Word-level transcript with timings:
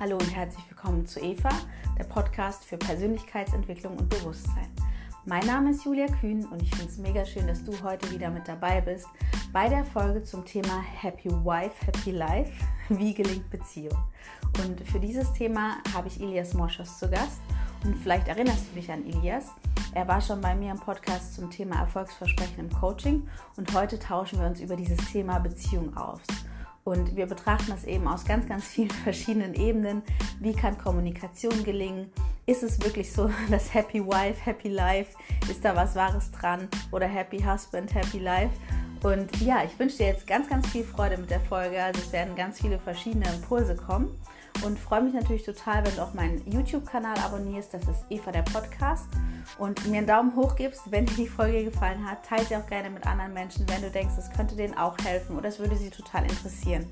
Hallo 0.00 0.14
und 0.14 0.32
herzlich 0.32 0.64
willkommen 0.70 1.04
zu 1.06 1.18
Eva, 1.18 1.48
der 1.98 2.04
Podcast 2.04 2.64
für 2.64 2.76
Persönlichkeitsentwicklung 2.76 3.96
und 3.96 4.08
Bewusstsein. 4.08 4.68
Mein 5.24 5.44
Name 5.44 5.72
ist 5.72 5.84
Julia 5.84 6.06
Kühn 6.06 6.46
und 6.46 6.62
ich 6.62 6.70
finde 6.70 6.92
es 6.92 6.98
mega 6.98 7.26
schön, 7.26 7.48
dass 7.48 7.64
du 7.64 7.72
heute 7.82 8.08
wieder 8.12 8.30
mit 8.30 8.46
dabei 8.46 8.80
bist 8.80 9.08
bei 9.52 9.68
der 9.68 9.84
Folge 9.84 10.22
zum 10.22 10.44
Thema 10.44 10.80
Happy 10.82 11.28
Wife, 11.28 11.84
Happy 11.84 12.12
Life. 12.12 12.52
Wie 12.90 13.12
gelingt 13.12 13.50
Beziehung? 13.50 13.98
Und 14.62 14.80
für 14.88 15.00
dieses 15.00 15.32
Thema 15.32 15.78
habe 15.92 16.06
ich 16.06 16.20
Ilias 16.20 16.54
Moschos 16.54 16.96
zu 16.96 17.10
Gast. 17.10 17.40
Und 17.82 17.96
vielleicht 17.96 18.28
erinnerst 18.28 18.70
du 18.70 18.76
dich 18.76 18.92
an 18.92 19.04
Ilias. 19.04 19.46
Er 19.94 20.06
war 20.06 20.20
schon 20.20 20.40
bei 20.40 20.54
mir 20.54 20.70
im 20.70 20.78
Podcast 20.78 21.34
zum 21.34 21.50
Thema 21.50 21.80
Erfolgsversprechen 21.80 22.60
im 22.60 22.70
Coaching 22.70 23.26
und 23.56 23.74
heute 23.74 23.98
tauschen 23.98 24.38
wir 24.38 24.46
uns 24.46 24.60
über 24.60 24.76
dieses 24.76 24.98
Thema 25.10 25.40
Beziehung 25.40 25.96
aus. 25.96 26.20
Und 26.88 27.16
wir 27.16 27.26
betrachten 27.26 27.70
das 27.70 27.84
eben 27.84 28.08
aus 28.08 28.24
ganz, 28.24 28.48
ganz 28.48 28.64
vielen 28.64 28.90
verschiedenen 29.04 29.52
Ebenen. 29.52 30.02
Wie 30.40 30.54
kann 30.54 30.78
Kommunikation 30.78 31.62
gelingen? 31.62 32.10
Ist 32.46 32.62
es 32.62 32.82
wirklich 32.82 33.12
so, 33.12 33.30
dass 33.50 33.74
Happy 33.74 34.02
Wife, 34.02 34.46
Happy 34.46 34.68
Life, 34.68 35.14
ist 35.50 35.62
da 35.66 35.76
was 35.76 35.94
Wahres 35.94 36.30
dran? 36.30 36.66
Oder 36.90 37.06
Happy 37.06 37.40
Husband, 37.42 37.94
Happy 37.94 38.20
Life? 38.20 38.54
Und 39.02 39.38
ja, 39.42 39.62
ich 39.64 39.78
wünsche 39.78 39.98
dir 39.98 40.06
jetzt 40.06 40.26
ganz, 40.26 40.48
ganz 40.48 40.66
viel 40.68 40.82
Freude 40.82 41.18
mit 41.18 41.30
der 41.30 41.40
Folge. 41.40 41.82
Also 41.82 42.00
es 42.00 42.10
werden 42.10 42.34
ganz 42.34 42.58
viele 42.58 42.78
verschiedene 42.78 43.28
Impulse 43.34 43.76
kommen. 43.76 44.18
Und 44.64 44.78
freue 44.78 45.02
mich 45.02 45.14
natürlich 45.14 45.44
total, 45.44 45.86
wenn 45.86 45.94
du 45.94 46.02
auch 46.02 46.14
meinen 46.14 46.42
YouTube-Kanal 46.50 47.16
abonnierst. 47.18 47.72
Das 47.74 47.82
ist 47.82 48.04
Eva 48.10 48.32
der 48.32 48.42
Podcast 48.42 49.06
und 49.58 49.86
mir 49.86 49.98
einen 49.98 50.06
Daumen 50.06 50.34
hoch 50.34 50.56
gibst, 50.56 50.90
wenn 50.90 51.06
dir 51.06 51.14
die 51.14 51.28
Folge 51.28 51.64
gefallen 51.64 52.08
hat. 52.08 52.24
Teile 52.24 52.44
sie 52.44 52.56
auch 52.56 52.66
gerne 52.66 52.90
mit 52.90 53.06
anderen 53.06 53.32
Menschen, 53.32 53.68
wenn 53.68 53.82
du 53.82 53.90
denkst, 53.90 54.14
es 54.18 54.30
könnte 54.30 54.56
denen 54.56 54.76
auch 54.76 54.96
helfen 55.04 55.36
oder 55.36 55.48
es 55.48 55.58
würde 55.58 55.76
sie 55.76 55.90
total 55.90 56.24
interessieren. 56.24 56.86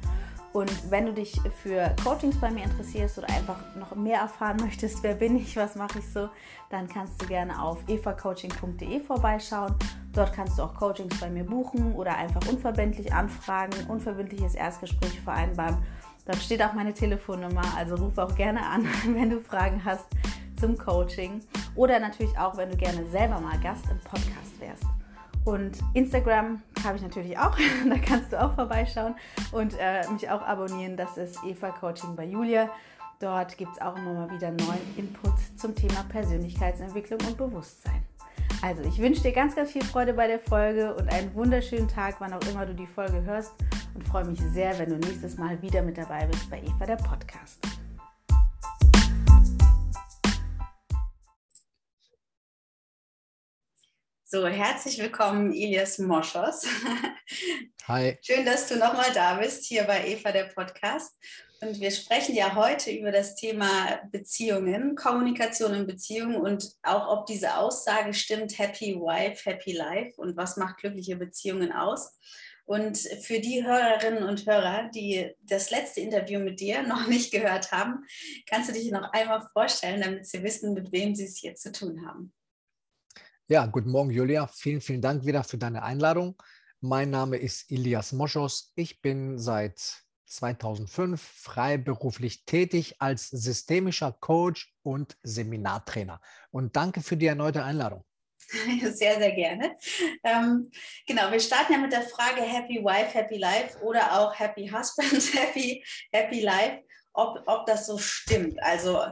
Und 0.57 0.91
wenn 0.91 1.05
du 1.05 1.13
dich 1.13 1.39
für 1.63 1.95
Coachings 2.03 2.41
bei 2.41 2.51
mir 2.51 2.65
interessierst 2.65 3.19
oder 3.19 3.29
einfach 3.29 3.59
noch 3.75 3.95
mehr 3.95 4.21
erfahren 4.21 4.57
möchtest, 4.63 5.03
wer 5.03 5.15
bin 5.15 5.37
ich, 5.37 5.55
was 5.57 5.75
mache 5.75 5.99
ich 5.99 6.11
so, 6.11 6.31
dann 6.71 6.89
kannst 6.89 7.21
du 7.21 7.27
gerne 7.27 7.61
auf 7.61 7.87
evacoaching.de 7.87 9.01
vorbeischauen. 9.01 9.75
Dort 10.15 10.33
kannst 10.33 10.59
du 10.59 10.63
auch 10.63 10.75
Coachings 10.75 11.21
bei 11.21 11.29
mir 11.29 11.45
buchen 11.45 11.95
oder 11.95 12.17
einfach 12.17 12.41
unverbindlich 12.49 13.13
anfragen, 13.13 13.75
unverbindliches 13.89 14.55
Erstgespräch 14.55 15.21
vereinbaren. 15.21 15.77
Dort 16.27 16.39
steht 16.39 16.61
auch 16.61 16.73
meine 16.73 16.93
Telefonnummer, 16.93 17.63
also 17.77 17.95
ruf 17.95 18.19
auch 18.19 18.35
gerne 18.35 18.61
an, 18.67 18.87
wenn 19.07 19.31
du 19.31 19.41
Fragen 19.41 19.85
hast 19.85 20.07
zum 20.61 20.77
Coaching 20.77 21.41
oder 21.77 22.01
natürlich 22.01 22.37
auch, 22.37 22.57
wenn 22.57 22.71
du 22.71 22.77
gerne 22.77 23.07
selber 23.11 23.41
mal 23.41 23.59
Gast 23.61 23.85
im 23.91 23.99
Podcast 24.01 24.61
wärst. 24.61 24.85
Und 25.45 25.79
Instagram 25.95 26.61
habe 26.83 26.97
ich 26.97 27.03
natürlich 27.03 27.39
auch, 27.39 27.57
da 27.89 27.99
kannst 27.99 28.33
du 28.33 28.43
auch 28.43 28.55
vorbeischauen 28.55 29.15
und 29.53 29.75
äh, 29.79 30.03
mich 30.11 30.29
auch 30.29 30.43
abonnieren. 30.43 30.97
Das 30.97 31.17
ist 31.17 31.39
Eva 31.45 31.71
Coaching 31.71 32.17
bei 32.17 32.25
Julia. 32.25 32.69
Dort 33.21 33.57
gibt 33.57 33.73
es 33.75 33.81
auch 33.81 33.97
immer 33.97 34.13
mal 34.13 34.31
wieder 34.31 34.51
neuen 34.51 34.97
Input 34.97 35.35
zum 35.57 35.75
Thema 35.75 36.05
Persönlichkeitsentwicklung 36.09 37.21
und 37.21 37.39
Bewusstsein. 37.39 38.03
Also 38.63 38.83
ich 38.83 38.99
wünsche 38.99 39.23
dir 39.23 39.33
ganz, 39.33 39.55
ganz 39.55 39.71
viel 39.71 39.85
Freude 39.85 40.15
bei 40.15 40.27
der 40.27 40.41
Folge 40.41 40.95
und 40.95 41.13
einen 41.13 41.33
wunderschönen 41.35 41.87
Tag, 41.89 42.17
wann 42.19 42.33
auch 42.33 42.43
immer 42.51 42.67
du 42.67 42.75
die 42.75 42.87
Folge 42.87 43.23
hörst 43.23 43.55
und 43.97 44.07
freue 44.07 44.25
mich 44.25 44.41
sehr, 44.53 44.79
wenn 44.79 44.91
du 44.91 44.97
nächstes 44.97 45.39
Mal 45.39 45.61
wieder 45.63 45.81
mit 45.81 45.97
dabei 45.97 46.27
bist 46.27 46.51
bei 46.51 46.61
Eva 46.61 46.85
der 46.85 46.97
Podcast. 46.97 47.59
So, 54.25 54.47
herzlich 54.47 54.99
willkommen, 54.99 55.53
Ilias 55.53 55.99
Moschos. 55.99 56.67
Hi. 57.89 58.19
Schön, 58.21 58.45
dass 58.45 58.69
du 58.69 58.77
nochmal 58.77 59.13
da 59.15 59.37
bist, 59.37 59.65
hier 59.65 59.85
bei 59.85 60.07
Eva 60.07 60.31
der 60.31 60.45
Podcast. 60.45 61.17
Und 61.63 61.81
wir 61.81 61.91
sprechen 61.91 62.35
ja 62.35 62.55
heute 62.55 62.91
über 62.91 63.13
das 63.13 63.35
Thema 63.35 64.01
Beziehungen, 64.13 64.95
Kommunikation 64.95 65.73
in 65.73 65.87
Beziehungen 65.87 66.37
und 66.37 66.71
auch, 66.83 67.09
ob 67.09 67.27
diese 67.27 67.57
Aussage 67.57 68.13
stimmt, 68.13 68.59
Happy 68.59 68.95
Wife, 68.95 69.49
Happy 69.49 69.73
Life 69.73 70.21
und 70.21 70.37
was 70.37 70.59
macht 70.59 70.77
glückliche 70.79 71.17
Beziehungen 71.17 71.73
aus. 71.73 72.19
Und 72.67 72.99
für 72.99 73.39
die 73.39 73.65
Hörerinnen 73.65 74.25
und 74.25 74.45
Hörer, 74.45 74.91
die 74.93 75.31
das 75.41 75.71
letzte 75.71 76.01
Interview 76.01 76.41
mit 76.41 76.61
dir 76.61 76.83
noch 76.83 77.07
nicht 77.09 77.33
gehört 77.33 77.71
haben, 77.71 78.05
kannst 78.49 78.69
du 78.69 78.73
dich 78.73 78.91
noch 78.91 79.13
einmal 79.13 79.47
vorstellen, 79.53 80.01
damit 80.03 80.27
sie 80.27 80.43
wissen, 80.43 80.75
mit 80.75 80.91
wem 80.93 81.15
sie 81.15 81.25
es 81.25 81.37
hier 81.37 81.55
zu 81.55 81.71
tun 81.71 82.05
haben. 82.07 82.33
Ja, 83.49 83.67
guten 83.67 83.91
Morgen, 83.91 84.11
Julia. 84.11 84.49
Vielen, 84.49 84.81
vielen 84.81 85.01
Dank 85.01 85.25
wieder 85.25 85.45
für 85.45 85.59
deine 85.59 85.85
Einladung. 85.85 86.37
Mein 86.81 87.11
Name 87.11 87.37
ist 87.37 87.71
Ilias 87.71 88.13
Moschos. 88.13 88.73
Ich 88.75 89.01
bin 89.01 89.39
seit 89.39 90.03
2005 90.25 91.23
freiberuflich 91.23 92.45
tätig 92.47 92.97
als 92.99 93.29
systemischer 93.29 94.11
Coach 94.11 94.75
und 94.83 95.17
Seminartrainer. 95.23 96.21
Und 96.51 96.75
danke 96.75 97.01
für 97.01 97.17
die 97.17 97.27
erneute 97.27 97.63
Einladung. 97.63 98.05
Sehr, 98.95 99.19
sehr 99.19 99.33
gerne. 99.33 99.77
Ähm, 100.23 100.71
genau, 101.07 101.33
wir 101.33 101.41
starten 101.41 101.73
ja 101.73 101.79
mit 101.79 101.93
der 101.93 102.03
Frage 102.03 102.43
Happy 102.43 102.83
Wife, 102.83 103.13
Happy 103.13 103.39
Life 103.39 103.83
oder 103.83 104.21
auch 104.21 104.39
Happy 104.39 104.69
Husband, 104.69 105.13
Happy, 105.35 105.85
Happy 106.13 106.41
Life, 106.43 106.85
ob, 107.13 107.43
ob 107.47 107.67
das 107.67 107.87
so 107.87 107.99
stimmt. 107.99 108.63
Also 108.63 109.03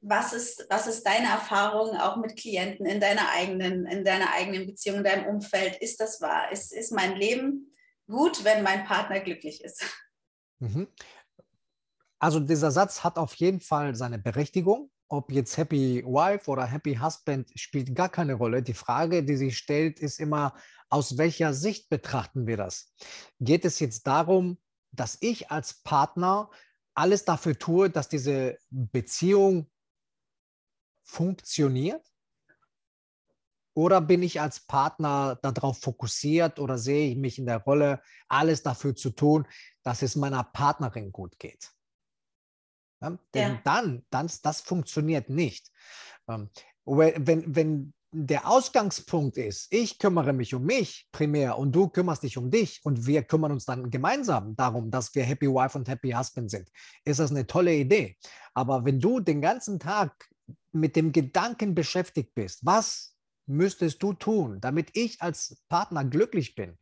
was 0.00 0.32
ist, 0.32 0.66
was 0.68 0.86
ist 0.86 1.04
deine 1.06 1.28
Erfahrung 1.28 1.96
auch 1.96 2.16
mit 2.16 2.36
Klienten 2.36 2.86
in 2.86 3.00
deiner 3.00 3.30
eigenen, 3.30 3.86
in 3.86 4.04
deiner 4.04 4.32
eigenen 4.32 4.66
Beziehung, 4.66 4.98
in 4.98 5.04
deinem 5.04 5.26
Umfeld? 5.26 5.76
Ist 5.76 6.00
das 6.00 6.20
wahr? 6.20 6.52
Ist, 6.52 6.72
ist 6.72 6.92
mein 6.92 7.16
Leben 7.16 7.72
gut, 8.06 8.44
wenn 8.44 8.62
mein 8.62 8.84
Partner 8.84 9.20
glücklich 9.20 9.62
ist? 9.64 9.84
Mhm. 10.58 10.88
Also 12.18 12.40
dieser 12.40 12.70
Satz 12.70 13.02
hat 13.02 13.18
auf 13.18 13.34
jeden 13.34 13.60
Fall 13.60 13.94
seine 13.94 14.18
Berechtigung. 14.18 14.90
Ob 15.08 15.30
jetzt 15.30 15.56
Happy 15.56 16.02
Wife 16.04 16.50
oder 16.50 16.64
Happy 16.64 16.96
Husband 16.96 17.48
spielt 17.54 17.94
gar 17.94 18.08
keine 18.08 18.34
Rolle. 18.34 18.62
Die 18.62 18.74
Frage, 18.74 19.22
die 19.22 19.36
sich 19.36 19.58
stellt, 19.58 20.00
ist 20.00 20.18
immer, 20.18 20.54
aus 20.88 21.18
welcher 21.18 21.52
Sicht 21.52 21.88
betrachten 21.88 22.46
wir 22.46 22.56
das? 22.56 22.94
Geht 23.40 23.64
es 23.64 23.78
jetzt 23.80 24.06
darum, 24.06 24.58
dass 24.92 25.18
ich 25.20 25.50
als 25.50 25.82
Partner 25.82 26.50
alles 26.94 27.24
dafür 27.24 27.58
tue, 27.58 27.90
dass 27.90 28.08
diese 28.08 28.56
Beziehung 28.70 29.70
funktioniert? 31.02 32.02
Oder 33.76 34.00
bin 34.00 34.22
ich 34.22 34.40
als 34.40 34.60
Partner 34.60 35.36
darauf 35.42 35.80
fokussiert 35.80 36.60
oder 36.60 36.78
sehe 36.78 37.10
ich 37.10 37.16
mich 37.16 37.38
in 37.38 37.46
der 37.46 37.58
Rolle, 37.58 38.00
alles 38.28 38.62
dafür 38.62 38.94
zu 38.94 39.10
tun, 39.10 39.48
dass 39.82 40.02
es 40.02 40.14
meiner 40.14 40.44
Partnerin 40.44 41.10
gut 41.10 41.38
geht? 41.40 41.72
Ja, 43.04 43.18
denn 43.34 43.52
ja. 43.52 43.60
dann, 43.64 44.04
dann, 44.10 44.30
das 44.42 44.60
funktioniert 44.60 45.28
nicht. 45.28 45.70
Ähm, 46.28 46.50
wenn, 46.84 47.54
wenn 47.54 47.94
der 48.16 48.48
Ausgangspunkt 48.48 49.36
ist, 49.36 49.72
ich 49.72 49.98
kümmere 49.98 50.32
mich 50.32 50.54
um 50.54 50.64
mich 50.64 51.08
primär 51.10 51.58
und 51.58 51.72
du 51.72 51.88
kümmerst 51.88 52.22
dich 52.22 52.38
um 52.38 52.50
dich 52.50 52.80
und 52.84 53.06
wir 53.06 53.24
kümmern 53.24 53.50
uns 53.50 53.64
dann 53.64 53.90
gemeinsam 53.90 54.54
darum, 54.54 54.90
dass 54.90 55.14
wir 55.16 55.24
Happy 55.24 55.48
Wife 55.48 55.76
und 55.76 55.88
Happy 55.88 56.12
Husband 56.12 56.48
sind, 56.50 56.70
ist 57.04 57.18
das 57.18 57.32
eine 57.32 57.46
tolle 57.46 57.74
Idee. 57.74 58.16
Aber 58.54 58.84
wenn 58.84 59.00
du 59.00 59.18
den 59.18 59.40
ganzen 59.40 59.80
Tag 59.80 60.28
mit 60.70 60.94
dem 60.94 61.10
Gedanken 61.10 61.74
beschäftigt 61.74 62.34
bist, 62.34 62.64
was 62.64 63.16
müsstest 63.46 64.00
du 64.02 64.12
tun, 64.12 64.60
damit 64.60 64.90
ich 64.96 65.20
als 65.20 65.60
Partner 65.68 66.04
glücklich 66.04 66.54
bin, 66.54 66.78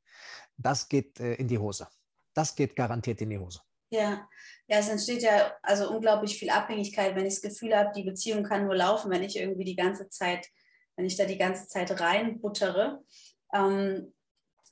das 0.59 0.89
geht 0.89 1.19
äh, 1.19 1.35
in 1.35 1.49
die 1.49 1.59
Hose. 1.59 1.89
Das 2.35 2.55
geht 2.55 2.77
garantiert 2.77 3.21
in 3.23 3.31
die 3.31 3.39
Hose. 3.39 3.61
Ja, 3.93 4.27
ja, 4.69 4.79
es 4.79 4.89
entsteht 4.89 5.23
ja 5.23 5.53
also 5.63 5.91
unglaublich 5.91 6.39
viel 6.39 6.49
Abhängigkeit, 6.49 7.15
wenn 7.15 7.27
ich 7.27 7.35
das 7.35 7.43
Gefühl 7.43 7.77
habe, 7.77 7.93
die 7.95 8.05
Beziehung 8.05 8.43
kann 8.43 8.65
nur 8.65 8.75
laufen, 8.75 9.11
wenn 9.11 9.23
ich 9.23 9.37
irgendwie 9.39 9.65
die 9.65 9.77
ganze 9.77 10.09
Zeit, 10.09 10.49
wenn 10.97 11.05
ich 11.05 11.19
da 11.19 11.27
die 11.27 11.37
ganze 11.37 11.69
Zeit 11.69 12.01
reinbuttere. 12.01 13.05
Ähm, 13.53 14.15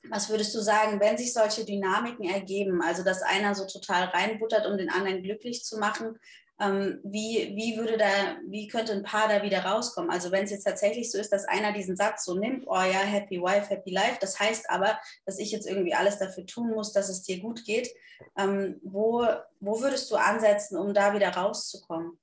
was 0.09 0.31
würdest 0.31 0.55
du 0.55 0.59
sagen, 0.59 0.99
wenn 0.99 1.19
sich 1.19 1.33
solche 1.33 1.65
Dynamiken 1.65 2.27
ergeben, 2.27 2.81
also 2.81 3.03
dass 3.03 3.21
einer 3.21 3.53
so 3.53 3.67
total 3.67 4.05
reinbuttert, 4.05 4.65
um 4.65 4.75
den 4.75 4.89
anderen 4.89 5.21
glücklich 5.21 5.63
zu 5.63 5.77
machen, 5.77 6.17
ähm, 6.61 6.99
wie, 7.03 7.53
wie 7.55 7.75
würde 7.75 7.97
da, 7.97 8.37
wie 8.47 8.67
könnte 8.67 8.93
ein 8.93 9.01
Paar 9.01 9.27
da 9.27 9.41
wieder 9.41 9.65
rauskommen? 9.65 10.11
Also 10.11 10.31
wenn 10.31 10.43
es 10.43 10.51
jetzt 10.51 10.65
tatsächlich 10.65 11.11
so 11.11 11.17
ist, 11.17 11.31
dass 11.31 11.45
einer 11.45 11.73
diesen 11.73 11.95
Satz 11.95 12.23
so 12.23 12.37
nimmt, 12.37 12.65
oh 12.67 12.75
ja, 12.75 12.99
happy 12.99 13.41
wife, 13.41 13.67
happy 13.69 13.89
life, 13.89 14.17
das 14.21 14.39
heißt 14.39 14.69
aber, 14.69 14.99
dass 15.25 15.39
ich 15.39 15.51
jetzt 15.51 15.67
irgendwie 15.67 15.95
alles 15.95 16.19
dafür 16.19 16.45
tun 16.45 16.69
muss, 16.69 16.93
dass 16.93 17.09
es 17.09 17.23
dir 17.23 17.39
gut 17.39 17.65
geht. 17.65 17.89
Ähm, 18.37 18.79
wo, 18.83 19.25
wo 19.59 19.81
würdest 19.81 20.11
du 20.11 20.15
ansetzen, 20.15 20.77
um 20.77 20.93
da 20.93 21.15
wieder 21.15 21.29
rauszukommen? 21.29 22.19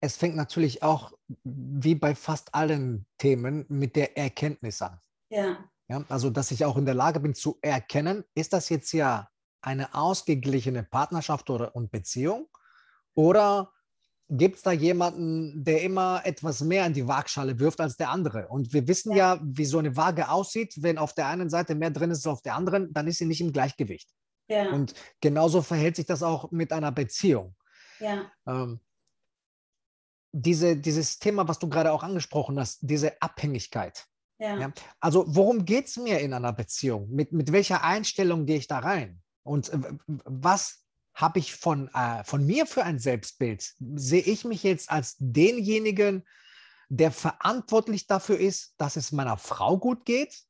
Es 0.00 0.16
fängt 0.16 0.36
natürlich 0.36 0.84
auch, 0.84 1.12
wie 1.42 1.96
bei 1.96 2.14
fast 2.14 2.54
allen 2.54 3.06
Themen, 3.18 3.66
mit 3.68 3.96
der 3.96 4.16
Erkenntnis 4.16 4.80
an. 4.80 5.00
Ja. 5.30 5.68
ja. 5.88 6.04
Also, 6.08 6.30
dass 6.30 6.52
ich 6.52 6.64
auch 6.64 6.76
in 6.76 6.86
der 6.86 6.94
Lage 6.94 7.18
bin 7.18 7.34
zu 7.34 7.58
erkennen, 7.60 8.24
ist 8.34 8.52
das 8.52 8.68
jetzt 8.68 8.92
ja 8.92 9.28
eine 9.62 9.94
ausgeglichene 9.94 10.82
Partnerschaft 10.82 11.50
oder, 11.50 11.74
und 11.74 11.90
Beziehung? 11.90 12.48
Oder 13.14 13.72
gibt 14.28 14.56
es 14.56 14.62
da 14.62 14.72
jemanden, 14.72 15.64
der 15.64 15.82
immer 15.82 16.22
etwas 16.24 16.60
mehr 16.60 16.86
in 16.86 16.92
die 16.92 17.06
Waagschale 17.06 17.58
wirft 17.58 17.80
als 17.80 17.96
der 17.96 18.10
andere? 18.10 18.48
Und 18.48 18.72
wir 18.72 18.86
wissen 18.86 19.12
ja. 19.12 19.34
ja, 19.34 19.40
wie 19.42 19.64
so 19.64 19.78
eine 19.78 19.96
Waage 19.96 20.30
aussieht. 20.30 20.74
Wenn 20.78 20.98
auf 20.98 21.14
der 21.14 21.26
einen 21.26 21.50
Seite 21.50 21.74
mehr 21.74 21.90
drin 21.90 22.10
ist 22.10 22.26
als 22.26 22.38
auf 22.38 22.42
der 22.42 22.54
anderen, 22.54 22.92
dann 22.92 23.08
ist 23.08 23.18
sie 23.18 23.26
nicht 23.26 23.40
im 23.40 23.52
Gleichgewicht. 23.52 24.08
Ja. 24.48 24.70
Und 24.70 24.94
genauso 25.20 25.62
verhält 25.62 25.96
sich 25.96 26.06
das 26.06 26.22
auch 26.22 26.50
mit 26.50 26.72
einer 26.72 26.92
Beziehung. 26.92 27.54
Ja. 27.98 28.30
Ähm, 28.46 28.80
diese, 30.32 30.76
dieses 30.76 31.18
Thema, 31.18 31.48
was 31.48 31.58
du 31.58 31.68
gerade 31.68 31.92
auch 31.92 32.02
angesprochen 32.02 32.58
hast, 32.58 32.78
diese 32.82 33.20
Abhängigkeit. 33.20 34.06
Ja. 34.38 34.72
Also 35.00 35.24
worum 35.28 35.66
geht 35.66 35.88
es 35.88 35.98
mir 35.98 36.20
in 36.20 36.32
einer 36.32 36.52
Beziehung? 36.52 37.10
Mit, 37.10 37.32
mit 37.32 37.52
welcher 37.52 37.84
Einstellung 37.84 38.46
gehe 38.46 38.56
ich 38.56 38.66
da 38.66 38.78
rein? 38.78 39.20
Und 39.42 39.70
was 40.24 40.84
habe 41.14 41.38
ich 41.38 41.54
von, 41.54 41.88
äh, 41.94 42.24
von 42.24 42.44
mir 42.44 42.66
für 42.66 42.84
ein 42.84 42.98
Selbstbild? 42.98 43.74
Sehe 43.78 44.22
ich 44.22 44.44
mich 44.44 44.62
jetzt 44.62 44.90
als 44.90 45.16
denjenigen, 45.18 46.26
der 46.88 47.12
verantwortlich 47.12 48.06
dafür 48.06 48.38
ist, 48.38 48.74
dass 48.78 48.96
es 48.96 49.12
meiner 49.12 49.36
Frau 49.36 49.78
gut 49.78 50.04
geht? 50.04 50.44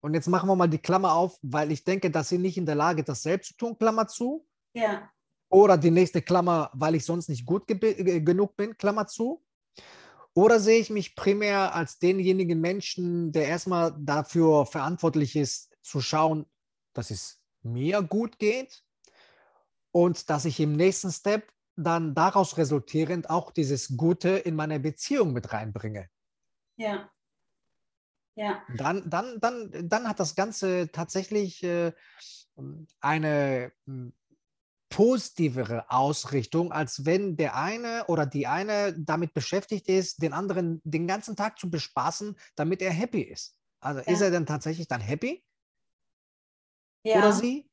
Und 0.00 0.14
jetzt 0.14 0.28
machen 0.28 0.48
wir 0.48 0.56
mal 0.56 0.68
die 0.68 0.78
Klammer 0.78 1.14
auf, 1.14 1.38
weil 1.42 1.72
ich 1.72 1.84
denke, 1.84 2.10
dass 2.10 2.28
sie 2.28 2.38
nicht 2.38 2.56
in 2.56 2.66
der 2.66 2.76
Lage 2.76 3.00
ist, 3.00 3.08
das 3.08 3.22
selbst 3.22 3.48
zu 3.48 3.56
tun, 3.56 3.78
Klammer 3.78 4.06
zu. 4.06 4.46
Ja. 4.72 5.10
Oder 5.50 5.76
die 5.76 5.90
nächste 5.90 6.22
Klammer, 6.22 6.70
weil 6.74 6.94
ich 6.94 7.04
sonst 7.04 7.28
nicht 7.28 7.44
gut 7.44 7.66
ge 7.66 8.20
genug 8.20 8.56
bin, 8.56 8.76
Klammer 8.76 9.06
zu. 9.06 9.42
Oder 10.34 10.60
sehe 10.60 10.78
ich 10.78 10.90
mich 10.90 11.16
primär 11.16 11.74
als 11.74 11.98
denjenigen 11.98 12.60
Menschen, 12.60 13.32
der 13.32 13.48
erstmal 13.48 13.96
dafür 13.98 14.66
verantwortlich 14.66 15.34
ist, 15.34 15.74
zu 15.82 16.00
schauen, 16.00 16.46
dass 16.92 17.10
es 17.10 17.40
mir 17.62 18.02
gut 18.02 18.38
geht 18.38 18.84
und 19.92 20.30
dass 20.30 20.44
ich 20.44 20.60
im 20.60 20.74
nächsten 20.74 21.10
Step 21.10 21.52
dann 21.76 22.14
daraus 22.14 22.56
resultierend 22.56 23.30
auch 23.30 23.52
dieses 23.52 23.96
Gute 23.96 24.30
in 24.30 24.56
meine 24.56 24.80
Beziehung 24.80 25.32
mit 25.32 25.52
reinbringe. 25.52 26.08
Ja. 26.76 27.10
Ja. 28.34 28.62
Dann, 28.76 29.08
dann, 29.10 29.40
dann, 29.40 29.88
dann 29.88 30.08
hat 30.08 30.20
das 30.20 30.36
Ganze 30.36 30.90
tatsächlich 30.92 31.62
äh, 31.64 31.92
eine 33.00 33.72
hm, 33.86 34.12
positivere 34.90 35.90
Ausrichtung, 35.90 36.72
als 36.72 37.04
wenn 37.04 37.36
der 37.36 37.56
eine 37.56 38.06
oder 38.06 38.26
die 38.26 38.46
eine 38.46 38.98
damit 38.98 39.34
beschäftigt 39.34 39.88
ist, 39.88 40.22
den 40.22 40.32
anderen 40.32 40.80
den 40.84 41.06
ganzen 41.06 41.36
Tag 41.36 41.58
zu 41.58 41.70
bespaßen, 41.70 42.36
damit 42.56 42.80
er 42.80 42.92
happy 42.92 43.22
ist. 43.22 43.56
Also 43.80 44.00
ja. 44.00 44.06
ist 44.06 44.20
er 44.20 44.30
denn 44.30 44.46
tatsächlich 44.46 44.88
dann 44.88 45.00
happy? 45.00 45.44
Ja. 47.08 47.18
Oder 47.18 47.32
sie? 47.32 47.66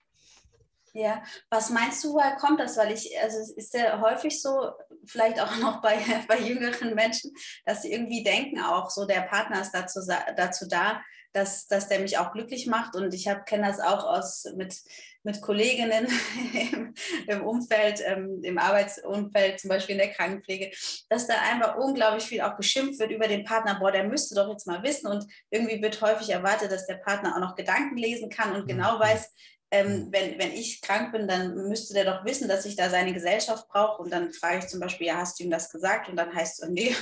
Ja, 0.94 1.22
was 1.50 1.70
meinst 1.72 2.02
du, 2.06 2.14
woher 2.14 2.38
kommt 2.38 2.62
das? 2.62 2.78
Weil 2.78 2.94
ich, 2.94 3.20
also 3.22 3.38
es 3.38 3.52
ist 3.52 3.74
ja 3.74 4.00
häufig 4.00 4.42
so, 4.42 4.72
vielleicht 5.06 5.42
auch 5.42 5.54
noch 5.60 5.82
bei, 5.82 6.00
bei 6.28 6.40
jüngeren 6.40 6.96
Menschen, 6.96 7.34
dass 7.66 7.82
sie 7.82 7.92
irgendwie 7.92 8.24
denken 8.24 8.62
auch, 8.62 8.90
so 8.90 9.06
der 9.06 9.22
Partner 9.22 9.62
ist 9.62 9.72
dazu, 9.72 10.00
dazu 10.38 10.68
da, 10.70 11.02
dass, 11.36 11.68
dass 11.68 11.90
der 11.90 12.00
mich 12.00 12.18
auch 12.18 12.32
glücklich 12.32 12.66
macht. 12.66 12.96
Und 12.96 13.14
ich 13.14 13.30
kenne 13.46 13.68
das 13.68 13.80
auch 13.80 14.06
aus 14.06 14.46
mit, 14.56 14.76
mit 15.24 15.42
Kolleginnen 15.42 16.08
im, 16.72 16.94
im 17.28 17.46
Umfeld, 17.46 18.02
ähm, 18.06 18.40
im 18.42 18.58
Arbeitsumfeld, 18.58 19.60
zum 19.60 19.70
Beispiel 19.70 19.94
in 19.94 20.00
der 20.00 20.12
Krankenpflege, 20.12 20.72
dass 21.10 21.28
da 21.28 21.36
einfach 21.52 21.78
unglaublich 21.78 22.24
viel 22.24 22.42
auch 22.42 22.56
geschimpft 22.56 23.00
wird 23.00 23.12
über 23.12 23.28
den 23.28 23.44
Partner. 23.44 23.78
Boah, 23.80 23.92
der 23.92 24.06
müsste 24.06 24.36
doch 24.36 24.50
jetzt 24.50 24.66
mal 24.66 24.82
wissen. 24.84 25.08
Und 25.08 25.26
irgendwie 25.50 25.82
wird 25.82 26.02
häufig 26.02 26.30
erwartet, 26.30 26.72
dass 26.72 26.88
der 26.88 26.96
Partner 26.96 27.36
auch 27.36 27.42
noch 27.42 27.56
Gedanken 27.56 27.98
lesen 27.98 28.30
kann 28.30 28.56
und 28.56 28.68
genau 28.68 28.96
mhm. 28.96 29.02
weiß, 29.02 29.30
ähm, 29.72 30.08
wenn, 30.12 30.40
wenn 30.40 30.52
ich 30.52 30.80
krank 30.82 31.12
bin, 31.12 31.28
dann 31.28 31.68
müsste 31.68 31.94
der 31.94 32.06
doch 32.06 32.24
wissen, 32.24 32.48
dass 32.48 32.66
ich 32.66 32.78
da 32.78 32.90
seine 32.90 33.14
Gesellschaft 33.14 33.68
brauche. 33.68 34.02
Und 34.02 34.12
dann 34.14 34.32
frage 34.32 34.60
ich 34.60 34.68
zum 34.68 34.80
Beispiel, 34.80 35.08
ja, 35.08 35.18
hast 35.18 35.40
du 35.40 35.44
ihm 35.44 35.50
das 35.50 35.70
gesagt? 35.70 36.08
Und 36.08 36.16
dann 36.16 36.34
heißt 36.34 36.64
es, 36.64 36.70
nee, 36.70 36.96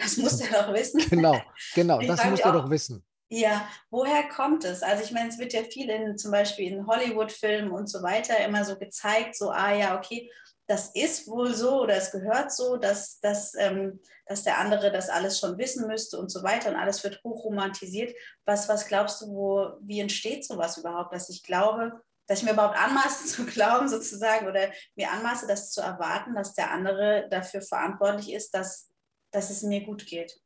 das 0.00 0.16
muss 0.16 0.38
der 0.38 0.62
doch 0.62 0.72
wissen. 0.72 1.02
Genau, 1.10 1.38
genau, 1.74 2.00
das 2.00 2.24
muss 2.24 2.40
er 2.40 2.52
doch 2.52 2.70
wissen. 2.70 3.04
Ja, 3.28 3.68
woher 3.90 4.28
kommt 4.28 4.64
es? 4.64 4.82
Also 4.84 5.02
ich 5.02 5.10
meine, 5.10 5.30
es 5.30 5.38
wird 5.38 5.52
ja 5.52 5.64
viel 5.64 5.90
in 5.90 6.16
zum 6.16 6.30
Beispiel 6.30 6.72
in 6.72 6.86
Hollywood-Filmen 6.86 7.72
und 7.72 7.88
so 7.88 8.02
weiter 8.02 8.38
immer 8.44 8.64
so 8.64 8.78
gezeigt, 8.78 9.34
so, 9.36 9.50
ah 9.50 9.74
ja, 9.74 9.98
okay, 9.98 10.30
das 10.68 10.90
ist 10.94 11.26
wohl 11.28 11.54
so 11.54 11.82
oder 11.82 11.96
es 11.96 12.12
gehört 12.12 12.52
so, 12.52 12.76
dass, 12.76 13.20
dass, 13.20 13.54
ähm, 13.56 14.00
dass 14.26 14.44
der 14.44 14.58
andere 14.58 14.92
das 14.92 15.08
alles 15.08 15.40
schon 15.40 15.58
wissen 15.58 15.86
müsste 15.88 16.18
und 16.18 16.30
so 16.30 16.42
weiter 16.42 16.70
und 16.70 16.76
alles 16.76 17.02
wird 17.02 17.22
hochromantisiert. 17.24 18.14
Was, 18.44 18.68
was 18.68 18.86
glaubst 18.86 19.20
du, 19.22 19.26
wo, 19.28 19.70
wie 19.80 20.00
entsteht 20.00 20.44
sowas 20.44 20.76
überhaupt, 20.78 21.12
dass 21.12 21.28
ich 21.28 21.42
glaube, 21.42 22.00
dass 22.28 22.40
ich 22.40 22.44
mir 22.44 22.52
überhaupt 22.52 22.78
anmaße 22.78 23.26
zu 23.26 23.46
glauben 23.46 23.88
sozusagen 23.88 24.48
oder 24.48 24.70
mir 24.94 25.10
anmaße, 25.10 25.46
das 25.46 25.72
zu 25.72 25.80
erwarten, 25.80 26.34
dass 26.34 26.54
der 26.54 26.70
andere 26.70 27.28
dafür 27.30 27.62
verantwortlich 27.62 28.32
ist, 28.32 28.54
dass, 28.54 28.90
dass 29.32 29.50
es 29.50 29.62
mir 29.62 29.84
gut 29.84 30.06
geht? 30.06 30.40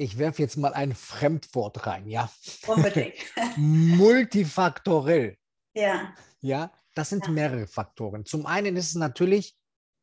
Ich 0.00 0.16
werfe 0.16 0.42
jetzt 0.42 0.56
mal 0.56 0.74
ein 0.74 0.94
Fremdwort 0.94 1.84
rein, 1.88 2.08
ja? 2.08 2.30
Unbedingt. 2.68 3.16
Multifaktorell. 3.56 5.36
Ja. 5.74 6.14
Ja, 6.40 6.72
das 6.94 7.08
sind 7.08 7.26
ja. 7.26 7.32
mehrere 7.32 7.66
Faktoren. 7.66 8.24
Zum 8.24 8.46
einen 8.46 8.76
ist 8.76 8.90
es 8.90 8.94
natürlich, 8.94 9.56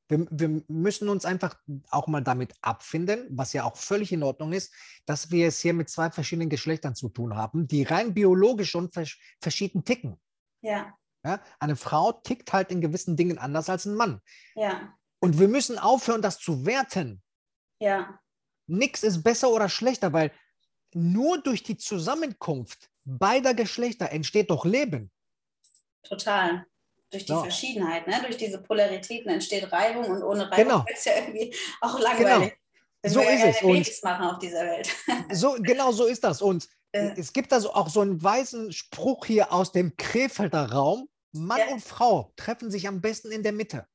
wir, 0.09 0.27
wir, 0.29 0.61
müssen 0.67 1.07
uns 1.07 1.23
einfach 1.23 1.55
auch 1.89 2.07
mal 2.07 2.21
damit 2.21 2.53
abfinden, 2.61 3.25
was 3.29 3.53
ja 3.53 3.63
auch 3.63 3.77
völlig 3.77 4.11
in 4.11 4.21
Ordnung 4.21 4.51
ist, 4.51 4.73
dass 5.05 5.31
wir 5.31 5.47
es 5.47 5.61
hier 5.61 5.73
mit 5.73 5.89
zwei 5.89 6.11
verschiedenen 6.11 6.49
Geschlechtern 6.49 6.93
zu 6.93 7.07
tun 7.07 7.37
haben, 7.37 7.65
die 7.65 7.83
rein 7.83 8.13
biologisch 8.13 8.71
schon 8.71 8.91
vers 8.91 9.15
verschieden 9.41 9.85
ticken. 9.85 10.19
Ja. 10.61 10.93
ja. 11.23 11.41
Eine 11.57 11.77
Frau 11.77 12.11
tickt 12.11 12.51
halt 12.51 12.69
in 12.69 12.81
gewissen 12.81 13.15
Dingen 13.15 13.37
anders 13.37 13.69
als 13.69 13.85
ein 13.85 13.95
Mann. 13.95 14.19
Ja. 14.55 14.93
Und 15.19 15.39
wir 15.39 15.47
müssen 15.47 15.79
aufhören, 15.79 16.21
das 16.21 16.37
zu 16.37 16.65
werten. 16.65 17.23
Ja 17.79 18.19
nichts 18.67 19.03
ist 19.03 19.23
besser 19.23 19.49
oder 19.49 19.69
schlechter, 19.69 20.13
weil 20.13 20.31
nur 20.93 21.41
durch 21.41 21.63
die 21.63 21.77
Zusammenkunft 21.77 22.89
beider 23.03 23.53
Geschlechter 23.53 24.11
entsteht 24.11 24.49
doch 24.49 24.65
Leben. 24.65 25.11
Total. 26.03 26.65
Durch 27.11 27.25
die 27.25 27.31
ja. 27.31 27.41
Verschiedenheit, 27.41 28.07
ne? 28.07 28.19
durch 28.23 28.37
diese 28.37 28.61
Polaritäten 28.61 29.29
entsteht 29.29 29.71
Reibung 29.71 30.05
und 30.05 30.23
ohne 30.23 30.51
Reibung 30.51 30.63
genau. 30.63 30.85
ist 30.91 31.05
ja 31.05 31.13
irgendwie 31.17 31.53
auch 31.81 31.99
langweilig. 31.99 32.53
Genau. 33.01 33.13
So 33.13 33.21
ist 33.21 33.43
es. 33.43 33.59
Babys 33.59 34.03
machen 34.03 34.25
auf 34.25 34.39
dieser 34.39 34.61
Welt. 34.61 34.89
so, 35.31 35.55
genau 35.59 35.91
so 35.91 36.05
ist 36.05 36.23
das. 36.23 36.41
Und 36.41 36.67
äh. 36.91 37.11
es 37.17 37.31
gibt 37.31 37.53
also 37.53 37.73
auch 37.73 37.89
so 37.89 38.01
einen 38.01 38.23
weisen 38.23 38.71
Spruch 38.71 39.25
hier 39.25 39.53
aus 39.53 39.71
dem 39.71 39.95
Krefelder 39.95 40.71
Raum. 40.71 41.07
Mann 41.31 41.59
ja. 41.59 41.67
und 41.67 41.83
Frau 41.83 42.31
treffen 42.35 42.71
sich 42.71 42.87
am 42.87 43.01
besten 43.01 43.31
in 43.31 43.43
der 43.43 43.51
Mitte. 43.51 43.85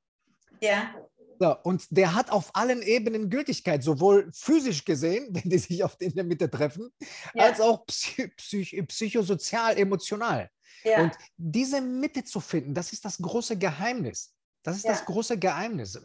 Ja. 0.60 0.94
So, 1.42 1.56
und 1.62 1.86
der 1.88 2.14
hat 2.14 2.30
auf 2.30 2.54
allen 2.54 2.82
Ebenen 2.82 3.30
Gültigkeit, 3.30 3.82
sowohl 3.82 4.30
physisch 4.30 4.84
gesehen, 4.84 5.28
wenn 5.30 5.48
die 5.48 5.56
sich 5.56 5.82
auf 5.82 5.96
in 5.98 6.14
der 6.14 6.24
Mitte 6.24 6.50
treffen, 6.50 6.90
ja. 7.32 7.44
als 7.44 7.62
auch 7.62 7.86
psych 7.86 8.36
psych 8.36 8.86
psychosozial, 8.86 9.78
emotional. 9.78 10.50
Ja. 10.84 11.02
Und 11.02 11.12
diese 11.38 11.80
Mitte 11.80 12.24
zu 12.24 12.40
finden, 12.40 12.74
das 12.74 12.92
ist 12.92 13.06
das 13.06 13.16
große 13.16 13.56
Geheimnis. 13.56 14.34
Das 14.62 14.76
ist 14.76 14.84
ja. 14.84 14.92
das 14.92 15.06
große 15.06 15.38
Geheimnis. 15.38 15.98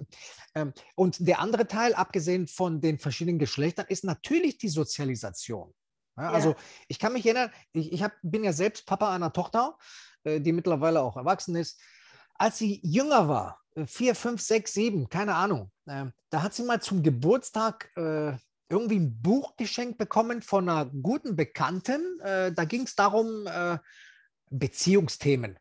Ähm, 0.56 0.72
und 0.96 1.18
der 1.27 1.39
andere 1.39 1.68
Teil, 1.68 1.94
abgesehen 1.94 2.48
von 2.48 2.80
den 2.80 2.98
verschiedenen 2.98 3.38
Geschlechtern, 3.38 3.88
ist 3.89 4.06
natürlich 4.06 4.58
die 4.58 4.70
Sozialisation. 4.70 5.74
Also 6.18 6.56
ich 6.88 6.98
kann 6.98 7.12
mich 7.12 7.25
erinnern, 7.25 7.51
ich, 7.74 7.92
ich 7.92 8.01
hab, 8.01 8.13
bin 8.22 8.46
ja 8.46 8.54
selbst 8.54 8.86
Papa 8.86 9.13
einer 9.13 9.34
Tochter, 9.34 9.77
äh, 10.24 10.39
die 10.39 10.54
mittlerweile 10.54 11.01
auch 11.01 11.18
erwachsen 11.18 11.58
ist. 11.58 11.77
Als 12.36 12.58
sie 12.58 12.80
jünger 12.84 13.27
war, 13.27 13.62
vier, 13.86 14.15
fünf, 14.15 14.42
sechs, 14.42 14.74
sieben, 14.74 15.10
keine 15.10 15.36
Ahnung. 15.36 15.72
Äh, 15.86 16.06
da 16.30 16.44
hat 16.44 16.54
sie 16.54 16.63
mal 16.63 16.82
zum 16.82 17.04
Geburtstag 17.04 17.92
äh, 17.96 18.34
irgendwie 18.70 19.00
ein 19.00 19.22
Buch 19.22 19.56
geschenkt 19.58 19.98
bekommen 19.98 20.42
von 20.42 20.68
einer 20.68 20.86
guten 20.86 21.36
Bekannten. 21.36 22.20
Äh, 22.22 22.51
da 22.54 22.65
ging 22.65 22.84
es 22.84 22.96
darum, 22.96 23.48
äh, 23.48 23.77
Beziehungsthemen. 24.50 25.58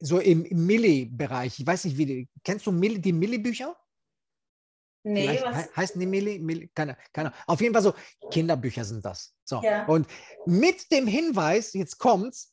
So 0.00 0.18
im, 0.20 0.44
im 0.44 0.66
Milli-Bereich. 0.66 1.58
Ich 1.58 1.66
weiß 1.66 1.84
nicht, 1.84 1.96
wie 1.98 2.06
die, 2.06 2.28
kennst 2.44 2.66
du 2.66 2.72
Milli, 2.72 3.00
die 3.00 3.12
Milli-Bücher? 3.12 3.76
Nee, 5.04 5.40
was? 5.42 5.56
He 5.56 5.70
heißen 5.76 6.00
die 6.00 6.06
Milli? 6.06 6.38
Milli 6.38 6.70
keine, 6.74 6.96
keine. 7.12 7.32
Auf 7.46 7.60
jeden 7.60 7.72
Fall 7.72 7.82
so 7.82 7.94
Kinderbücher 8.30 8.84
sind 8.84 9.04
das. 9.04 9.34
So. 9.44 9.62
Ja. 9.62 9.86
Und 9.86 10.06
mit 10.44 10.90
dem 10.92 11.06
Hinweis, 11.06 11.72
jetzt 11.72 11.98
kommt's, 11.98 12.52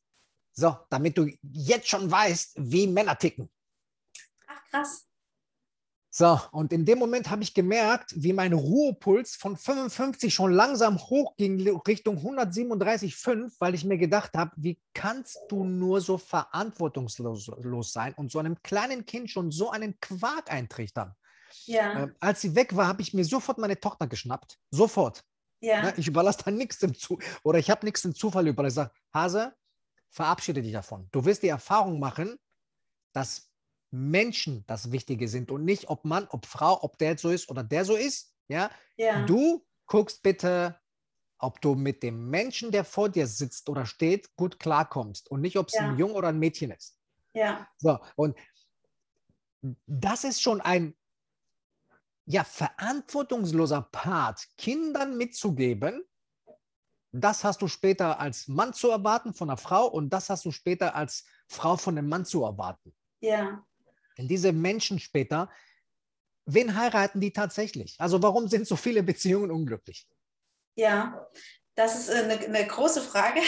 so, 0.55 0.77
damit 0.89 1.17
du 1.17 1.29
jetzt 1.41 1.87
schon 1.87 2.09
weißt, 2.09 2.53
wie 2.57 2.87
Männer 2.87 3.17
ticken. 3.17 3.49
Krass. 4.71 5.05
So, 6.17 6.39
und 6.53 6.71
in 6.71 6.85
dem 6.85 6.97
Moment 6.97 7.29
habe 7.29 7.43
ich 7.43 7.53
gemerkt, 7.53 8.13
wie 8.15 8.31
mein 8.31 8.53
Ruhepuls 8.53 9.35
von 9.35 9.57
55 9.57 10.33
schon 10.33 10.53
langsam 10.53 10.97
hochging 10.97 11.67
Richtung 11.85 12.19
137,5, 12.19 13.55
weil 13.59 13.75
ich 13.75 13.83
mir 13.83 13.97
gedacht 13.97 14.31
habe, 14.33 14.51
wie 14.55 14.79
kannst 14.93 15.37
du 15.49 15.65
nur 15.65 15.99
so 15.99 16.17
verantwortungslos 16.17 17.91
sein 17.91 18.13
und 18.13 18.31
so 18.31 18.39
einem 18.39 18.55
kleinen 18.63 19.05
Kind 19.05 19.29
schon 19.29 19.51
so 19.51 19.71
einen 19.71 19.99
Quark 19.99 20.49
eintrichtern? 20.49 21.13
Ja. 21.65 22.05
Äh, 22.05 22.13
als 22.21 22.39
sie 22.39 22.55
weg 22.55 22.77
war, 22.77 22.87
habe 22.87 23.01
ich 23.01 23.13
mir 23.13 23.25
sofort 23.25 23.57
meine 23.57 23.77
Tochter 23.77 24.07
geschnappt. 24.07 24.57
Sofort. 24.71 25.21
Ja. 25.59 25.81
Ne, 25.81 25.93
ich 25.97 26.07
überlasse 26.07 26.39
da 26.45 26.51
nichts 26.51 26.79
dem 26.79 26.95
Zufall 26.95 27.25
oder 27.43 27.59
ich 27.59 27.69
habe 27.69 27.85
nichts 27.85 28.03
dem 28.03 28.15
Zufall 28.15 28.47
überlassen. 28.47 28.71
Ich 28.71 28.75
sage, 28.75 28.91
Hase, 29.13 29.53
verabschiede 30.15 30.61
dich 30.61 30.73
davon. 30.73 31.09
Du 31.11 31.25
wirst 31.25 31.43
die 31.43 31.49
Erfahrung 31.49 31.99
machen, 31.99 32.37
dass 33.13 33.51
Menschen 33.91 34.65
das 34.67 34.91
Wichtige 34.91 35.27
sind 35.27 35.51
und 35.51 35.65
nicht, 35.65 35.89
ob 35.89 36.05
Mann, 36.05 36.27
ob 36.29 36.45
Frau, 36.45 36.83
ob 36.83 36.97
der 36.97 37.17
so 37.17 37.29
ist 37.29 37.49
oder 37.49 37.63
der 37.63 37.85
so 37.85 37.95
ist. 37.95 38.35
Ja, 38.47 38.71
ja. 38.97 39.25
du 39.25 39.65
guckst 39.87 40.23
bitte 40.23 40.79
ob 41.39 41.61
du 41.61 41.75
mit 41.75 42.03
dem 42.03 42.29
Menschen, 42.29 42.71
der 42.71 42.85
vor 42.85 43.09
dir 43.09 43.27
sitzt 43.27 43.69
oder 43.69 43.85
steht, 43.85 44.35
gut 44.37 44.59
klarkommst 44.59 45.29
und 45.31 45.41
nicht, 45.41 45.57
ob 45.57 45.69
es 45.69 45.75
Ja. 45.75 45.81
ein 45.81 45.97
Junge 45.97 46.13
oder 46.13 46.29
ein 46.29 46.39
Mädchen 46.39 46.71
ist. 46.71 46.99
Ja, 47.33 47.67
So, 47.77 47.99
und 48.15 48.37
das 49.87 50.23
ist 50.23 50.41
schon 50.41 50.61
ein 50.61 50.95
ja, 52.25 52.43
verantwortungsloser 52.43 53.81
Part, 53.91 54.47
Kindern 54.57 55.17
mitzugeben, 55.17 56.03
das 57.21 57.43
hast 57.43 57.61
du 57.61 57.67
später 57.67 58.19
als 58.19 58.47
Mann 58.47 58.73
zu 58.73 58.89
erwarten 58.89 59.33
von 59.33 59.49
einer 59.49 59.57
Frau 59.57 59.87
und 59.87 60.09
das 60.09 60.29
hast 60.29 60.45
du 60.45 60.51
später 60.51 60.95
als 60.95 61.25
Frau 61.47 61.77
von 61.77 61.97
einem 61.97 62.09
Mann 62.09 62.25
zu 62.25 62.43
erwarten. 62.43 62.93
ja, 63.21 63.63
Denn 64.17 64.27
diese 64.27 64.51
Menschen 64.51 64.99
später, 64.99 65.49
wen 66.45 66.75
heiraten 66.75 67.19
die 67.19 67.31
tatsächlich? 67.33 67.95
Also 67.99 68.21
warum 68.21 68.47
sind 68.47 68.67
so 68.67 68.75
viele 68.75 69.03
Beziehungen 69.03 69.51
unglücklich? 69.51 70.07
ja. 70.75 71.27
Das 71.75 71.99
ist 71.99 72.09
äh, 72.09 72.23
eine, 72.23 72.39
eine 72.39 72.67
große 72.67 73.01
Frage. 73.01 73.41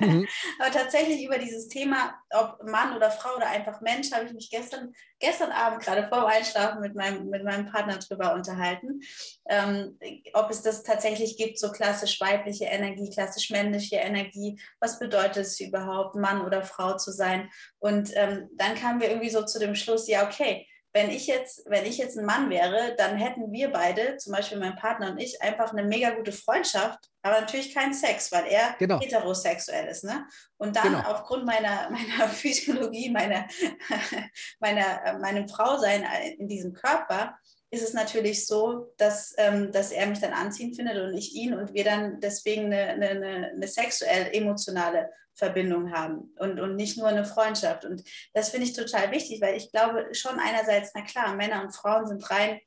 Mhm. 0.00 0.26
Aber 0.58 0.72
tatsächlich 0.72 1.24
über 1.24 1.38
dieses 1.38 1.68
Thema, 1.68 2.14
ob 2.30 2.62
Mann 2.64 2.96
oder 2.96 3.10
Frau 3.10 3.36
oder 3.36 3.48
einfach 3.48 3.80
Mensch, 3.80 4.10
habe 4.12 4.26
ich 4.26 4.32
mich 4.32 4.50
gestern, 4.50 4.92
gestern 5.20 5.52
Abend 5.52 5.82
gerade 5.82 6.08
vor 6.08 6.20
dem 6.20 6.26
Einschlafen 6.26 6.80
mit 6.80 6.94
meinem, 6.96 7.28
mit 7.30 7.44
meinem 7.44 7.70
Partner 7.70 7.98
drüber 7.98 8.34
unterhalten. 8.34 9.00
Ähm, 9.48 9.98
ob 10.32 10.50
es 10.50 10.62
das 10.62 10.82
tatsächlich 10.82 11.36
gibt, 11.36 11.58
so 11.58 11.70
klassisch 11.70 12.20
weibliche 12.20 12.64
Energie, 12.64 13.08
klassisch 13.10 13.50
männliche 13.50 13.96
Energie. 13.96 14.60
Was 14.80 14.98
bedeutet 14.98 15.46
es 15.46 15.60
überhaupt, 15.60 16.16
Mann 16.16 16.44
oder 16.44 16.64
Frau 16.64 16.96
zu 16.96 17.12
sein? 17.12 17.50
Und 17.78 18.10
ähm, 18.14 18.48
dann 18.56 18.74
kamen 18.74 19.00
wir 19.00 19.08
irgendwie 19.08 19.30
so 19.30 19.44
zu 19.44 19.60
dem 19.60 19.76
Schluss, 19.76 20.08
ja, 20.08 20.26
okay, 20.26 20.66
wenn 20.92 21.10
ich 21.10 21.26
jetzt, 21.26 21.62
wenn 21.66 21.86
ich 21.86 21.98
jetzt 21.98 22.18
ein 22.18 22.24
Mann 22.24 22.50
wäre, 22.50 22.94
dann 22.96 23.16
hätten 23.16 23.52
wir 23.52 23.70
beide, 23.70 24.16
zum 24.16 24.32
Beispiel 24.32 24.58
mein 24.58 24.74
Partner 24.76 25.10
und 25.10 25.18
ich, 25.18 25.40
einfach 25.40 25.72
eine 25.72 25.84
mega 25.84 26.10
gute 26.10 26.32
Freundschaft, 26.32 26.98
aber 27.22 27.40
natürlich 27.40 27.72
keinen 27.74 27.94
Sex, 27.94 28.32
weil 28.32 28.46
er 28.46 28.74
Genau. 28.78 28.98
heterosexuell 29.00 29.86
ist. 29.86 30.04
Ne? 30.04 30.26
Und 30.56 30.74
dann 30.74 30.92
Genau. 30.94 31.00
aufgrund 31.10 31.44
meiner, 31.46 31.90
meiner 31.90 32.28
Physiologie, 32.28 33.10
meiner, 33.10 33.46
meiner, 34.60 35.04
äh, 35.06 35.18
meinem 35.18 35.48
Frausein 35.48 36.04
in 36.38 36.48
diesem 36.48 36.72
Körper, 36.72 37.38
ist 37.70 37.82
es 37.82 37.92
natürlich 37.92 38.46
so, 38.46 38.92
dass, 38.96 39.34
ähm, 39.38 39.70
dass 39.70 39.92
er 39.92 40.06
mich 40.06 40.20
dann 40.20 40.32
anziehen 40.32 40.74
findet 40.74 40.98
und 40.98 41.16
ich 41.16 41.34
ihn 41.34 41.54
und 41.54 41.72
wir 41.72 41.84
dann 41.84 42.20
deswegen 42.20 42.66
eine, 42.66 42.88
eine, 42.88 43.08
eine, 43.10 43.50
eine 43.54 43.68
sexuell-emotionale 43.68 45.10
Verbindung 45.34 45.92
haben 45.92 46.34
und, 46.38 46.58
und 46.58 46.76
nicht 46.76 46.98
nur 46.98 47.06
eine 47.06 47.24
Freundschaft. 47.24 47.84
Und 47.84 48.02
das 48.34 48.50
finde 48.50 48.66
ich 48.66 48.72
total 48.72 49.12
wichtig, 49.12 49.40
weil 49.40 49.56
ich 49.56 49.70
glaube 49.70 50.08
schon 50.12 50.38
einerseits, 50.40 50.90
na 50.94 51.02
klar, 51.02 51.34
Männer 51.36 51.62
und 51.62 51.74
Frauen 51.74 52.06
sind 52.06 52.28
rein 52.30 52.60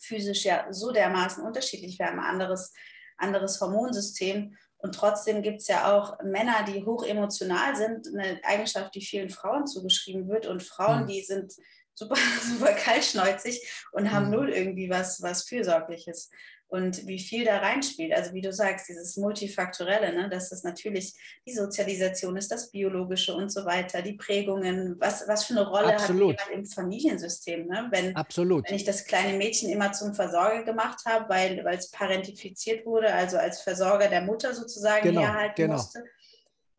physisch 0.00 0.44
ja 0.44 0.66
so 0.70 0.90
dermaßen 0.92 1.44
unterschiedlich. 1.44 1.98
Wir 1.98 2.06
haben 2.06 2.18
ein 2.18 2.26
anderes, 2.26 2.72
anderes 3.16 3.60
Hormonsystem. 3.60 4.56
Und 4.78 4.94
trotzdem 4.94 5.40
gibt 5.40 5.62
es 5.62 5.68
ja 5.68 5.96
auch 5.96 6.18
Männer, 6.22 6.64
die 6.64 6.84
hoch 6.84 7.04
emotional 7.04 7.74
sind, 7.74 8.08
eine 8.08 8.38
Eigenschaft, 8.44 8.94
die 8.94 9.00
vielen 9.00 9.30
Frauen 9.30 9.66
zugeschrieben 9.66 10.28
wird. 10.28 10.46
Und 10.46 10.62
Frauen, 10.62 11.04
Mhm. 11.04 11.06
die 11.06 11.22
sind 11.22 11.54
super, 11.94 12.16
super 12.42 12.72
kaltschnäuzig 12.72 13.60
und 13.92 14.10
haben 14.12 14.26
Mhm. 14.26 14.32
null 14.32 14.50
irgendwie 14.50 14.90
was, 14.90 15.22
was 15.22 15.44
Fürsorgliches. 15.44 16.30
Und 16.66 17.06
wie 17.06 17.20
viel 17.20 17.44
da 17.44 17.58
reinspielt, 17.58 18.12
also 18.12 18.32
wie 18.32 18.40
du 18.40 18.52
sagst, 18.52 18.88
dieses 18.88 19.16
Multifaktorelle, 19.16 20.12
ne, 20.12 20.28
dass 20.28 20.48
das 20.50 20.64
natürlich 20.64 21.12
die 21.46 21.52
Sozialisation 21.52 22.36
ist, 22.36 22.50
das 22.50 22.72
Biologische 22.72 23.32
und 23.34 23.52
so 23.52 23.64
weiter, 23.64 24.02
die 24.02 24.14
Prägungen, 24.14 24.96
was, 24.98 25.28
was 25.28 25.44
für 25.44 25.52
eine 25.54 25.68
Rolle 25.68 25.94
Absolut. 25.94 26.40
hat 26.40 26.48
jemand 26.48 26.66
im 26.66 26.72
Familiensystem, 26.72 27.66
ne? 27.68 27.86
wenn, 27.90 28.16
Absolut. 28.16 28.68
wenn 28.68 28.74
ich 28.74 28.82
das 28.84 29.04
kleine 29.04 29.36
Mädchen 29.38 29.70
immer 29.70 29.92
zum 29.92 30.14
Versorger 30.14 30.64
gemacht 30.64 31.00
habe, 31.06 31.28
weil 31.28 31.64
es 31.76 31.90
parentifiziert 31.92 32.84
wurde, 32.86 33.12
also 33.12 33.36
als 33.36 33.60
Versorger 33.60 34.08
der 34.08 34.22
Mutter 34.22 34.52
sozusagen 34.52 35.04
Genau, 35.04 35.20
herhalten 35.20 35.54
genau. 35.56 35.74
musste. 35.74 36.02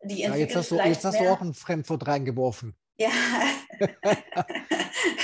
Die 0.03 0.21
Ja, 0.21 0.35
jetzt 0.35 0.55
hast, 0.55 0.71
du, 0.71 0.75
jetzt 0.77 1.05
hast 1.05 1.19
du 1.19 1.23
auch 1.29 1.41
ein 1.41 1.53
Fremdwort 1.53 2.05
reingeworfen. 2.05 2.75
Ja. 2.97 3.09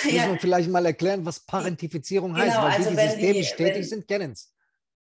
Müssen 0.04 0.16
ja, 0.16 0.28
wir 0.32 0.40
vielleicht 0.40 0.70
mal 0.70 0.86
erklären, 0.86 1.26
was 1.26 1.40
Parentifizierung 1.40 2.36
heißt, 2.36 2.56
Genau, 2.56 2.64
weil 2.68 2.72
also 2.74 2.90
die, 2.90 2.96
die 2.96 2.98
wenn 2.98 3.10
systemisch 3.12 3.50
die- 3.56 3.64
tätig 3.64 3.90
sind, 3.90 4.08
kennen 4.08 4.32
es. 4.34 4.54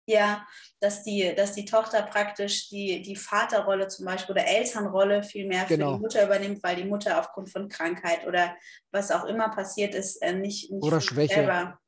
ja, 0.06 0.46
dass 0.80 1.02
die, 1.04 1.34
dass 1.36 1.52
die 1.52 1.64
Tochter 1.64 2.02
praktisch 2.02 2.68
die, 2.68 3.02
die 3.02 3.14
Vaterrolle 3.16 3.88
zum 3.88 4.06
Beispiel 4.06 4.32
oder 4.32 4.46
Elternrolle 4.46 5.22
viel 5.22 5.46
mehr 5.46 5.66
für 5.66 5.76
Genau. 5.76 5.94
die 5.94 6.00
Mutter 6.00 6.24
übernimmt, 6.24 6.62
weil 6.62 6.76
die 6.76 6.84
Mutter 6.84 7.20
aufgrund 7.20 7.50
von 7.50 7.68
Krankheit 7.68 8.26
oder 8.26 8.56
was 8.90 9.10
auch 9.12 9.24
immer 9.26 9.50
passiert 9.50 9.94
ist, 9.94 10.16
äh, 10.22 10.32
nicht, 10.32 10.70
nicht 10.72 10.82
Oder 10.82 11.00
für 11.00 11.14
Schwäche. 11.14 11.34
selber 11.34 11.78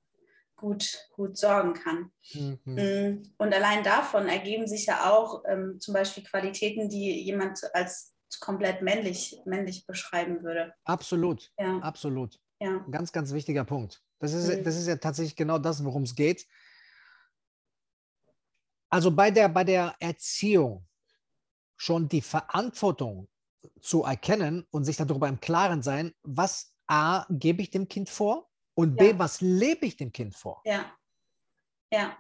gut, 0.57 1.09
gut 1.17 1.37
sorgen 1.39 1.73
kann. 1.75 2.13
Mhm. 2.35 2.59
Mm, 2.65 3.23
Und 3.39 3.55
allein 3.55 3.83
davon 3.83 4.29
ergeben 4.29 4.67
sich 4.69 4.87
ja 4.87 5.11
auch 5.11 5.43
ähm, 5.49 5.81
zum 5.81 5.95
Beispiel 5.95 6.23
Qualitäten, 6.23 6.89
die 6.91 7.23
jemand 7.25 7.59
als 7.75 8.15
komplett 8.39 8.83
männlich, 8.83 9.41
männlich 9.45 9.87
beschreiben 9.87 10.43
würde. 10.45 10.75
Absolut, 10.85 11.53
Ja, 11.59 11.79
absolut. 11.79 12.39
ja, 12.61 12.79
Ganz, 12.91 13.11
ganz 13.11 13.33
wichtiger 13.33 13.65
Punkt. 13.65 14.03
Das 14.21 14.33
ist, 14.35 14.49
Mhm. 14.59 14.65
das 14.65 14.77
ist 14.77 14.87
ja 14.87 14.97
tatsächlich 14.97 15.35
genau 15.35 15.59
das, 15.59 15.83
worum 15.85 16.03
es 16.05 16.15
geht. 16.15 16.47
Also 18.91 19.11
bei 19.11 19.31
der, 19.31 19.49
bei 19.49 19.65
der 19.65 19.95
Erziehung 20.01 20.87
schon 21.77 22.09
die 22.09 22.21
Verantwortung 22.21 23.29
zu 23.81 24.05
erkennen 24.05 24.67
und 24.71 24.85
sich 24.85 24.97
darüber 24.97 25.29
im 25.29 25.41
Klaren 25.41 25.83
sein, 25.83 26.13
was 26.23 26.75
A, 26.87 27.25
gebe 27.31 27.63
ich 27.63 27.71
dem 27.71 27.89
Kind 27.89 28.09
vor 28.11 28.51
und 28.75 28.97
B, 28.97 29.11
Ja. 29.11 29.19
was 29.19 29.41
lebe 29.41 29.87
ich 29.87 29.97
dem 29.97 30.13
Kind 30.13 30.35
vor? 30.35 30.63
ja, 30.65 30.93
ja. 31.93 32.17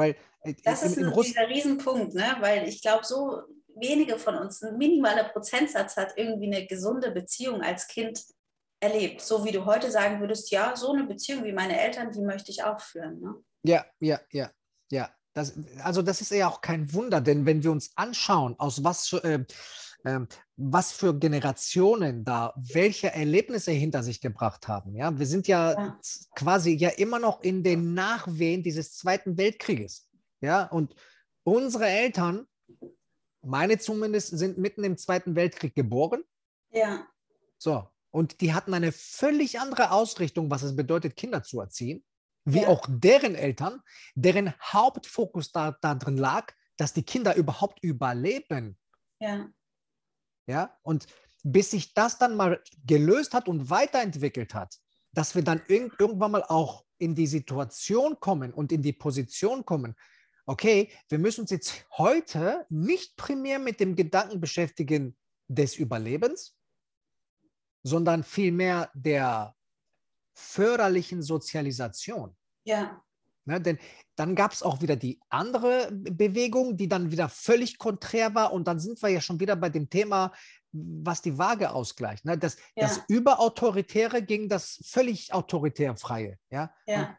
Weil 0.00 0.14
äh, 0.42 0.54
Das 0.62 0.82
in, 0.82 0.88
ist 0.90 0.96
in 0.98 1.06
ein, 1.06 1.12
Russ 1.12 1.26
dieser 1.26 1.48
Riesenpunkt, 1.48 2.14
ne? 2.14 2.36
weil 2.38 2.68
ich 2.68 2.80
glaube, 2.80 3.04
so 3.04 3.42
wenige 3.80 4.18
von 4.18 4.36
uns, 4.36 4.62
ein 4.62 4.76
minimaler 4.78 5.24
Prozentsatz 5.24 5.96
hat 5.96 6.14
irgendwie 6.16 6.46
eine 6.46 6.66
gesunde 6.66 7.10
Beziehung 7.10 7.62
als 7.62 7.86
Kind 7.86 8.22
erlebt. 8.80 9.20
So 9.20 9.44
wie 9.44 9.52
du 9.52 9.64
heute 9.64 9.90
sagen 9.90 10.20
würdest, 10.20 10.50
ja, 10.50 10.76
so 10.76 10.92
eine 10.92 11.04
Beziehung 11.04 11.44
wie 11.44 11.52
meine 11.52 11.80
Eltern, 11.80 12.12
die 12.12 12.22
möchte 12.22 12.50
ich 12.50 12.62
auch 12.62 12.80
führen. 12.80 13.20
Ne? 13.20 13.34
Ja, 13.64 13.84
ja, 14.00 14.20
ja, 14.30 14.50
ja. 14.90 15.10
Das, 15.34 15.54
also 15.82 16.02
das 16.02 16.20
ist 16.20 16.30
ja 16.32 16.48
auch 16.48 16.60
kein 16.60 16.92
Wunder, 16.92 17.20
denn 17.20 17.46
wenn 17.46 17.62
wir 17.62 17.70
uns 17.70 17.92
anschauen, 17.96 18.56
aus 18.58 18.82
was 18.82 19.08
für, 19.08 19.22
äh, 19.22 19.44
ähm, 20.04 20.26
was 20.56 20.92
für 20.92 21.16
Generationen 21.16 22.24
da 22.24 22.54
welche 22.56 23.12
Erlebnisse 23.12 23.70
hinter 23.70 24.02
sich 24.02 24.20
gebracht 24.20 24.66
haben. 24.68 24.96
Ja, 24.96 25.16
wir 25.16 25.26
sind 25.26 25.46
ja, 25.46 25.72
Ja. 25.72 26.00
quasi 26.34 26.72
ja 26.74 26.88
immer 26.90 27.18
noch 27.18 27.42
in 27.42 27.62
den 27.62 27.94
Nachwehen 27.94 28.62
dieses 28.62 28.96
Zweiten 28.96 29.36
Weltkrieges. 29.38 30.08
Ja, 30.40 30.64
und 30.64 30.94
unsere 31.44 31.86
Eltern, 31.86 32.46
meine 33.48 33.78
zumindest, 33.78 34.36
sind 34.38 34.58
mitten 34.58 34.84
im 34.84 34.96
Zweiten 34.96 35.34
Weltkrieg 35.34 35.74
geboren. 35.74 36.22
Ja, 36.70 37.06
So, 37.56 37.88
und 38.10 38.40
die 38.40 38.52
hatten 38.54 38.72
eine 38.74 38.92
völlig 38.92 39.58
andere 39.58 39.90
Ausrichtung, 39.90 40.50
was 40.50 40.62
es 40.62 40.76
bedeutet, 40.76 41.16
Kinder 41.16 41.42
zu 41.42 41.60
erziehen, 41.60 42.04
wie 42.44 42.62
Ja. 42.62 42.68
auch 42.68 42.86
deren 42.88 43.34
Eltern, 43.34 43.80
deren 44.14 44.54
Hauptfokus 44.60 45.50
da, 45.52 45.76
da 45.80 45.94
drin 45.94 46.16
lag, 46.16 46.52
dass 46.76 46.92
die 46.92 47.02
Kinder 47.02 47.34
überhaupt 47.34 47.82
überleben. 47.82 48.78
ja, 49.20 49.48
Ja, 50.46 50.78
und 50.82 51.06
bis 51.42 51.70
sich 51.72 51.94
das 51.94 52.18
dann 52.18 52.36
mal 52.36 52.62
gelöst 52.86 53.34
hat 53.34 53.48
und 53.48 53.68
weiterentwickelt 53.70 54.54
hat, 54.54 54.76
dass 55.12 55.34
wir 55.34 55.42
dann 55.42 55.60
irg 55.68 55.96
irgendwann 55.98 56.32
mal 56.32 56.44
auch 56.44 56.84
in 56.98 57.14
die 57.14 57.26
Situation 57.26 58.18
kommen 58.20 58.52
und 58.52 58.72
in 58.72 58.82
die 58.82 58.92
Position 58.92 59.64
kommen, 59.64 59.94
okay, 60.48 60.90
wir 61.08 61.18
müssen 61.18 61.42
uns 61.42 61.50
jetzt 61.50 61.84
heute 61.96 62.66
nicht 62.70 63.16
primär 63.16 63.58
mit 63.58 63.80
dem 63.80 63.94
Gedanken 63.94 64.40
beschäftigen 64.40 65.16
des 65.46 65.76
Überlebens, 65.76 66.56
sondern 67.82 68.24
vielmehr 68.24 68.90
der 68.94 69.54
förderlichen 70.34 71.22
Sozialisation. 71.22 72.36
ja, 72.64 73.02
Ne, 73.44 73.62
denn 73.62 73.78
dann 74.14 74.34
gab 74.34 74.52
es 74.52 74.62
auch 74.62 74.82
wieder 74.82 74.94
die 74.94 75.18
andere 75.30 75.88
Bewegung, 75.90 76.76
die 76.76 76.86
dann 76.86 77.10
wieder 77.10 77.30
völlig 77.30 77.78
konträr 77.78 78.34
war. 78.34 78.52
Und 78.52 78.68
dann 78.68 78.78
sind 78.78 79.00
wir 79.00 79.08
ja 79.08 79.22
schon 79.22 79.40
wieder 79.40 79.56
bei 79.56 79.70
dem 79.70 79.88
Thema, 79.88 80.34
was 80.70 81.22
die 81.22 81.38
Waage 81.38 81.70
ausgleicht. 81.70 82.26
Ne? 82.26 82.36
Das, 82.36 82.58
Ja. 82.76 82.86
das 82.86 83.00
Überautoritäre 83.08 84.22
gegen 84.22 84.50
das 84.50 84.82
völlig 84.84 85.32
autoritär 85.32 85.96
Freie. 85.96 86.38
Ja? 86.50 86.74
ja, 86.86 87.16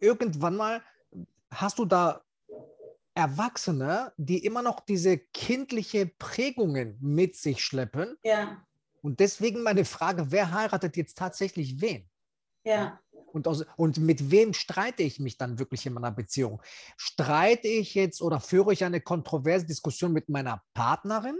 irgendwann 0.00 0.56
mal 0.56 0.82
hast 1.52 1.78
du 1.78 1.84
da 1.84 2.22
Erwachsene, 3.14 4.12
die 4.16 4.44
immer 4.44 4.62
noch 4.62 4.80
diese 4.80 5.18
kindliche 5.18 6.06
Prägungen 6.06 6.96
mit 7.00 7.36
sich 7.36 7.62
schleppen. 7.62 8.16
ja, 8.24 8.64
Und 9.02 9.20
deswegen 9.20 9.62
meine 9.62 9.84
Frage, 9.84 10.30
wer 10.30 10.52
heiratet 10.52 10.96
jetzt 10.96 11.18
tatsächlich 11.18 11.80
wen? 11.80 12.08
ja, 12.64 13.00
Und, 13.32 13.48
aus, 13.48 13.64
und 13.76 13.98
mit 13.98 14.30
wem 14.30 14.52
streite 14.52 15.02
ich 15.02 15.18
mich 15.18 15.38
dann 15.38 15.58
wirklich 15.58 15.86
in 15.86 15.92
meiner 15.92 16.12
Beziehung? 16.12 16.62
Streite 16.96 17.68
ich 17.68 17.94
jetzt 17.94 18.22
oder 18.22 18.40
führe 18.40 18.72
ich 18.72 18.84
eine 18.84 19.00
kontroverse 19.00 19.66
Diskussion 19.66 20.12
mit 20.12 20.28
meiner 20.28 20.62
Partnerin 20.74 21.36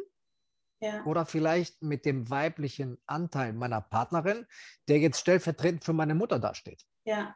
ja, 0.81 1.05
oder 1.05 1.25
vielleicht 1.27 1.83
mit 1.83 2.05
dem 2.05 2.29
weiblichen 2.31 2.99
Anteil 3.07 3.53
meiner 3.53 3.81
Partnerin, 3.81 4.47
der 4.89 4.99
jetzt 4.99 5.21
stellvertretend 5.21 5.85
für 5.85 5.93
meine 5.93 6.15
Mutter 6.15 6.39
dasteht? 6.39 6.85
ja. 7.05 7.35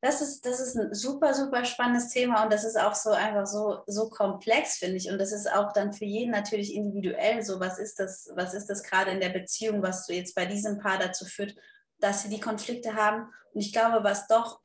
Das 0.00 0.20
ist, 0.22 0.46
das 0.46 0.60
ist 0.60 0.76
ein 0.76 0.94
super, 0.94 1.34
super 1.34 1.64
spannendes 1.64 2.10
Thema 2.10 2.44
und 2.44 2.52
das 2.52 2.64
ist 2.64 2.78
auch 2.78 2.94
so 2.94 3.10
einfach 3.10 3.46
so, 3.46 3.80
so 3.86 4.08
komplex, 4.08 4.76
finde 4.76 4.96
ich. 4.96 5.10
Und 5.10 5.18
das 5.18 5.32
ist 5.32 5.52
auch 5.52 5.72
dann 5.72 5.92
für 5.92 6.04
jeden 6.04 6.30
natürlich 6.30 6.72
individuell 6.74 7.42
so, 7.42 7.58
was 7.58 7.78
ist 7.80 7.98
das, 7.98 8.30
was 8.36 8.54
ist 8.54 8.66
das 8.66 8.84
gerade 8.84 9.10
in 9.10 9.20
der 9.20 9.30
Beziehung, 9.30 9.82
was 9.82 10.06
du 10.06 10.14
jetzt 10.14 10.36
bei 10.36 10.46
diesem 10.46 10.78
Paar 10.78 10.98
dazu 10.98 11.24
führt, 11.24 11.56
dass 11.98 12.22
sie 12.22 12.28
die 12.28 12.38
Konflikte 12.40 12.94
haben. 12.94 13.28
Und 13.52 13.60
ich 13.60 13.72
glaube, 13.72 14.04
was 14.04 14.28
doch 14.28 14.60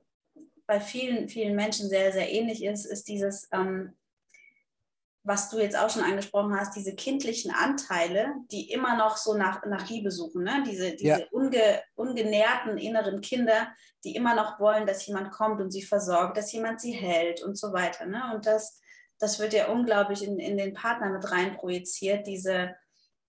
bei 0.68 0.80
vielen, 0.80 1.28
vielen 1.30 1.56
Menschen 1.56 1.90
sehr, 1.90 2.12
sehr 2.12 2.32
ähnlich 2.32 2.64
ist, 2.64 2.86
ist 2.86 3.08
dieses, 3.08 3.50
ähm, 3.52 3.96
was 5.24 5.50
du 5.50 5.60
jetzt 5.60 5.78
auch 5.78 5.90
schon 5.90 6.04
angesprochen 6.04 6.56
hast, 6.60 6.76
diese 6.76 6.96
kindlichen 6.96 7.52
Anteile, 7.52 8.34
die 8.52 8.72
immer 8.72 8.98
noch 8.98 9.16
so 9.16 9.36
nach, 9.36 9.66
nach 9.66 9.90
Liebe 9.90 10.12
suchen, 10.12 10.44
ne? 10.44 10.64
diese, 10.68 10.96
diese 10.96 11.22
ja. 11.22 11.26
unge, 11.32 11.82
ungenährten 11.96 12.78
inneren 12.78 13.22
Kinder, 13.22 13.70
die 14.04 14.16
immer 14.16 14.36
noch 14.36 14.60
wollen, 14.60 14.86
dass 14.86 15.06
jemand 15.08 15.32
kommt 15.32 15.62
und 15.62 15.72
sie 15.72 15.82
versorgt, 15.82 16.38
dass 16.38 16.52
jemand 16.52 16.82
sie 16.82 16.92
hält 16.92 17.42
und 17.42 17.58
so 17.58 17.72
weiter. 17.72 18.06
Ne? 18.06 18.22
Und 18.34 18.46
das, 18.46 18.82
das 19.18 19.40
wird 19.40 19.54
ja 19.54 19.68
unglaublich 19.68 20.24
in, 20.24 20.40
in 20.40 20.58
den 20.58 20.74
Partner 20.74 21.10
mit 21.10 21.32
rein 21.32 21.56
projiziert, 21.56 22.28
diese, 22.28 22.76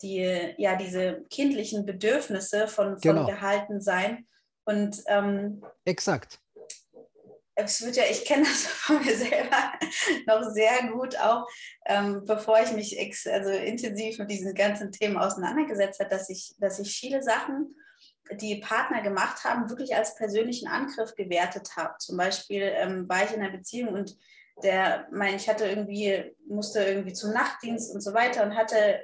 die, 0.03 0.55
ja, 0.59 0.75
diese 0.75 1.25
kindlichen 1.31 1.87
Bedürfnisse 1.87 2.67
von, 2.67 2.99
von 2.99 3.01
genau. 3.01 3.27
gehalten 3.27 3.81
sein. 3.81 4.27
Und 4.65 5.05
ähm, 5.07 5.65
exakt 5.85 6.41
es 7.57 7.85
wird 7.85 7.97
ja, 7.97 8.05
ich 8.11 8.25
kenne 8.25 8.45
das 8.45 8.67
von 8.67 9.05
mir 9.05 9.17
selber 9.17 9.73
noch 10.27 10.51
sehr 10.51 10.89
gut, 10.89 11.19
auch 11.19 11.47
ähm, 11.87 12.25
bevor 12.25 12.61
ich 12.63 12.73
mich 12.73 12.99
ex, 12.99 13.27
also 13.27 13.51
intensiv 13.51 14.19
mit 14.19 14.31
diesen 14.31 14.55
ganzen 14.55 14.93
Themen 14.93 15.17
auseinandergesetzt 15.17 16.01
habe, 16.01 16.11
dass 16.11 16.29
ich, 16.31 16.55
dass 16.59 16.79
ich 16.79 16.97
viele 16.97 17.23
Sachen, 17.23 17.75
die 18.33 18.57
Partner 18.57 19.03
gemacht 19.03 19.45
haben, 19.45 19.69
wirklich 19.69 19.95
als 19.95 20.15
persönlichen 20.15 20.67
Angriff 20.67 21.15
gewertet 21.15 21.77
habe. 21.77 21.95
Zum 21.99 22.17
Beispiel 22.17 22.63
ähm, 22.63 23.09
war 23.09 23.25
ich 23.25 23.33
in 23.33 23.43
einer 23.43 23.55
Beziehung 23.55 23.93
und 23.93 24.17
der, 24.63 25.07
mein, 25.11 25.35
ich 25.35 25.49
hatte 25.49 25.67
irgendwie, 25.67 26.35
musste 26.49 26.83
irgendwie 26.83 27.13
zum 27.13 27.33
Nachtdienst 27.33 27.95
und 27.95 28.01
so 28.01 28.15
weiter 28.15 28.45
und 28.45 28.57
hatte 28.57 29.01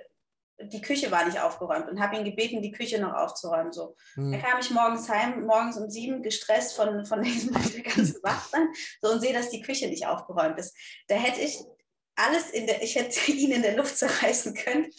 die 0.62 0.80
Küche 0.80 1.10
war 1.10 1.24
nicht 1.24 1.40
aufgeräumt 1.40 1.88
und 1.88 2.00
habe 2.00 2.16
ihn 2.16 2.24
gebeten, 2.24 2.62
die 2.62 2.72
Küche 2.72 3.00
noch 3.00 3.14
aufzuräumen. 3.14 3.72
So. 3.72 3.96
Hm. 4.14 4.32
Da 4.32 4.38
kam 4.38 4.60
ich 4.60 4.70
morgens 4.70 5.08
heim, 5.08 5.46
morgens 5.46 5.76
um 5.76 5.88
sieben, 5.88 6.22
gestresst 6.22 6.74
von, 6.74 7.04
von 7.06 7.22
diesem 7.22 7.52
ganzen 7.52 8.22
Wachsein 8.22 8.68
so, 9.00 9.10
und 9.10 9.20
sehe, 9.20 9.32
dass 9.32 9.50
die 9.50 9.62
Küche 9.62 9.88
nicht 9.88 10.06
aufgeräumt 10.06 10.58
ist. 10.58 10.76
Da 11.08 11.14
hätte 11.14 11.40
ich 11.40 11.58
alles 12.16 12.50
in 12.50 12.66
der, 12.66 12.82
ich 12.82 12.96
hätte 12.96 13.18
ihn 13.32 13.52
in 13.52 13.62
der 13.62 13.76
Luft 13.76 13.96
zerreißen 13.96 14.54
können, 14.54 14.90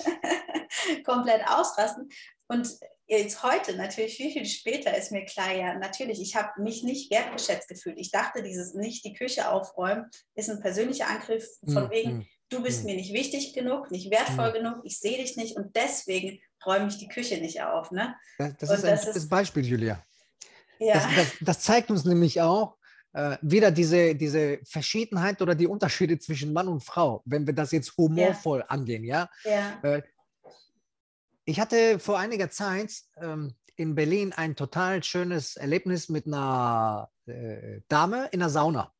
komplett 1.05 1.47
ausrasten. 1.47 2.09
Und 2.47 2.69
jetzt 3.07 3.43
heute, 3.43 3.75
natürlich 3.75 4.15
viel, 4.15 4.31
viel 4.31 4.45
später, 4.45 4.97
ist 4.97 5.11
mir 5.11 5.25
klar, 5.25 5.53
ja, 5.53 5.73
natürlich, 5.75 6.21
ich 6.21 6.35
habe 6.35 6.61
mich 6.61 6.83
nicht 6.83 7.11
wertgeschätzt 7.11 7.67
gefühlt. 7.67 7.97
Ich 7.99 8.11
dachte, 8.11 8.41
dieses 8.41 8.73
nicht 8.73 9.05
die 9.05 9.13
Küche 9.13 9.49
aufräumen 9.49 10.09
ist 10.35 10.49
ein 10.49 10.61
persönlicher 10.61 11.07
Angriff 11.07 11.45
von 11.65 11.83
hm, 11.83 11.91
wegen, 11.91 12.11
hm 12.11 12.27
du 12.51 12.61
bist 12.61 12.79
hm. 12.79 12.85
mir 12.87 12.95
nicht 12.95 13.13
wichtig 13.13 13.53
genug, 13.53 13.89
nicht 13.89 14.11
wertvoll 14.11 14.53
hm. 14.53 14.63
genug, 14.63 14.81
ich 14.83 14.99
sehe 14.99 15.17
dich 15.17 15.35
nicht 15.37 15.55
und 15.55 15.75
deswegen 15.75 16.39
räume 16.65 16.87
ich 16.87 16.97
die 16.97 17.07
Küche 17.07 17.37
nicht 17.37 17.61
auf. 17.63 17.91
Ne? 17.91 18.15
Das, 18.37 18.57
das 18.57 18.69
ist 18.71 18.85
ein 18.85 18.91
das 18.91 19.05
gutes 19.05 19.29
Beispiel, 19.29 19.65
Julia. 19.65 20.03
Ja. 20.79 20.93
Das, 20.93 21.15
das, 21.15 21.27
das, 21.41 21.59
zeigt 21.61 21.89
uns 21.89 22.05
nämlich 22.05 22.41
auch 22.41 22.77
äh, 23.13 23.37
wieder 23.41 23.71
diese, 23.71 24.15
diese 24.15 24.59
Verschiedenheit 24.65 25.41
oder 25.41 25.55
die 25.55 25.67
Unterschiede 25.67 26.19
zwischen 26.19 26.53
Mann 26.53 26.67
und 26.67 26.83
Frau, 26.83 27.21
wenn 27.25 27.45
wir 27.45 27.53
das 27.53 27.71
jetzt 27.71 27.95
humorvoll 27.97 28.59
ja. 28.59 28.65
angehen. 28.65 29.03
Ja? 29.03 29.29
ja. 29.43 29.79
Äh, 29.83 30.01
ich 31.45 31.59
hatte 31.59 31.99
vor 31.99 32.19
einiger 32.19 32.49
Zeit 32.49 32.93
ähm, 33.21 33.55
in 33.75 33.95
Berlin 33.95 34.33
ein 34.33 34.55
total 34.55 35.03
schönes 35.03 35.55
Erlebnis 35.55 36.09
mit 36.09 36.27
einer 36.27 37.09
äh, 37.25 37.81
Dame 37.87 38.27
in 38.31 38.39
der 38.39 38.49
Sauna. 38.49 38.91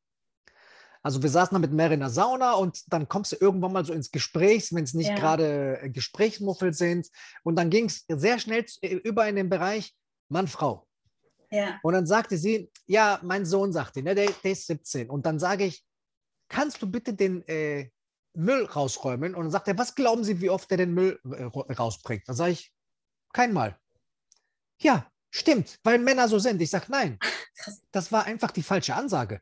Also 1.02 1.22
wir 1.22 1.30
saßen 1.30 1.54
da 1.54 1.58
mit 1.58 1.72
mehreren 1.72 1.94
in 1.94 2.00
der 2.00 2.10
Sauna 2.10 2.52
und 2.54 2.84
dann 2.92 3.08
kommst 3.08 3.32
du 3.32 3.36
irgendwann 3.40 3.72
mal 3.72 3.84
so 3.84 3.92
ins 3.92 4.12
Gespräch, 4.12 4.72
wenn 4.72 4.84
es 4.84 4.94
nicht 4.94 5.10
ja. 5.10 5.16
gerade 5.16 5.80
äh, 5.80 5.90
Gesprächsmuffel 5.90 6.72
sind. 6.72 7.08
Und 7.42 7.56
dann 7.56 7.70
ging 7.70 7.86
es 7.86 8.04
sehr 8.08 8.38
schnell 8.38 8.64
äh, 8.82 8.94
über 8.94 9.26
in 9.26 9.36
den 9.36 9.48
Bereich 9.48 9.94
Mann-Frau. 10.28 10.86
Ja. 11.50 11.78
Und 11.82 11.92
dann 11.94 12.06
sagte 12.06 12.38
sie, 12.38 12.70
ja, 12.86 13.20
mein 13.22 13.44
Sohn 13.44 13.72
sagte, 13.72 14.02
ne, 14.02 14.14
der, 14.14 14.30
der 14.30 14.52
ist 14.52 14.66
17. 14.66 15.10
Und 15.10 15.26
dann 15.26 15.38
sage 15.38 15.64
ich, 15.64 15.84
kannst 16.48 16.80
du 16.80 16.90
bitte 16.90 17.14
den 17.14 17.46
äh, 17.48 17.90
Müll 18.34 18.64
rausräumen? 18.64 19.34
Und 19.34 19.42
dann 19.42 19.50
sagt 19.50 19.68
er, 19.68 19.76
was 19.76 19.94
glauben 19.94 20.24
Sie, 20.24 20.40
wie 20.40 20.50
oft 20.50 20.70
er 20.70 20.76
den 20.76 20.94
Müll 20.94 21.20
äh, 21.24 21.44
rausbringt? 21.72 22.22
Dann 22.26 22.36
sage 22.36 22.52
ich, 22.52 22.72
kein 23.32 23.52
Mal. 23.52 23.78
Ja, 24.80 25.10
stimmt, 25.30 25.78
weil 25.82 25.98
Männer 25.98 26.28
so 26.28 26.38
sind. 26.38 26.60
Ich 26.62 26.70
sage, 26.70 26.86
nein, 26.88 27.18
das 27.90 28.12
war 28.12 28.24
einfach 28.24 28.50
die 28.50 28.62
falsche 28.62 28.94
Ansage. 28.94 29.40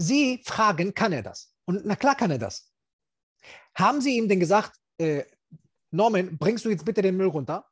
Sie 0.00 0.40
fragen, 0.44 0.94
kann 0.94 1.12
er 1.12 1.22
das? 1.22 1.52
Und 1.64 1.84
na 1.84 1.96
klar 1.96 2.14
kann 2.14 2.30
er 2.30 2.38
das. 2.38 2.72
Haben 3.74 4.00
Sie 4.00 4.16
ihm 4.16 4.28
denn 4.28 4.38
gesagt, 4.38 4.78
äh, 4.98 5.24
Norman, 5.90 6.38
bringst 6.38 6.64
du 6.64 6.70
jetzt 6.70 6.84
bitte 6.84 7.02
den 7.02 7.16
Müll 7.16 7.26
runter? 7.26 7.68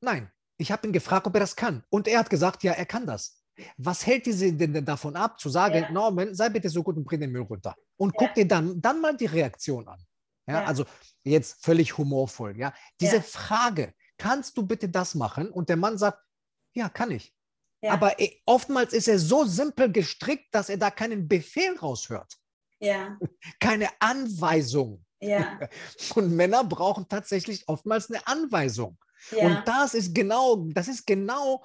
Nein, 0.00 0.30
ich 0.56 0.72
habe 0.72 0.86
ihn 0.86 0.92
gefragt, 0.94 1.26
ob 1.26 1.34
er 1.34 1.40
das 1.40 1.56
kann. 1.56 1.84
Und 1.90 2.08
er 2.08 2.20
hat 2.20 2.30
gesagt, 2.30 2.62
ja, 2.62 2.72
er 2.72 2.86
kann 2.86 3.06
das. 3.06 3.42
Was 3.76 4.06
hält 4.06 4.24
diese 4.24 4.50
denn 4.54 4.84
davon 4.84 5.14
ab, 5.14 5.38
zu 5.38 5.50
sagen, 5.50 5.82
ja. 5.82 5.90
Norman, 5.90 6.34
sei 6.34 6.48
bitte 6.48 6.70
so 6.70 6.82
gut 6.82 6.96
und 6.96 7.04
bring 7.04 7.20
den 7.20 7.32
Müll 7.32 7.42
runter? 7.42 7.76
Und 7.96 8.14
ja. 8.14 8.26
guck 8.26 8.34
dir 8.34 8.48
dann, 8.48 8.80
dann 8.80 9.02
mal 9.02 9.14
die 9.16 9.26
Reaktion 9.26 9.86
an. 9.88 10.02
Ja, 10.46 10.62
ja. 10.62 10.64
Also 10.64 10.86
jetzt 11.22 11.62
völlig 11.62 11.98
humorvoll. 11.98 12.56
Ja, 12.56 12.72
diese 12.98 13.20
Frage, 13.20 13.92
kannst 14.16 14.56
du 14.56 14.66
bitte 14.66 14.88
das 14.88 15.14
machen? 15.14 15.50
Und 15.50 15.68
der 15.68 15.76
Mann 15.76 15.98
sagt, 15.98 16.18
ja, 16.72 16.88
kann 16.88 17.10
ich. 17.10 17.34
Ja. 17.82 17.92
Aber 17.92 18.20
äh, 18.20 18.30
oftmals 18.44 18.92
ist 18.92 19.08
er 19.08 19.18
so 19.18 19.44
simpel 19.44 19.90
gestrickt, 19.90 20.54
dass 20.54 20.68
er 20.68 20.76
da 20.76 20.90
keinen 20.90 21.28
Befehl 21.28 21.76
raushört. 21.78 22.36
Ja. 22.78 23.18
Keine 23.60 23.88
Anweisung. 24.00 25.04
Ja. 25.20 25.58
Und 26.14 26.34
Männer 26.34 26.64
brauchen 26.64 27.08
tatsächlich 27.08 27.68
oftmals 27.68 28.10
eine 28.10 28.26
Anweisung. 28.26 28.98
Ja. 29.30 29.46
Und 29.46 29.68
das 29.68 29.94
ist 29.94 30.14
genau, 30.14 30.66
das 30.72 30.88
ist 30.88 31.06
genau 31.06 31.64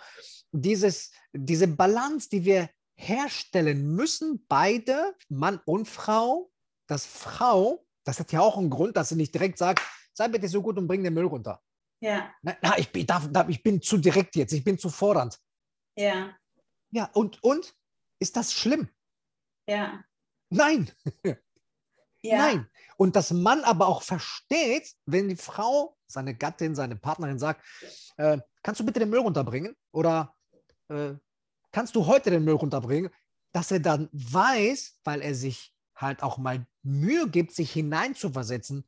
dieses, 0.51 1.11
diese 1.33 1.67
Balance, 1.67 2.29
die 2.29 2.43
wir 2.43 2.69
herstellen 2.97 3.95
müssen, 3.95 4.45
beide, 4.47 5.15
Mann 5.29 5.59
und 5.65 5.87
Frau, 5.87 6.51
dass 6.87 7.05
Frau, 7.05 7.85
das 8.03 8.19
hat 8.19 8.31
ja 8.31 8.41
auch 8.41 8.57
einen 8.57 8.69
Grund, 8.69 8.95
dass 8.97 9.09
sie 9.09 9.15
nicht 9.15 9.33
direkt 9.33 9.57
sagt, 9.57 9.81
sei 10.13 10.27
bitte 10.27 10.47
so 10.47 10.61
gut 10.61 10.77
und 10.77 10.87
bring 10.87 11.03
den 11.03 11.13
Müll 11.13 11.25
runter. 11.25 11.61
Ja. 12.01 12.31
Na, 12.41 12.77
ich, 12.77 12.91
darf, 13.05 13.29
ich 13.47 13.63
bin 13.63 13.81
zu 13.81 13.97
direkt 13.97 14.35
jetzt, 14.35 14.53
ich 14.53 14.63
bin 14.63 14.77
zu 14.77 14.89
fordernd. 14.89 15.39
Ja. 15.95 16.35
Ja, 16.91 17.09
und, 17.13 17.43
und? 17.43 17.75
Ist 18.19 18.37
das 18.37 18.53
schlimm? 18.53 18.89
Ja. 19.67 20.03
Nein. 20.49 20.91
ja. 22.21 22.37
Nein. 22.37 22.69
Und 22.97 23.15
dass 23.15 23.31
man 23.31 23.63
aber 23.63 23.87
auch 23.87 24.01
versteht, 24.01 24.93
wenn 25.05 25.27
die 25.27 25.35
Frau, 25.35 25.97
seine 26.07 26.35
Gattin, 26.35 26.75
seine 26.75 26.95
Partnerin 26.95 27.39
sagt, 27.39 27.65
äh, 28.17 28.39
kannst 28.63 28.79
du 28.79 28.85
bitte 28.85 28.99
den 28.99 29.09
Müll 29.09 29.19
runterbringen? 29.19 29.75
Oder 29.91 30.33
äh, 30.89 31.13
kannst 31.71 31.95
du 31.95 32.05
heute 32.05 32.29
den 32.29 32.45
Müll 32.45 32.55
runterbringen? 32.55 33.11
Dass 33.51 33.71
er 33.71 33.79
dann 33.79 34.09
weiß, 34.11 34.99
weil 35.03 35.21
er 35.21 35.35
sich 35.35 35.73
halt 35.95 36.23
auch 36.23 36.37
mal 36.37 36.65
Mühe 36.83 37.29
gibt, 37.29 37.53
sich 37.53 37.71
hineinzuversetzen, 37.71 38.87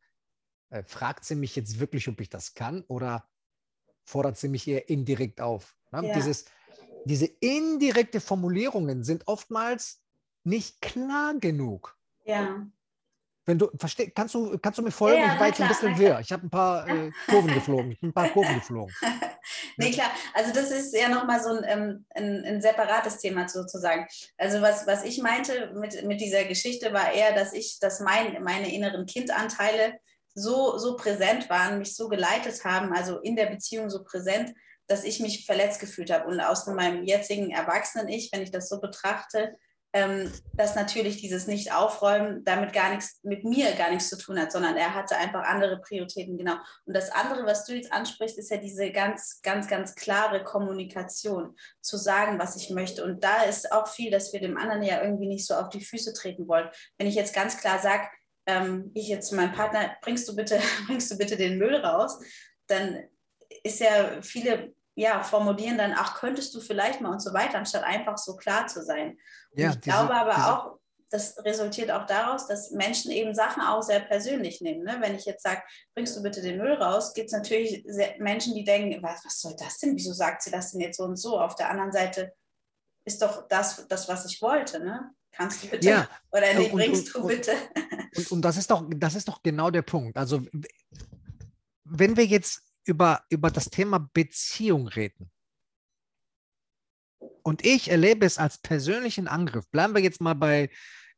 äh, 0.69 0.83
fragt 0.83 1.25
sie 1.25 1.35
mich 1.35 1.55
jetzt 1.55 1.79
wirklich, 1.79 2.07
ob 2.07 2.19
ich 2.21 2.29
das 2.29 2.53
kann 2.53 2.83
oder 2.87 3.27
fordert 4.03 4.37
sie 4.37 4.49
mich 4.49 4.67
eher 4.67 4.89
indirekt 4.89 5.41
auf? 5.41 5.75
Ne? 5.91 6.07
Ja. 6.07 6.13
Dieses, 6.13 6.45
diese 7.07 7.25
indirekte 7.25 8.19
Formulierungen 8.19 9.03
sind 9.03 9.27
oftmals 9.27 10.01
nicht 10.43 10.81
klar 10.81 11.35
genug. 11.39 11.97
Ja. 12.25 12.65
Wenn 13.45 13.57
du 13.57 13.69
verstehst, 13.77 14.11
kannst 14.13 14.35
du, 14.35 14.57
kannst 14.57 14.77
du 14.77 14.83
mir 14.83 14.91
folgen? 14.91 15.19
Ja, 15.19 15.33
ich 15.33 15.39
war 15.39 15.47
jetzt 15.47 15.61
ein 15.61 15.69
bisschen 15.69 15.97
wirr. 15.97 16.19
Ich 16.19 16.33
habe 16.33 16.45
ein 16.45 16.49
paar 16.49 16.85
äh, 16.87 17.11
Kurven 17.29 17.53
geflogen. 17.53 17.91
Ich 17.91 18.01
bin 18.01 18.09
ein 18.09 18.13
paar 18.13 18.27
Kurven 18.29 18.55
geflogen. 18.55 18.93
nee, 19.77 19.91
klar. 19.91 20.11
Also 20.33 20.53
das 20.53 20.69
ist 20.69 20.93
ja 20.93 21.07
nochmal 21.07 21.41
so 21.41 21.51
ein, 21.51 21.63
ähm, 21.65 22.05
ein, 22.13 22.43
ein, 22.43 22.61
separates 22.61 23.19
Thema 23.19 23.47
sozusagen. 23.47 24.05
Also 24.37 24.61
was, 24.61 24.85
was 24.85 25.05
ich 25.05 25.21
meinte 25.21 25.71
mit, 25.75 26.03
mit 26.05 26.19
dieser 26.19 26.43
Geschichte 26.43 26.91
war 26.91 27.13
eher, 27.13 27.33
dass 27.33 27.53
ich, 27.53 27.79
dass 27.79 28.01
mein, 28.01 28.43
meine 28.43 28.73
inneren 28.73 29.05
Kindanteile 29.05 29.97
so, 30.33 30.77
so 30.77 30.97
präsent 30.97 31.49
waren, 31.49 31.79
mich 31.79 31.95
so 31.95 32.09
geleitet 32.09 32.65
haben, 32.65 32.91
also 32.93 33.19
in 33.19 33.37
der 33.37 33.45
Beziehung 33.45 33.89
so 33.89 34.03
präsent, 34.03 34.53
dass 34.87 35.03
ich 35.03 35.19
mich 35.19 35.45
verletzt 35.45 35.79
gefühlt 35.79 36.11
habe. 36.11 36.27
Und 36.27 36.39
aus 36.39 36.65
meinem 36.67 37.03
jetzigen 37.03 37.51
Erwachsenen-Ich, 37.51 38.31
wenn 38.31 38.41
ich 38.41 38.51
das 38.51 38.69
so 38.69 38.79
betrachte, 38.79 39.55
ähm, 39.93 40.31
dass 40.53 40.75
natürlich 40.75 41.21
dieses 41.21 41.47
Nicht-Aufräumen 41.47 42.43
damit 42.43 42.73
gar 42.73 42.93
nichts, 42.93 43.19
mit 43.23 43.43
mir 43.43 43.71
gar 43.73 43.89
nichts 43.89 44.09
zu 44.09 44.17
tun 44.17 44.39
hat, 44.39 44.51
sondern 44.51 44.75
er 44.75 44.93
hatte 44.93 45.15
einfach 45.17 45.43
andere 45.43 45.79
Prioritäten, 45.79 46.37
genau. 46.37 46.55
Und 46.85 46.95
das 46.95 47.09
andere, 47.09 47.45
was 47.45 47.65
du 47.65 47.73
jetzt 47.73 47.91
ansprichst, 47.91 48.37
ist 48.37 48.51
ja 48.51 48.57
diese 48.57 48.91
ganz, 48.91 49.39
ganz, 49.41 49.67
ganz 49.67 49.95
klare 49.95 50.43
Kommunikation, 50.43 51.55
zu 51.81 51.97
sagen, 51.97 52.37
was 52.37 52.57
ich 52.57 52.69
möchte. 52.69 53.03
Und 53.03 53.23
da 53.23 53.43
ist 53.43 53.71
auch 53.71 53.87
viel, 53.87 54.11
dass 54.11 54.33
wir 54.33 54.41
dem 54.41 54.57
anderen 54.57 54.83
ja 54.83 55.01
irgendwie 55.01 55.27
nicht 55.27 55.47
so 55.47 55.55
auf 55.55 55.69
die 55.69 55.83
Füße 55.83 56.13
treten 56.13 56.47
wollen. 56.47 56.69
Wenn 56.97 57.07
ich 57.07 57.15
jetzt 57.15 57.33
ganz 57.33 57.57
klar 57.57 57.79
sage, 57.79 58.07
ähm, 58.45 58.91
ich 58.93 59.07
jetzt 59.07 59.29
zu 59.29 59.35
meinem 59.35 59.53
Partner, 59.53 59.95
bringst 60.01 60.27
du 60.27 60.35
bitte, 60.35 60.59
bringst 60.87 61.09
du 61.09 61.17
bitte 61.17 61.37
den 61.37 61.57
Müll 61.57 61.75
raus, 61.75 62.19
dann 62.67 63.03
ist 63.63 63.79
ja 63.79 64.21
viele 64.21 64.73
ja, 64.99 65.21
formulieren 65.21 65.77
dann, 65.77 65.93
ach, 65.95 66.19
könntest 66.19 66.55
du 66.55 66.59
vielleicht 66.59 67.01
mal 67.01 67.11
und 67.11 67.21
so 67.21 67.31
weiter, 67.31 67.59
anstatt 67.59 67.83
einfach 67.83 68.17
so 68.17 68.35
klar 68.35 68.65
zu 68.65 68.83
sein. 68.83 69.15
Ja, 69.53 69.69
ich 69.69 69.75
diese- 69.75 69.81
glaube 69.95 70.13
aber 70.15 70.33
diese- 70.33 70.47
auch, 70.57 70.79
das 71.11 71.37
resultiert 71.45 71.91
auch 71.91 72.05
daraus, 72.07 72.47
dass 72.47 72.71
Menschen 72.71 73.11
eben 73.11 73.33
Sachen 73.35 73.61
auch 73.61 73.81
sehr 73.83 73.99
persönlich 73.99 74.59
nehmen. 74.59 74.83
Ne? 74.83 74.97
Wenn 74.99 75.15
ich 75.15 75.25
jetzt 75.25 75.43
sage, 75.43 75.61
bringst 75.93 76.17
du 76.17 76.23
bitte 76.23 76.41
den 76.41 76.57
Müll 76.57 76.73
raus, 76.73 77.13
gibt 77.13 77.27
es 77.27 77.33
natürlich 77.33 77.85
Menschen, 78.17 78.55
die 78.55 78.63
denken, 78.63 79.01
was, 79.03 79.23
was 79.23 79.39
soll 79.39 79.55
das 79.57 79.77
denn? 79.77 79.95
Wieso 79.95 80.11
sagt 80.13 80.41
sie 80.41 80.51
das 80.51 80.71
denn 80.71 80.81
jetzt 80.81 80.97
so 80.97 81.03
und 81.03 81.15
so? 81.15 81.39
Auf 81.39 81.53
der 81.55 81.69
anderen 81.69 81.91
Seite 81.91 82.33
ist 83.05 83.21
doch 83.21 83.47
das, 83.47 83.87
das 83.87 84.09
was 84.09 84.25
ich 84.25 84.41
wollte. 84.41 84.79
Ne? 84.83 85.11
Kannst 85.31 85.63
du 85.63 85.67
bitte? 85.67 85.87
Ja, 85.87 86.09
Oder 86.31 86.53
nee, 86.55 86.69
bringst 86.69 87.13
und- 87.15 87.15
du 87.15 87.19
und- 87.21 87.27
bitte? 87.27 87.53
Und, 88.17 88.31
und 88.31 88.41
das, 88.41 88.57
ist 88.57 88.69
doch, 88.71 88.83
das 88.89 89.13
ist 89.15 89.27
doch 89.27 89.41
genau 89.43 89.69
der 89.69 89.83
Punkt. 89.83 90.17
Also, 90.17 90.41
wenn 91.85 92.17
wir 92.17 92.25
jetzt 92.25 92.63
über, 92.87 93.23
über 93.29 93.51
das 93.51 93.69
Thema 93.69 94.09
Beziehung 94.13 94.87
reden 94.87 95.31
und 97.43 97.65
ich 97.65 97.89
erlebe 97.89 98.25
es 98.25 98.37
als 98.37 98.57
persönlichen 98.57 99.27
Angriff, 99.27 99.69
bleiben 99.69 99.95
wir 99.95 100.01
jetzt 100.01 100.21
mal 100.21 100.33
bei, 100.33 100.69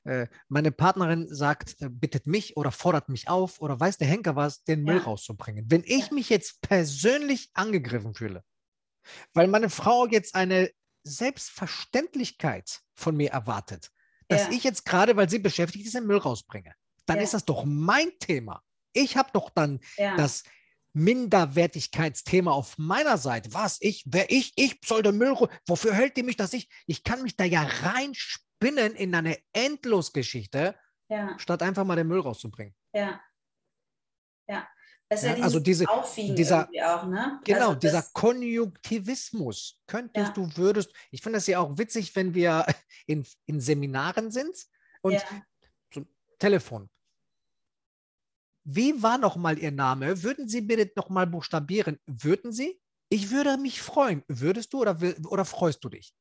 äh, 0.04 0.28
meine 0.48 0.72
Partnerin 0.72 1.28
sagt, 1.28 1.76
äh, 1.82 1.90
bittet 1.90 2.28
mich 2.28 2.56
oder 2.56 2.72
fordert 2.72 3.10
mich 3.10 3.28
auf 3.28 3.60
oder 3.62 3.80
weiß 3.80 3.98
der 3.98 4.08
Henker 4.08 4.36
was, 4.36 4.64
den 4.64 4.84
Müll 4.84 4.98
Ja. 4.98 5.04
rauszubringen. 5.04 5.66
Wenn 5.70 5.84
ich 5.86 6.12
mich 6.12 6.30
jetzt 6.30 6.62
persönlich 6.62 7.50
angegriffen 7.54 8.14
fühle, 8.14 8.44
weil 9.34 9.48
meine 9.48 9.70
Frau 9.70 10.08
jetzt 10.08 10.36
eine 10.36 10.70
Selbstverständlichkeit 11.04 12.82
von 12.96 13.16
mir 13.18 13.32
erwartet, 13.32 13.90
dass 14.28 14.44
Ja. 14.44 14.52
ich 14.52 14.64
jetzt 14.64 14.86
gerade, 14.86 15.16
weil 15.16 15.30
sie 15.30 15.40
beschäftigt 15.40 15.86
ist, 15.86 15.96
den 15.96 16.06
Müll 16.06 16.18
rausbringe, 16.18 16.74
dann 17.06 17.18
Ja. 17.18 17.24
ist 17.24 17.34
das 17.34 17.46
doch 17.46 17.66
mein 17.66 18.12
Thema. 18.20 18.62
Ich 18.94 19.18
habe 19.18 19.30
doch 19.34 19.50
dann 19.50 19.80
das 20.18 20.44
Minderwertigkeitsthema 20.94 22.52
auf 22.52 22.78
meiner 22.78 23.18
Seite. 23.18 23.54
Was? 23.54 23.78
Ich, 23.82 24.04
wer 24.08 24.30
ich, 24.32 24.54
ich 24.56 24.80
soll 24.86 25.02
den 25.04 25.18
Müll, 25.18 25.36
wofür 25.68 25.94
hält 25.94 26.18
die 26.18 26.24
mich, 26.24 26.38
dass 26.38 26.54
ich, 26.54 26.70
ich 26.88 27.04
kann 27.04 27.22
mich 27.24 27.36
da 27.36 27.44
ja 27.44 27.64
reinspinnen 27.64 28.96
in 28.96 29.14
eine 29.16 29.38
Endlosgeschichte, 29.54 30.76
ja, 31.10 31.38
statt 31.40 31.62
einfach 31.64 31.86
mal 31.86 31.96
den 31.96 32.08
Müll 32.08 32.20
rauszubringen. 32.22 32.76
ja. 32.94 33.20
Ja. 34.48 34.68
Ja, 35.12 35.34
also 35.44 35.60
diese- 35.60 35.86
dieser- 36.36 36.70
auch, 36.84 37.06
ne? 37.08 37.40
Genau, 37.44 37.70
also 37.70 37.76
dieser 37.80 38.04
Konjunktivismus. 38.14 39.80
Könntest 39.88 40.28
Ja. 40.28 40.34
du, 40.34 40.56
würdest, 40.58 40.92
ich 41.10 41.22
finde 41.24 41.38
das 41.38 41.48
ja 41.48 41.60
auch 41.60 41.76
witzig, 41.80 42.16
wenn 42.16 42.36
wir 42.36 42.64
in, 43.08 43.26
in 43.48 43.60
Seminaren 43.60 44.30
sind 44.32 44.56
und 45.02 45.14
ja, 45.14 45.22
Telefon. 46.38 46.90
Wie 48.72 49.02
war 49.02 49.18
noch 49.18 49.36
mal 49.36 49.58
Ihr 49.58 49.72
Name? 49.72 50.22
Würden 50.22 50.48
Sie 50.48 50.62
bitte 50.62 50.92
noch 50.96 51.10
mal 51.10 51.26
buchstabieren? 51.26 51.98
Würden 52.06 52.52
Sie? 52.52 52.80
Ich 53.10 53.32
würde 53.32 53.58
mich 53.58 53.82
freuen. 53.82 54.24
Würdest 54.28 54.74
du 54.74 54.82
oder, 54.82 54.96
oder 55.28 55.44
freust 55.44 55.84
du 55.84 55.90
dich? 55.90 56.14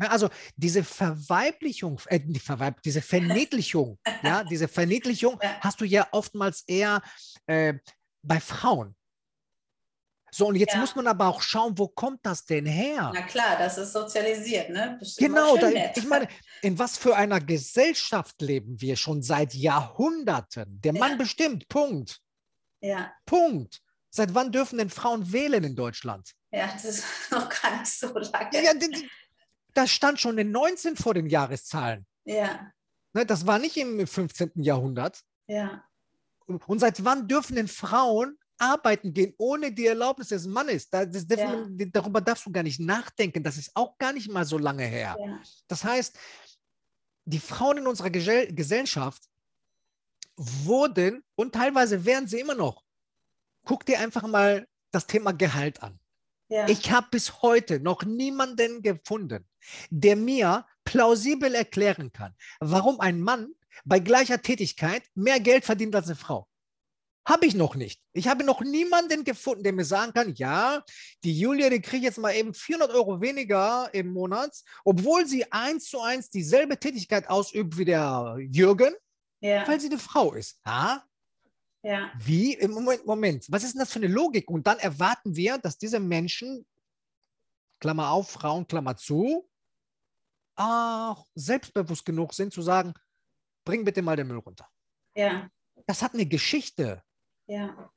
ja, 0.00 0.08
also 0.08 0.30
diese 0.56 0.82
Verweiblichung, 0.82 2.00
äh, 2.06 2.20
nicht 2.20 2.44
Verweib, 2.44 2.80
diese 2.82 3.02
Verniedlichung, 3.02 3.98
ja, 4.22 4.44
diese 4.44 4.68
Verniedlichung 4.68 5.38
Ja. 5.42 5.60
hast 5.60 5.80
du 5.80 5.84
ja 5.84 6.08
oftmals 6.12 6.62
eher 6.66 7.02
äh, 7.46 7.74
bei 8.22 8.40
Frauen. 8.40 8.94
So, 10.30 10.46
und 10.48 10.56
jetzt 10.56 10.74
Ja. 10.74 10.80
muss 10.80 10.94
man 10.94 11.06
aber 11.06 11.26
auch 11.28 11.40
schauen, 11.42 11.76
wo 11.78 11.88
kommt 11.88 12.20
das 12.24 12.44
denn 12.44 12.66
her? 12.66 13.10
na 13.14 13.22
klar, 13.22 13.56
das 13.58 13.78
ist 13.78 13.92
sozialisiert, 13.92 14.70
ne? 14.70 14.98
Immer 15.18 15.56
Genau, 15.56 15.56
da, 15.56 15.70
ich 15.94 16.06
meine, 16.06 16.28
in 16.62 16.78
was 16.78 16.98
für 16.98 17.16
einer 17.16 17.40
Gesellschaft 17.40 18.40
leben 18.42 18.80
wir 18.80 18.96
schon 18.96 19.22
seit 19.22 19.54
Jahrhunderten? 19.54 20.80
Der 20.80 20.92
Mann 20.92 21.12
Ja. 21.12 21.16
bestimmt, 21.16 21.68
Punkt. 21.68 22.20
Ja, 22.80 23.12
Punkt. 23.26 23.80
Seit 24.10 24.34
wann 24.34 24.52
dürfen 24.52 24.78
denn 24.78 24.90
Frauen 24.90 25.32
wählen 25.32 25.64
in 25.64 25.76
Deutschland? 25.76 26.32
ja, 26.50 26.66
das 26.72 26.84
ist 26.84 27.04
noch 27.30 27.48
gar 27.48 27.78
nicht 27.78 27.86
so 27.90 28.08
lange. 28.16 28.50
Ja, 28.52 28.60
ja, 28.60 28.74
das 29.74 29.90
stand 29.90 30.20
schon 30.20 30.38
in 30.38 30.50
19 30.50 30.96
vor 30.96 31.14
den 31.14 31.26
Jahreszahlen. 31.26 32.06
ja, 32.24 32.72
Ne, 33.14 33.24
das 33.24 33.46
war 33.46 33.58
nicht 33.58 33.76
im 33.78 34.06
15. 34.06 34.52
Jahrhundert. 34.56 35.20
ja, 35.46 35.82
Und 36.46 36.78
seit 36.78 37.02
wann 37.04 37.26
dürfen 37.26 37.56
denn 37.56 37.68
Frauen 37.68 38.38
arbeiten 38.58 39.12
gehen 39.14 39.34
ohne 39.38 39.72
die 39.72 39.86
Erlaubnis 39.86 40.28
des 40.28 40.46
Mannes? 40.46 40.88
Da, 40.90 41.04
das 41.06 41.26
dürfen, 41.26 41.78
Ja. 41.78 41.86
darüber 41.92 42.20
darfst 42.20 42.46
du 42.46 42.52
gar 42.52 42.62
nicht 42.62 42.80
nachdenken. 42.80 43.42
Das 43.42 43.56
ist 43.56 43.70
auch 43.74 43.96
gar 43.98 44.12
nicht 44.12 44.30
mal 44.30 44.44
so 44.44 44.58
lange 44.58 44.84
her. 44.84 45.16
ja, 45.18 45.40
Das 45.68 45.84
heißt, 45.84 46.16
die 47.24 47.38
Frauen 47.38 47.78
in 47.78 47.86
unserer 47.86 48.10
Gesell 48.10 48.52
Gesellschaft 48.54 49.22
wurden 50.36 51.22
und 51.34 51.54
teilweise 51.54 52.04
werden 52.04 52.28
sie 52.28 52.40
immer 52.40 52.54
noch. 52.54 52.84
Guck 53.64 53.84
dir 53.84 53.98
einfach 54.00 54.26
mal 54.26 54.66
das 54.92 55.06
Thema 55.06 55.32
Gehalt 55.32 55.82
an. 55.82 55.98
ja, 56.48 56.66
Ich 56.68 56.90
habe 56.90 57.08
bis 57.10 57.42
heute 57.42 57.80
noch 57.80 58.04
niemanden 58.04 58.82
gefunden, 58.82 59.46
der 59.90 60.16
mir 60.16 60.64
plausibel 60.84 61.54
erklären 61.54 62.12
kann, 62.12 62.34
warum 62.60 63.00
ein 63.00 63.20
Mann 63.20 63.52
bei 63.84 63.98
gleicher 63.98 64.40
Tätigkeit 64.40 65.02
mehr 65.14 65.38
Geld 65.40 65.64
verdient 65.64 65.94
als 65.94 66.06
eine 66.06 66.16
Frau. 66.16 66.48
Habe 67.28 67.44
ich 67.44 67.54
noch 67.54 67.74
nicht. 67.74 68.00
Ich 68.14 68.26
habe 68.26 68.42
noch 68.42 68.62
niemanden 68.62 69.22
gefunden, 69.22 69.62
der 69.62 69.74
mir 69.74 69.84
sagen 69.84 70.14
kann, 70.14 70.34
ja, 70.36 70.82
die 71.22 71.38
Julia, 71.38 71.68
die 71.68 71.82
kriegt 71.82 72.02
jetzt 72.02 72.16
mal 72.16 72.34
eben 72.34 72.54
400 72.54 72.90
Euro 72.92 73.20
weniger 73.20 73.90
im 73.92 74.14
Monat, 74.14 74.56
obwohl 74.82 75.26
sie 75.26 75.52
eins 75.52 75.90
zu 75.90 76.00
eins 76.00 76.30
dieselbe 76.30 76.78
Tätigkeit 76.78 77.28
ausübt 77.28 77.76
wie 77.76 77.84
der 77.84 78.38
Jürgen, 78.50 78.94
ja, 79.40 79.68
weil 79.68 79.78
sie 79.78 79.88
eine 79.88 79.98
Frau 79.98 80.32
ist. 80.32 80.58
Ah, 80.64 81.02
ja, 81.82 82.10
wie? 82.18 82.54
Im 82.54 82.70
Moment, 82.70 83.04
Moment, 83.04 83.46
was 83.50 83.62
ist 83.62 83.74
denn 83.74 83.80
das 83.80 83.92
für 83.92 83.98
eine 83.98 84.08
Logik? 84.08 84.48
Und 84.50 84.66
dann 84.66 84.78
erwarten 84.78 85.36
wir, 85.36 85.58
dass 85.58 85.76
diese 85.76 86.00
Menschen, 86.00 86.66
Klammer 87.78 88.10
auf, 88.10 88.30
Frauen, 88.30 88.66
Klammer 88.66 88.96
zu, 88.96 89.46
auch 90.56 91.26
selbstbewusst 91.34 92.06
genug 92.06 92.32
sind 92.32 92.54
zu 92.54 92.62
sagen, 92.62 92.94
bring 93.66 93.84
bitte 93.84 94.00
mal 94.00 94.16
den 94.16 94.28
Müll 94.28 94.38
runter. 94.38 94.66
ja, 95.14 95.50
Das 95.86 96.02
hat 96.02 96.14
eine 96.14 96.24
Geschichte. 96.24 97.02
Ja, 97.48 97.92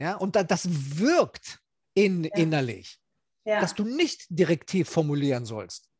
Ja, 0.00 0.16
und 0.16 0.34
da, 0.36 0.42
das 0.42 0.66
wirkt 0.98 1.60
in, 1.94 2.24
Ja. 2.24 2.30
innerlich, 2.36 2.98
ja, 3.44 3.60
dass 3.60 3.74
du 3.74 3.84
nicht 3.84 4.26
direktiv 4.30 4.88
formulieren 4.88 5.44
sollst. 5.44 5.90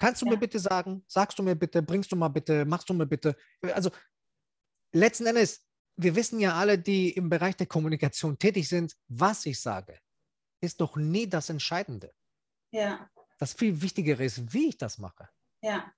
Kannst 0.00 0.22
du 0.22 0.26
Ja. 0.26 0.32
mir 0.32 0.38
bitte 0.38 0.58
sagen, 0.58 1.04
sagst 1.08 1.38
du 1.38 1.42
mir 1.42 1.56
bitte, 1.56 1.82
bringst 1.82 2.12
du 2.12 2.16
mal 2.16 2.28
bitte, 2.28 2.64
machst 2.64 2.88
du 2.88 2.94
mir 2.94 3.06
bitte. 3.06 3.36
Also 3.62 3.90
letzten 4.92 5.26
Endes, 5.26 5.66
wir 5.96 6.14
wissen 6.14 6.38
ja 6.40 6.54
alle, 6.54 6.78
die 6.78 7.10
im 7.10 7.28
Bereich 7.28 7.56
der 7.56 7.66
Kommunikation 7.66 8.38
tätig 8.38 8.68
sind, 8.68 8.96
was 9.08 9.44
ich 9.46 9.60
sage, 9.60 9.98
ist 10.60 10.80
doch 10.80 10.96
nie 10.96 11.28
das 11.28 11.50
Entscheidende. 11.50 12.12
ja, 12.70 13.10
Das 13.38 13.54
viel 13.54 13.80
Wichtigere 13.82 14.24
ist, 14.24 14.52
wie 14.52 14.68
ich 14.68 14.78
das 14.78 14.98
mache. 14.98 15.28
ja, 15.62 15.92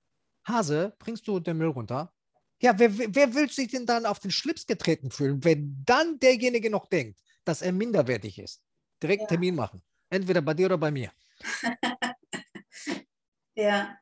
Hase, 0.47 0.95
bringst 0.99 1.27
du 1.27 1.39
den 1.39 1.57
Müll 1.57 1.67
runter? 1.67 2.13
Ja, 2.61 2.77
wer, 2.77 2.91
wer 2.95 3.33
will 3.33 3.49
sich 3.49 3.71
denn 3.71 3.85
dann 3.87 4.05
auf 4.05 4.19
den 4.19 4.31
Schlips 4.31 4.67
getreten 4.67 5.09
fühlen, 5.09 5.43
wenn 5.43 5.81
dann 5.85 6.19
derjenige 6.19 6.69
noch 6.69 6.85
denkt, 6.85 7.19
dass 7.43 7.61
er 7.63 7.71
minderwertig 7.71 8.37
ist? 8.37 8.61
Direkt 9.01 9.23
Ja. 9.23 9.27
Termin 9.27 9.55
machen. 9.55 9.81
Entweder 10.09 10.41
bei 10.41 10.53
dir 10.53 10.67
oder 10.67 10.77
bei 10.77 10.91
mir. 10.91 11.11
ja. 13.55 13.97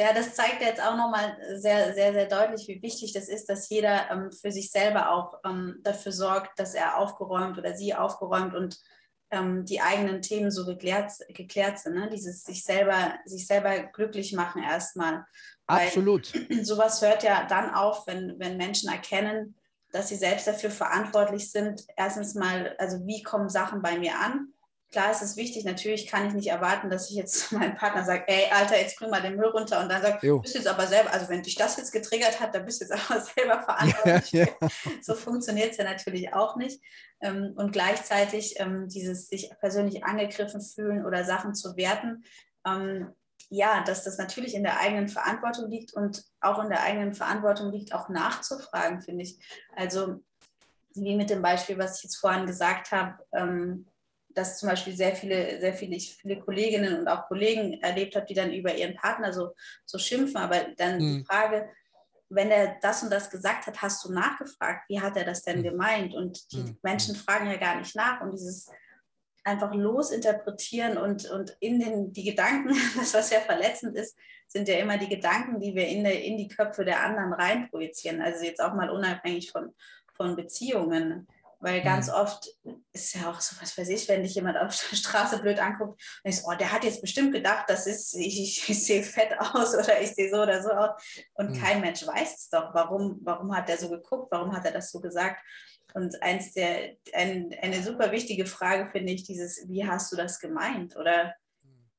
Ja, 0.00 0.12
das 0.14 0.34
zeigt 0.34 0.62
jetzt 0.62 0.80
auch 0.82 0.96
nochmal 0.96 1.36
sehr, 1.56 1.92
sehr, 1.92 2.12
sehr 2.14 2.26
deutlich, 2.26 2.66
wie 2.66 2.82
wichtig 2.82 3.12
das 3.12 3.28
ist, 3.28 3.48
dass 3.48 3.68
jeder 3.68 4.10
ähm, 4.10 4.32
für 4.32 4.50
sich 4.50 4.70
selber 4.70 5.10
auch 5.10 5.38
ähm, 5.44 5.80
dafür 5.82 6.12
sorgt, 6.12 6.58
dass 6.58 6.74
er 6.74 6.96
aufgeräumt 6.96 7.58
oder 7.58 7.76
sie 7.76 7.94
aufgeräumt 7.94 8.54
und 8.54 8.80
ähm, 9.32 9.64
die 9.64 9.80
eigenen 9.80 10.22
Themen 10.22 10.50
so 10.50 10.64
geklärt, 10.64 11.10
geklärt 11.30 11.78
sind. 11.78 11.94
Ne? 11.94 12.08
Dieses 12.12 12.44
sich 12.44 12.64
selber, 12.64 13.14
sich 13.24 13.46
selber 13.46 13.80
glücklich 13.80 14.32
machen 14.34 14.62
erstmal. 14.62 15.24
Weil- 15.66 15.86
Absolut. 15.86 16.32
sowas 16.62 17.02
hört 17.02 17.22
ja 17.24 17.46
dann 17.46 17.74
auf, 17.74 18.06
wenn, 18.06 18.38
wenn 18.38 18.58
Menschen 18.58 18.90
erkennen, 18.90 19.56
dass 19.90 20.08
sie 20.08 20.16
selbst 20.16 20.46
dafür 20.46 20.70
verantwortlich 20.70 21.50
sind. 21.50 21.84
Erstens 21.96 22.34
mal, 22.34 22.74
also 22.78 23.04
wie 23.06 23.22
kommen 23.22 23.48
Sachen 23.48 23.82
bei 23.82 23.98
mir 23.98 24.18
an? 24.18 24.48
Klar 24.92 25.10
ist 25.10 25.22
es 25.22 25.36
wichtig, 25.36 25.64
natürlich 25.64 26.06
kann 26.06 26.28
ich 26.28 26.34
nicht 26.34 26.48
erwarten, 26.48 26.90
dass 26.90 27.10
ich 27.10 27.16
jetzt 27.16 27.48
zu 27.48 27.54
meinem 27.58 27.74
Partner 27.76 28.04
sage, 28.04 28.24
ey, 28.28 28.50
Alter, 28.52 28.78
jetzt 28.78 28.98
bring 28.98 29.10
mal 29.10 29.22
den 29.22 29.36
Müll 29.36 29.48
runter 29.48 29.80
und 29.80 29.88
dann 29.88 30.02
sage, 30.02 30.18
bist 30.40 30.54
jetzt 30.54 30.68
aber 30.68 30.86
selber, 30.86 31.12
also 31.12 31.28
wenn 31.30 31.42
dich 31.42 31.54
das 31.54 31.78
jetzt 31.78 31.92
getriggert 31.92 32.40
hat, 32.40 32.54
dann 32.54 32.66
bist 32.66 32.80
du 32.80 32.84
jetzt 32.84 32.92
aber 33.10 33.20
selber 33.20 33.62
verantwortlich. 33.62 34.32
Ja, 34.32 34.46
So 35.02 35.14
funktioniert 35.14 35.72
es 35.72 35.78
ja 35.78 35.84
natürlich 35.84 36.34
auch 36.34 36.56
nicht. 36.56 36.80
Ähm, 37.22 37.54
Und 37.56 37.72
gleichzeitig 37.72 38.60
ähm, 38.60 38.88
dieses 38.88 39.28
sich 39.28 39.50
persönlich 39.60 40.04
angegriffen 40.04 40.60
fühlen 40.60 41.06
oder 41.06 41.24
Sachen 41.24 41.54
zu 41.54 41.76
werten, 41.76 42.24
ähm, 42.66 43.12
ja, 43.48 43.82
dass 43.84 44.04
das 44.04 44.18
natürlich 44.18 44.54
in 44.54 44.62
der 44.62 44.78
eigenen 44.80 45.08
Verantwortung 45.08 45.70
liegt 45.70 45.92
und 45.94 46.24
auch 46.40 46.62
in 46.62 46.70
der 46.70 46.82
eigenen 46.82 47.14
Verantwortung 47.14 47.70
liegt, 47.70 47.94
auch 47.94 48.08
nachzufragen, 48.08 49.02
finde 49.02 49.24
ich. 49.24 49.38
Also 49.74 50.22
wie 50.94 51.16
mit 51.16 51.30
dem 51.30 51.42
Beispiel, 51.42 51.78
was 51.78 51.98
ich 51.98 52.04
jetzt 52.04 52.16
vorhin 52.16 52.46
gesagt 52.46 52.92
habe, 52.92 53.18
ähm, 53.32 53.86
dass 54.34 54.58
zum 54.58 54.68
Beispiel 54.68 54.96
sehr 54.96 55.14
viele, 55.14 55.60
sehr 55.60 55.74
viele, 55.74 55.98
viele 55.98 56.40
Kolleginnen 56.40 56.98
und 57.00 57.08
auch 57.08 57.26
Kollegen 57.28 57.80
erlebt 57.82 58.16
habe, 58.16 58.26
die 58.26 58.34
dann 58.34 58.52
über 58.52 58.74
ihren 58.74 58.96
Partner 58.96 59.32
so, 59.32 59.54
so 59.84 59.98
schimpfen. 59.98 60.36
Aber 60.36 60.58
dann 60.76 60.98
die 60.98 61.04
Mhm. 61.04 61.24
Frage, 61.24 61.68
wenn 62.28 62.50
er 62.50 62.76
das 62.80 63.02
und 63.02 63.10
das 63.10 63.30
gesagt 63.30 63.66
hat, 63.66 63.82
hast 63.82 64.04
du 64.04 64.12
nachgefragt, 64.12 64.88
wie 64.88 65.00
hat 65.00 65.16
er 65.16 65.24
das 65.24 65.42
denn 65.42 65.58
Mhm. 65.58 65.64
gemeint? 65.64 66.14
Und 66.14 66.50
die 66.52 66.62
Mhm. 66.62 66.78
Menschen 66.82 67.14
fragen 67.14 67.50
ja 67.50 67.56
gar 67.56 67.76
nicht 67.78 67.94
nach. 67.94 68.20
Und 68.22 68.32
dieses 68.32 68.70
einfach 69.44 69.74
losinterpretieren 69.74 70.96
und, 70.98 71.28
und 71.30 71.56
in 71.60 71.80
den, 71.80 72.12
die 72.12 72.24
Gedanken, 72.24 72.68
das 72.96 73.14
was 73.14 73.30
ja 73.30 73.40
verletzend 73.40 73.96
ist, 73.96 74.16
sind 74.46 74.68
ja 74.68 74.76
immer 74.76 74.98
die 74.98 75.08
Gedanken, 75.08 75.60
die 75.60 75.74
wir 75.74 75.88
in, 75.88 76.04
der, 76.04 76.22
in 76.22 76.36
die 76.36 76.48
Köpfe 76.48 76.84
der 76.84 77.02
anderen 77.02 77.32
reinprojizieren. 77.32 78.20
Also 78.20 78.44
jetzt 78.44 78.60
auch 78.62 78.74
mal 78.74 78.90
unabhängig 78.90 79.50
von, 79.50 79.74
von 80.14 80.36
Beziehungen. 80.36 81.26
Weil 81.62 81.80
ganz 81.80 82.08
mhm. 82.08 82.14
oft 82.14 82.48
ist 82.92 83.14
ja 83.14 83.30
auch 83.30 83.40
so, 83.40 83.54
was 83.62 83.78
weiß 83.78 83.88
ich, 83.88 84.08
wenn 84.08 84.24
dich 84.24 84.34
jemand 84.34 84.58
auf 84.58 84.76
der 84.90 84.96
Straße 84.96 85.38
blöd 85.38 85.60
anguckt 85.60 86.02
und 86.24 86.28
ich 86.28 86.40
so, 86.40 86.48
oh, 86.50 86.56
der 86.56 86.72
hat 86.72 86.82
jetzt 86.82 87.00
bestimmt 87.00 87.32
gedacht, 87.32 87.66
das 87.68 87.86
ist, 87.86 88.14
ich, 88.14 88.68
ich 88.68 88.84
sehe 88.84 89.04
fett 89.04 89.32
aus 89.38 89.72
oder 89.74 90.00
ich 90.00 90.10
sehe 90.10 90.28
so 90.28 90.42
oder 90.42 90.60
so 90.60 90.70
aus. 90.70 90.90
Und 91.34 91.50
mhm. 91.50 91.60
kein 91.62 91.80
Mensch 91.80 92.04
weiß 92.04 92.36
es 92.36 92.48
doch. 92.48 92.74
Warum, 92.74 93.20
warum 93.22 93.56
hat 93.56 93.70
er 93.70 93.78
so 93.78 93.88
geguckt? 93.88 94.32
Warum 94.32 94.52
hat 94.52 94.64
er 94.64 94.72
das 94.72 94.90
so 94.90 95.00
gesagt? 95.00 95.40
Und 95.94 96.20
eins 96.20 96.52
der, 96.52 96.96
ein, 97.12 97.54
eine 97.62 97.80
super 97.82 98.10
wichtige 98.10 98.46
Frage 98.46 98.90
finde 98.90 99.12
ich, 99.12 99.22
dieses, 99.22 99.68
wie 99.68 99.86
hast 99.86 100.10
du 100.10 100.16
das 100.16 100.40
gemeint? 100.40 100.96
Oder 100.96 101.32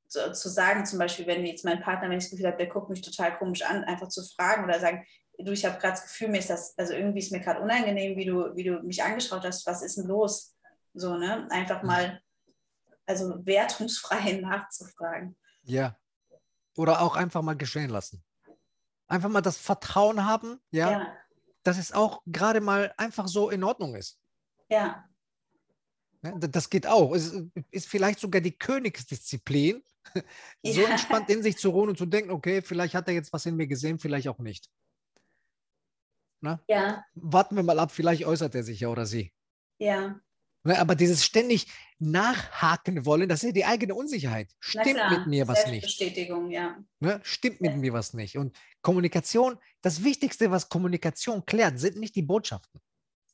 so, 0.07 0.29
zu 0.33 0.49
sagen, 0.49 0.85
zum 0.85 0.99
Beispiel, 0.99 1.25
wenn 1.25 1.45
jetzt 1.45 1.63
mein 1.63 1.81
Partner, 1.81 2.09
wenn 2.09 2.17
ich 2.17 2.25
das 2.25 2.31
Gefühl 2.31 2.47
habe, 2.47 2.57
der 2.57 2.67
guckt 2.67 2.89
mich 2.89 3.01
total 3.01 3.37
komisch 3.37 3.61
an, 3.61 3.85
einfach 3.85 4.09
zu 4.09 4.21
fragen 4.35 4.65
oder 4.65 4.81
sagen, 4.81 5.05
du, 5.39 5.51
ich 5.51 5.65
habe 5.65 5.79
gerade 5.79 5.93
das 5.93 6.03
Gefühl, 6.03 6.29
mir 6.29 6.39
ist 6.39 6.49
das, 6.49 6.77
also 6.77 6.93
irgendwie 6.93 7.19
ist 7.19 7.31
mir 7.31 7.39
gerade 7.39 7.61
unangenehm, 7.61 8.17
wie 8.17 8.25
du, 8.25 8.55
wie 8.55 8.63
du 8.63 8.81
mich 8.81 9.03
angeschaut 9.03 9.43
hast, 9.43 9.65
was 9.65 9.81
ist 9.81 9.97
denn 9.97 10.07
los? 10.07 10.55
So, 10.93 11.17
ne? 11.17 11.47
Einfach 11.49 11.81
mhm. 11.81 11.87
mal, 11.87 12.21
also 13.05 13.45
wertungsfrei 13.45 14.33
nachzufragen. 14.41 15.37
Ja. 15.63 15.97
Oder 16.77 17.01
auch 17.01 17.15
einfach 17.15 17.41
mal 17.41 17.57
geschehen 17.57 17.89
lassen. 17.89 18.23
Einfach 19.07 19.29
mal 19.29 19.41
das 19.41 19.57
Vertrauen 19.57 20.25
haben, 20.25 20.59
ja, 20.71 20.91
ja. 20.91 21.17
dass 21.63 21.77
es 21.77 21.91
auch 21.91 22.21
gerade 22.25 22.61
mal 22.61 22.93
einfach 22.97 23.27
so 23.27 23.49
in 23.49 23.63
Ordnung 23.63 23.95
ist. 23.95 24.19
Ja. 24.69 25.07
ja 26.23 26.31
das 26.37 26.69
geht 26.69 26.87
auch. 26.87 27.13
Es 27.13 27.35
ist 27.69 27.87
vielleicht 27.87 28.19
sogar 28.19 28.41
die 28.41 28.57
Königsdisziplin, 28.57 29.83
so 30.63 30.81
ja. 30.81 30.89
entspannt 30.89 31.29
in 31.29 31.43
sich 31.43 31.57
zu 31.57 31.69
ruhen 31.69 31.89
und 31.89 31.97
zu 31.97 32.05
denken, 32.05 32.31
okay, 32.31 32.61
vielleicht 32.61 32.95
hat 32.95 33.07
er 33.07 33.13
jetzt 33.13 33.33
was 33.33 33.45
in 33.45 33.55
mir 33.55 33.67
gesehen, 33.67 33.99
vielleicht 33.99 34.27
auch 34.27 34.39
nicht. 34.39 34.69
Ne? 36.43 36.59
Ja. 36.67 37.05
Warten 37.15 37.55
wir 37.55 37.63
mal 37.63 37.79
ab, 37.79 37.91
vielleicht 37.91 38.25
äußert 38.25 38.53
er 38.53 38.63
sich 38.63 38.81
ja 38.81 38.89
oder 38.89 39.05
sie. 39.05 39.31
Ja. 39.77 40.19
Ne, 40.65 40.77
aber 40.77 40.95
dieses 40.95 41.23
ständig 41.23 41.67
nachhaken 41.99 43.05
wollen, 43.05 43.29
das 43.29 43.43
ist 43.43 43.47
ja 43.47 43.51
die 43.53 43.65
eigene 43.65 43.95
Unsicherheit. 43.95 44.53
Stimmt 44.59 44.99
mit 45.09 45.27
mir 45.27 45.47
was 45.47 45.67
nicht. 45.67 45.83
Bestätigung, 45.83 46.51
ja. 46.51 46.77
Ne? 46.99 47.21
Stimmt 47.23 47.61
mit 47.61 47.71
ja. 47.71 47.77
mir 47.77 47.93
was 47.93 48.13
nicht. 48.13 48.37
Und 48.37 48.57
Kommunikation, 48.81 49.57
das 49.81 50.03
Wichtigste, 50.03 50.51
was 50.51 50.67
Kommunikation 50.67 51.45
klärt, 51.45 51.79
sind 51.79 51.97
nicht 51.97 52.15
die 52.15 52.23
Botschaften. 52.23 52.81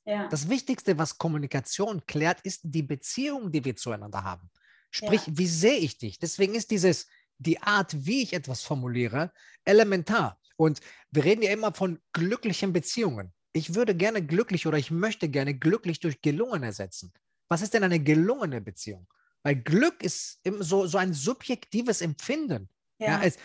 Ja. 0.06 0.28
Das 0.28 0.48
Wichtigste, 0.48 0.98
was 1.00 1.18
Kommunikation 1.18 2.06
klärt, 2.06 2.42
ist 2.42 2.62
die 2.64 2.84
Beziehung, 2.84 3.52
die 3.52 3.66
wir 3.66 3.76
zueinander 3.76 4.24
haben. 4.24 4.52
Sprich, 4.92 5.26
ja. 5.26 5.34
wie 5.36 5.48
sehe 5.48 5.78
ich 5.78 5.98
dich? 5.98 6.20
Deswegen 6.20 6.54
ist 6.54 6.70
dieses, 6.70 7.08
die 7.40 7.62
Art, 7.62 8.06
wie 8.06 8.22
ich 8.22 8.34
etwas 8.34 8.62
formuliere, 8.62 9.32
elementar. 9.66 10.39
Und 10.60 10.82
wir 11.12 11.24
reden 11.24 11.42
ja 11.42 11.52
immer 11.52 11.74
von 11.74 12.00
glücklichen 12.12 12.74
Beziehungen. 12.74 13.32
Ich 13.54 13.76
würde 13.76 13.96
gerne 13.96 14.22
glücklich 14.22 14.68
oder 14.68 14.78
ich 14.78 14.92
möchte 14.92 15.30
gerne 15.30 15.54
glücklich 15.58 16.02
durch 16.02 16.22
gelungen 16.22 16.64
ersetzen. 16.64 17.14
Was 17.48 17.62
ist 17.62 17.74
denn 17.74 17.84
eine 17.84 18.02
gelungene 18.02 18.60
Beziehung? 18.60 19.08
Weil 19.42 19.56
Glück 19.56 20.04
ist 20.04 20.42
so, 20.60 20.86
so 20.86 20.98
ein 20.98 21.14
subjektives 21.14 22.02
Empfinden. 22.02 22.68
Ja. 23.00 23.08
ja 23.08 23.22
es, 23.24 23.38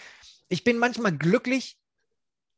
ich 0.48 0.64
bin 0.64 0.76
manchmal 0.76 1.16
glücklich, 1.16 1.78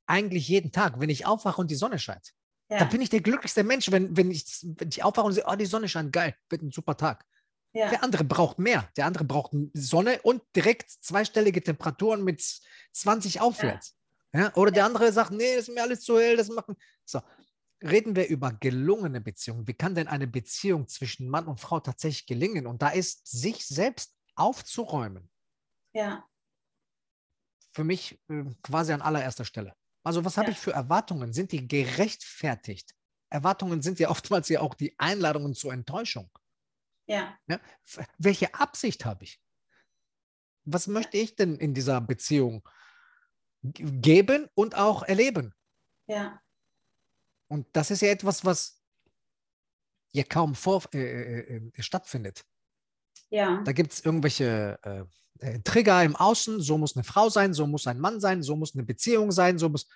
eigentlich 0.06 0.48
jeden 0.48 0.72
Tag, 0.72 1.00
wenn 1.00 1.10
ich 1.10 1.26
aufwache 1.26 1.60
und 1.60 1.70
die 1.70 1.74
Sonne 1.74 1.98
scheint. 1.98 2.32
Ja. 2.70 2.78
Da 2.78 2.84
bin 2.86 3.02
ich 3.02 3.10
der 3.10 3.20
glücklichste 3.20 3.62
Mensch, 3.62 3.90
wenn, 3.90 4.16
wenn, 4.16 4.30
ich, 4.30 4.46
wenn 4.62 4.88
ich 4.88 5.04
aufwache 5.04 5.26
und 5.26 5.32
sehe, 5.34 5.44
oh, 5.46 5.54
die 5.54 5.66
Sonne 5.66 5.88
scheint, 5.88 6.12
geil, 6.12 6.34
wird 6.48 6.62
ein 6.62 6.70
super 6.70 6.96
Tag. 6.96 7.26
Ja. 7.74 7.90
Der 7.90 8.02
andere 8.02 8.24
braucht 8.24 8.58
mehr. 8.58 8.88
Der 8.96 9.04
andere 9.04 9.24
braucht 9.24 9.54
Sonne 9.74 10.22
und 10.22 10.42
direkt 10.56 10.90
zweistellige 10.90 11.62
Temperaturen 11.62 12.24
mit 12.24 12.42
20 12.92 13.42
aufwärts. 13.42 13.95
Ja, 14.36 14.54
oder 14.54 14.70
der 14.70 14.84
andere 14.84 15.10
sagt, 15.12 15.30
nee, 15.30 15.56
das 15.56 15.68
ist 15.68 15.74
mir 15.74 15.82
alles 15.82 16.02
zu 16.02 16.18
hell, 16.18 16.36
das 16.36 16.48
machen. 16.48 16.76
So, 17.06 17.22
reden 17.82 18.14
wir 18.14 18.28
über 18.28 18.52
gelungene 18.52 19.20
Beziehungen. 19.20 19.66
Wie 19.66 19.72
kann 19.72 19.94
denn 19.94 20.08
eine 20.08 20.26
Beziehung 20.26 20.88
zwischen 20.88 21.28
Mann 21.28 21.46
und 21.46 21.58
Frau 21.58 21.80
tatsächlich 21.80 22.26
gelingen? 22.26 22.66
Und 22.66 22.82
da 22.82 22.88
ist 22.90 23.26
sich 23.26 23.66
selbst 23.66 24.14
aufzuräumen. 24.34 25.30
Ja. 25.94 26.28
Für 27.72 27.84
mich 27.84 28.20
äh, 28.28 28.44
quasi 28.62 28.92
an 28.92 29.00
allererster 29.00 29.46
Stelle. 29.46 29.74
Also, 30.02 30.24
was 30.24 30.36
ja. 30.36 30.42
habe 30.42 30.52
ich 30.52 30.58
für 30.58 30.72
Erwartungen? 30.72 31.32
Sind 31.32 31.52
die 31.52 31.66
gerechtfertigt? 31.66 32.94
Erwartungen 33.30 33.80
sind 33.80 33.98
ja 33.98 34.10
oftmals 34.10 34.50
ja 34.50 34.60
auch 34.60 34.74
die 34.74 34.94
Einladungen 34.98 35.54
zur 35.54 35.72
Enttäuschung. 35.72 36.30
Ja. 37.08 37.38
ja. 37.46 37.58
Welche 38.18 38.54
Absicht 38.54 39.06
habe 39.06 39.24
ich? 39.24 39.40
Was 40.64 40.88
möchte 40.88 41.16
ich 41.16 41.36
denn 41.36 41.56
in 41.56 41.72
dieser 41.72 42.00
Beziehung 42.00 42.68
geben 43.62 44.48
und 44.54 44.76
auch 44.76 45.02
erleben. 45.02 45.54
Ja. 46.06 46.40
Und 47.48 47.66
das 47.72 47.90
ist 47.90 48.02
ja 48.02 48.08
etwas, 48.08 48.44
was 48.44 48.80
ja 50.12 50.24
kaum 50.24 50.54
vor, 50.54 50.82
äh, 50.94 50.98
äh, 50.98 51.70
äh 51.74 51.82
stattfindet. 51.82 52.44
Ja. 53.30 53.62
Da 53.64 53.72
gibt 53.72 53.92
es 53.92 54.04
irgendwelche 54.04 54.78
äh, 54.82 55.04
äh, 55.40 55.60
Trigger 55.60 56.02
im 56.04 56.16
Außen, 56.16 56.60
so 56.60 56.78
muss 56.78 56.96
eine 56.96 57.04
Frau 57.04 57.28
sein, 57.28 57.54
so 57.54 57.66
muss 57.66 57.86
ein 57.86 57.98
Mann 57.98 58.20
sein, 58.20 58.42
so 58.42 58.56
muss 58.56 58.74
eine 58.74 58.84
Beziehung 58.84 59.32
sein, 59.32 59.58
so 59.58 59.68
muss. 59.68 59.88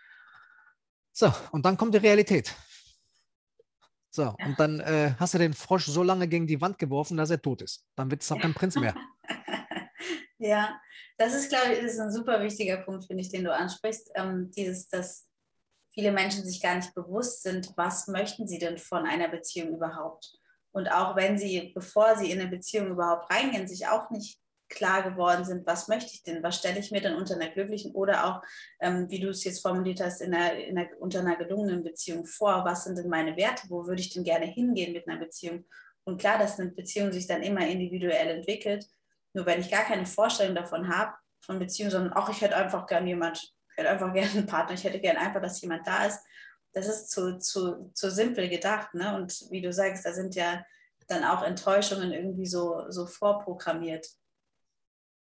So, 1.12 1.32
und 1.52 1.64
dann 1.64 1.76
kommt 1.76 1.94
die 1.94 1.98
Realität. 1.98 2.54
So, 4.10 4.22
ja. 4.22 4.46
und 4.46 4.58
dann 4.58 4.80
äh, 4.80 5.14
hast 5.18 5.34
du 5.34 5.38
den 5.38 5.54
Frosch 5.54 5.86
so 5.86 6.02
lange 6.02 6.26
gegen 6.26 6.46
die 6.46 6.60
Wand 6.60 6.78
geworfen, 6.78 7.16
dass 7.16 7.30
er 7.30 7.40
tot 7.40 7.62
ist. 7.62 7.84
Dann 7.94 8.10
wird 8.10 8.22
es 8.22 8.32
auch 8.32 8.40
kein 8.40 8.54
Prinz 8.54 8.74
mehr. 8.76 8.94
Ja, 10.42 10.80
das 11.18 11.34
ist, 11.34 11.50
glaube 11.50 11.74
ich, 11.74 11.80
ist 11.80 12.00
ein 12.00 12.10
super 12.10 12.42
wichtiger 12.42 12.78
Punkt, 12.78 13.04
finde 13.04 13.22
ich, 13.22 13.28
den 13.28 13.44
du 13.44 13.54
ansprichst. 13.54 14.10
Ähm, 14.14 14.50
dieses, 14.50 14.88
dass 14.88 15.28
viele 15.92 16.12
Menschen 16.12 16.44
sich 16.44 16.62
gar 16.62 16.76
nicht 16.76 16.94
bewusst 16.94 17.42
sind, 17.42 17.74
was 17.76 18.08
möchten 18.08 18.48
sie 18.48 18.58
denn 18.58 18.78
von 18.78 19.06
einer 19.06 19.28
Beziehung 19.28 19.74
überhaupt? 19.74 20.32
Und 20.72 20.90
auch 20.90 21.14
wenn 21.14 21.36
sie, 21.36 21.72
bevor 21.74 22.16
sie 22.16 22.30
in 22.30 22.40
eine 22.40 22.48
Beziehung 22.48 22.88
überhaupt 22.88 23.30
reingehen, 23.30 23.68
sich 23.68 23.86
auch 23.86 24.08
nicht 24.10 24.40
klar 24.70 25.02
geworden 25.02 25.44
sind, 25.44 25.66
was 25.66 25.88
möchte 25.88 26.14
ich 26.14 26.22
denn, 26.22 26.42
was 26.42 26.56
stelle 26.56 26.78
ich 26.78 26.90
mir 26.90 27.02
denn 27.02 27.16
unter 27.16 27.34
einer 27.34 27.50
glücklichen 27.50 27.92
oder 27.92 28.24
auch, 28.24 28.42
ähm, 28.80 29.10
wie 29.10 29.20
du 29.20 29.28
es 29.28 29.44
jetzt 29.44 29.60
formuliert 29.60 30.00
hast, 30.00 30.22
in 30.22 30.32
einer, 30.32 30.54
in 30.54 30.78
einer, 30.78 30.88
unter 31.00 31.20
einer 31.20 31.36
gelungenen 31.36 31.82
Beziehung 31.82 32.24
vor, 32.24 32.64
was 32.64 32.84
sind 32.84 32.96
denn 32.96 33.10
meine 33.10 33.36
Werte, 33.36 33.68
wo 33.68 33.86
würde 33.86 34.00
ich 34.00 34.14
denn 34.14 34.24
gerne 34.24 34.46
hingehen 34.46 34.94
mit 34.94 35.06
einer 35.06 35.20
Beziehung? 35.20 35.66
Und 36.04 36.18
klar, 36.18 36.38
dass 36.38 36.58
eine 36.58 36.70
Beziehung 36.70 37.12
sich 37.12 37.26
dann 37.26 37.42
immer 37.42 37.66
individuell 37.66 38.38
entwickelt, 38.38 38.86
nur 39.32 39.46
wenn 39.46 39.60
ich 39.60 39.70
gar 39.70 39.84
keine 39.84 40.06
Vorstellung 40.06 40.54
davon 40.54 40.88
habe, 40.94 41.14
von 41.40 41.58
Beziehungen, 41.58 41.90
sondern 41.90 42.12
auch 42.12 42.28
ich 42.28 42.40
hätte 42.40 42.56
einfach 42.56 42.86
gern 42.86 43.06
jemand, 43.06 43.38
ich 43.38 43.76
hätte 43.76 43.90
einfach 43.90 44.12
gerne 44.12 44.30
einen 44.30 44.46
Partner, 44.46 44.74
ich 44.74 44.84
hätte 44.84 45.00
gern 45.00 45.16
einfach, 45.16 45.40
dass 45.40 45.60
jemand 45.60 45.86
da 45.86 46.06
ist. 46.06 46.20
Das 46.72 46.86
ist 46.86 47.10
zu, 47.10 47.38
zu, 47.38 47.90
zu 47.94 48.10
simpel 48.10 48.48
gedacht. 48.48 48.94
Ne? 48.94 49.16
Und 49.16 49.46
wie 49.50 49.60
du 49.60 49.72
sagst, 49.72 50.04
da 50.04 50.12
sind 50.12 50.34
ja 50.34 50.64
dann 51.08 51.24
auch 51.24 51.42
Enttäuschungen 51.42 52.12
irgendwie 52.12 52.46
so, 52.46 52.84
so 52.90 53.06
vorprogrammiert. 53.06 54.06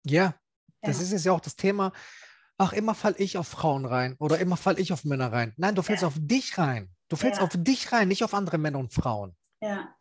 Ja, 0.03 0.35
das 0.81 0.97
ja. 0.97 1.03
ist 1.03 1.11
jetzt 1.11 1.25
ja 1.25 1.31
auch 1.31 1.39
das 1.39 1.55
Thema. 1.55 1.93
Ach, 2.57 2.73
immer 2.73 2.95
fall 2.95 3.15
ich 3.17 3.37
auf 3.37 3.47
Frauen 3.47 3.85
rein 3.85 4.15
oder 4.19 4.39
immer 4.39 4.57
fall 4.57 4.79
ich 4.79 4.91
auf 4.91 5.05
Männer 5.05 5.31
rein. 5.31 5.53
Nein, 5.57 5.75
du 5.75 5.83
fällst 5.83 6.01
ja. 6.01 6.07
auf 6.07 6.15
dich 6.17 6.57
rein. 6.57 6.89
Du 7.07 7.15
fällst 7.15 7.39
ja. 7.39 7.45
auf 7.45 7.53
dich 7.55 7.91
rein, 7.91 8.07
nicht 8.07 8.23
auf 8.23 8.33
andere 8.33 8.57
Männer 8.57 8.79
und 8.79 8.93
Frauen. 8.93 9.37
Ja. 9.61 9.95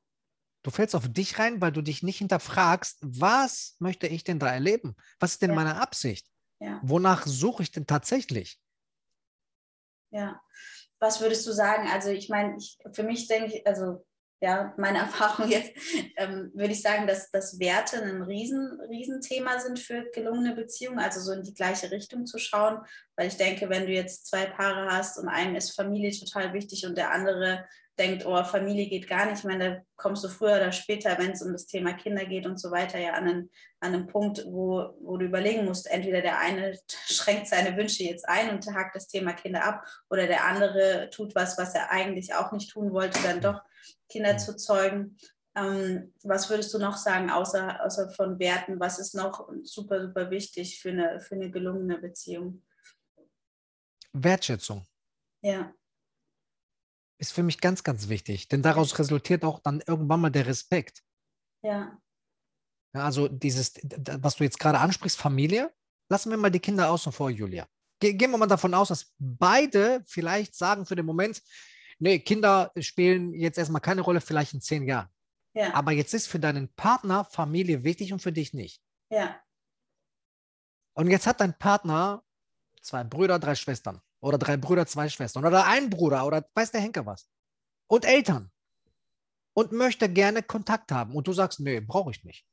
Du 0.67 0.73
fällst 0.73 0.97
auf 0.97 1.07
dich 1.07 1.39
rein, 1.39 1.61
weil 1.61 1.71
du 1.71 1.81
dich 1.81 2.03
nicht 2.03 2.19
hinterfragst, 2.19 2.99
was 3.01 3.77
möchte 3.79 4.09
ich 4.09 4.25
denn 4.25 4.41
da 4.41 4.53
erleben? 4.53 4.97
Was 5.21 5.35
ist 5.35 5.43
denn 5.43 5.51
ja. 5.51 5.55
meine 5.55 5.77
Absicht? 5.77 6.27
Ja. 6.59 6.81
Wonach 6.83 7.25
suche 7.25 7.63
ich 7.63 7.71
denn 7.71 7.87
tatsächlich? 7.87 8.59
Ja, 10.11 10.43
was 10.99 11.21
würdest 11.21 11.47
du 11.47 11.53
sagen? 11.53 11.89
Also 11.89 12.09
ich 12.09 12.29
meine, 12.31 12.57
ich, 12.57 12.79
für 12.91 13.05
mich 13.05 13.29
denke 13.29 13.59
ich, 13.59 13.65
also 13.65 14.05
ja, 14.41 14.75
meine 14.77 14.99
Erfahrung 15.07 15.49
jetzt, 15.49 15.71
ähm, 16.17 16.51
würde 16.53 16.73
ich 16.73 16.83
sagen, 16.83 17.07
dass, 17.07 17.31
dass 17.31 17.61
Werte 17.61 18.03
ein 18.03 18.23
riesen, 18.23 18.81
Riesenthema 18.89 19.61
sind 19.61 19.79
für 19.79 20.11
gelungene 20.11 20.57
Beziehungen, 20.57 20.99
also 20.99 21.21
so 21.21 21.31
in 21.31 21.45
die 21.45 21.55
gleiche 21.55 21.93
Richtung 21.93 22.27
zu 22.27 22.39
schauen, 22.39 22.81
weil 23.15 23.29
ich 23.29 23.37
denke, 23.37 23.69
wenn 23.69 23.87
du 23.87 23.93
jetzt 23.93 24.27
zwei 24.27 24.47
Paare 24.47 24.91
hast 24.91 25.17
und 25.17 25.29
einem 25.29 25.55
ist 25.55 25.77
Familie 25.77 26.11
total 26.11 26.53
wichtig 26.55 26.85
und 26.87 26.99
der 26.99 27.13
andere 27.13 27.69
denkt, 27.99 28.27
oh, 28.27 28.43
Familie 28.45 28.89
geht 28.89 29.09
gar 29.09 29.27
nicht. 29.27 29.39
Ich 29.39 29.45
meine, 29.45 29.71
da 29.71 29.83
kommst 29.97 30.23
du 30.23 30.29
früher 30.29 30.57
oder 30.57 30.73
später, 30.73 31.17
wenn 31.19 31.33
es 31.33 31.43
um 31.43 31.53
das 31.53 31.67
Thema 31.67 31.95
Kinder 31.95 32.25
geht 32.25 32.47
und 32.47 32.59
so 32.59 32.71
weiter, 32.71 32.99
ja 32.99 33.13
an 33.15 33.29
einen, 33.29 33.51
an 33.81 33.95
einen 33.95 34.07
Punkt, 34.07 34.45
wo, 34.47 34.97
wo 35.01 35.17
du 35.17 35.27
überlegen 35.27 35.65
musst, 35.65 35.91
entweder 35.91 36.21
der 36.21 36.39
eine 36.39 36.79
schränkt 37.07 37.49
seine 37.49 37.77
Wünsche 37.77 38.05
jetzt 38.05 38.29
ein 38.29 38.51
und 38.51 38.67
hakt 38.75 38.97
das 38.97 39.09
Thema 39.09 39.33
Kinder 39.33 39.65
ab 39.65 39.87
oder 40.11 40.27
der 40.27 40.45
andere 40.45 41.11
tut 41.11 41.35
was, 41.35 41.57
was 41.59 41.75
er 41.75 41.91
eigentlich 41.91 42.35
auch 42.35 42.53
nicht 42.53 42.71
tun 42.71 42.93
wollte, 42.93 43.23
dann 43.23 43.41
doch 43.41 43.63
Kinder 44.09 44.37
zu 44.37 44.57
zeugen. 44.57 45.17
Ähm, 45.55 46.13
was 46.23 46.51
würdest 46.51 46.75
du 46.75 46.79
noch 46.79 46.99
sagen, 46.99 47.31
außer, 47.31 47.83
außer 47.83 48.11
von 48.11 48.39
Werten? 48.39 48.79
Was 48.79 48.99
ist 48.99 49.15
noch 49.15 49.49
super, 49.63 50.03
super 50.03 50.31
wichtig 50.31 50.81
für 50.81 50.91
eine, 50.91 51.21
für 51.21 51.35
eine 51.35 51.51
gelungene 51.51 51.99
Beziehung? 51.99 52.63
Wertschätzung. 54.13 54.87
Ja 55.41 55.73
ist 57.19 57.33
für 57.33 57.43
mich 57.43 57.61
ganz, 57.61 57.83
ganz 57.83 58.09
wichtig, 58.09 58.49
denn 58.49 58.63
daraus 58.63 58.99
resultiert 58.99 59.45
auch 59.45 59.61
dann 59.61 59.83
irgendwann 59.87 60.21
mal 60.21 60.31
der 60.31 60.47
Respekt. 60.47 61.03
Ja. 61.63 61.99
Ja, 62.95 63.05
also 63.05 63.29
dieses, 63.29 63.75
was 64.21 64.37
du 64.37 64.45
jetzt 64.45 64.59
gerade 64.59 64.79
ansprichst, 64.79 65.19
Familie, 65.19 65.73
lassen 66.09 66.31
wir 66.31 66.37
mal 66.37 66.51
die 66.51 66.61
Kinder 66.61 66.91
außen 66.91 67.13
vor, 67.13 67.31
Julia. 67.31 67.67
Ge 68.01 68.13
gehen 68.13 68.31
wir 68.31 68.39
mal 68.39 68.47
davon 68.47 68.75
aus, 68.75 68.89
dass 68.89 69.15
beide 69.19 70.03
vielleicht 70.07 70.55
sagen 70.55 70.87
für 70.87 70.97
den 70.97 71.07
Moment, 71.07 71.43
nee, 71.99 72.19
Kinder 72.19 72.73
spielen 72.79 73.33
jetzt 73.35 73.59
erstmal 73.59 73.81
keine 73.81 74.03
Rolle, 74.03 74.21
vielleicht 74.21 74.55
in 74.55 74.61
zehn 74.61 74.87
Jahren. 74.87 75.09
Ja. 75.55 75.73
Aber 75.75 75.93
jetzt 75.93 76.13
ist 76.13 76.27
für 76.27 76.39
deinen 76.39 76.73
Partner 76.75 77.25
Familie 77.25 77.83
wichtig 77.83 78.13
und 78.13 78.21
für 78.21 78.33
dich 78.33 78.53
nicht. 78.53 78.83
Ja. 79.11 79.41
Und 80.95 81.11
jetzt 81.11 81.27
hat 81.27 81.41
dein 81.41 81.59
Partner 81.59 82.23
zwei 82.83 83.05
Brüder, 83.05 83.39
drei 83.39 83.55
Schwestern. 83.55 84.01
Oder 84.21 84.39
drei 84.39 84.57
Brüder, 84.57 84.87
zwei 84.87 85.09
Schwestern. 85.09 85.45
Oder 85.45 85.67
ein 85.67 85.91
Bruder 85.91 86.27
oder 86.27 86.49
weiß 86.55 86.73
der 86.73 86.81
Henker 86.81 87.07
was. 87.07 87.29
Und 87.89 88.05
Eltern. 88.05 88.51
Und 89.55 89.73
möchte 89.73 90.09
gerne 90.09 90.43
Kontakt 90.43 90.93
haben. 90.93 91.15
Und 91.15 91.27
du 91.27 91.33
sagst, 91.33 91.61
nee, 91.61 91.81
brauche 91.81 92.11
ich 92.11 92.25
nicht. 92.25 92.47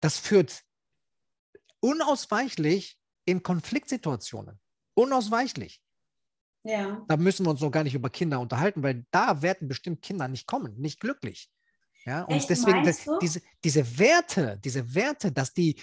Das 0.00 0.18
führt 0.18 0.64
unausweichlich 1.80 2.98
in 3.24 3.42
Konfliktsituationen. 3.42 4.58
Unausweichlich. 4.94 5.82
Ja. 6.64 7.04
Da 7.08 7.16
müssen 7.16 7.46
wir 7.46 7.50
uns 7.50 7.60
noch 7.60 7.70
gar 7.70 7.84
nicht 7.84 7.94
über 7.94 8.10
Kinder 8.10 8.40
unterhalten, 8.40 8.82
weil 8.82 9.06
da 9.10 9.42
werden 9.42 9.68
bestimmt 9.68 10.02
Kinder 10.02 10.28
nicht 10.28 10.46
kommen, 10.46 10.76
nicht 10.78 11.00
glücklich. 11.00 11.50
Ja, 12.04 12.22
und 12.24 12.36
Echt, 12.36 12.50
deswegen 12.50 12.82
das, 12.82 13.06
diese, 13.20 13.42
diese 13.62 13.98
Werte, 13.98 14.58
diese 14.64 14.94
Werte, 14.94 15.32
dass 15.32 15.52
die, 15.52 15.80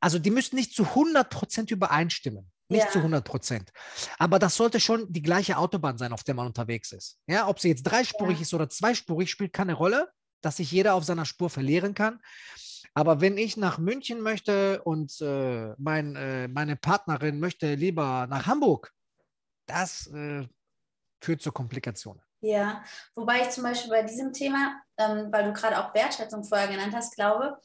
also 0.00 0.18
die 0.18 0.30
müssen 0.30 0.56
nicht 0.56 0.74
zu 0.74 0.84
100 0.84 1.30
Prozent 1.30 1.70
übereinstimmen. 1.70 2.50
Nicht 2.68 2.84
ja. 2.86 2.90
zu 2.90 2.98
100 2.98 3.24
Prozent. 3.24 3.72
Aber 4.18 4.38
das 4.38 4.56
sollte 4.56 4.80
schon 4.80 5.12
die 5.12 5.22
gleiche 5.22 5.58
Autobahn 5.58 5.98
sein, 5.98 6.12
auf 6.12 6.24
der 6.24 6.34
man 6.34 6.46
unterwegs 6.46 6.92
ist. 6.92 7.18
Ja, 7.26 7.46
ob 7.48 7.60
sie 7.60 7.68
jetzt 7.68 7.82
dreispurig 7.82 8.36
ja. 8.36 8.42
ist 8.42 8.54
oder 8.54 8.68
zweispurig, 8.68 9.30
spielt 9.30 9.52
keine 9.52 9.74
Rolle, 9.74 10.10
dass 10.40 10.56
sich 10.56 10.70
jeder 10.72 10.94
auf 10.94 11.04
seiner 11.04 11.26
Spur 11.26 11.50
verlieren 11.50 11.94
kann. 11.94 12.20
Aber 12.94 13.20
wenn 13.20 13.36
ich 13.36 13.56
nach 13.56 13.78
München 13.78 14.20
möchte 14.20 14.82
und 14.82 15.20
äh, 15.20 15.74
mein, 15.78 16.16
äh, 16.16 16.48
meine 16.48 16.76
Partnerin 16.76 17.40
möchte 17.40 17.74
lieber 17.74 18.26
nach 18.28 18.46
Hamburg, 18.46 18.92
das 19.66 20.06
äh, 20.08 20.46
führt 21.20 21.42
zu 21.42 21.50
Komplikationen. 21.50 22.22
Ja, 22.40 22.84
wobei 23.14 23.40
ich 23.40 23.50
zum 23.50 23.64
Beispiel 23.64 23.90
bei 23.90 24.02
diesem 24.02 24.32
Thema, 24.32 24.80
ähm, 24.98 25.32
weil 25.32 25.44
du 25.44 25.52
gerade 25.54 25.78
auch 25.78 25.94
Wertschätzung 25.94 26.44
vorher 26.44 26.68
genannt 26.68 26.94
hast, 26.94 27.16
glaube, 27.16 27.58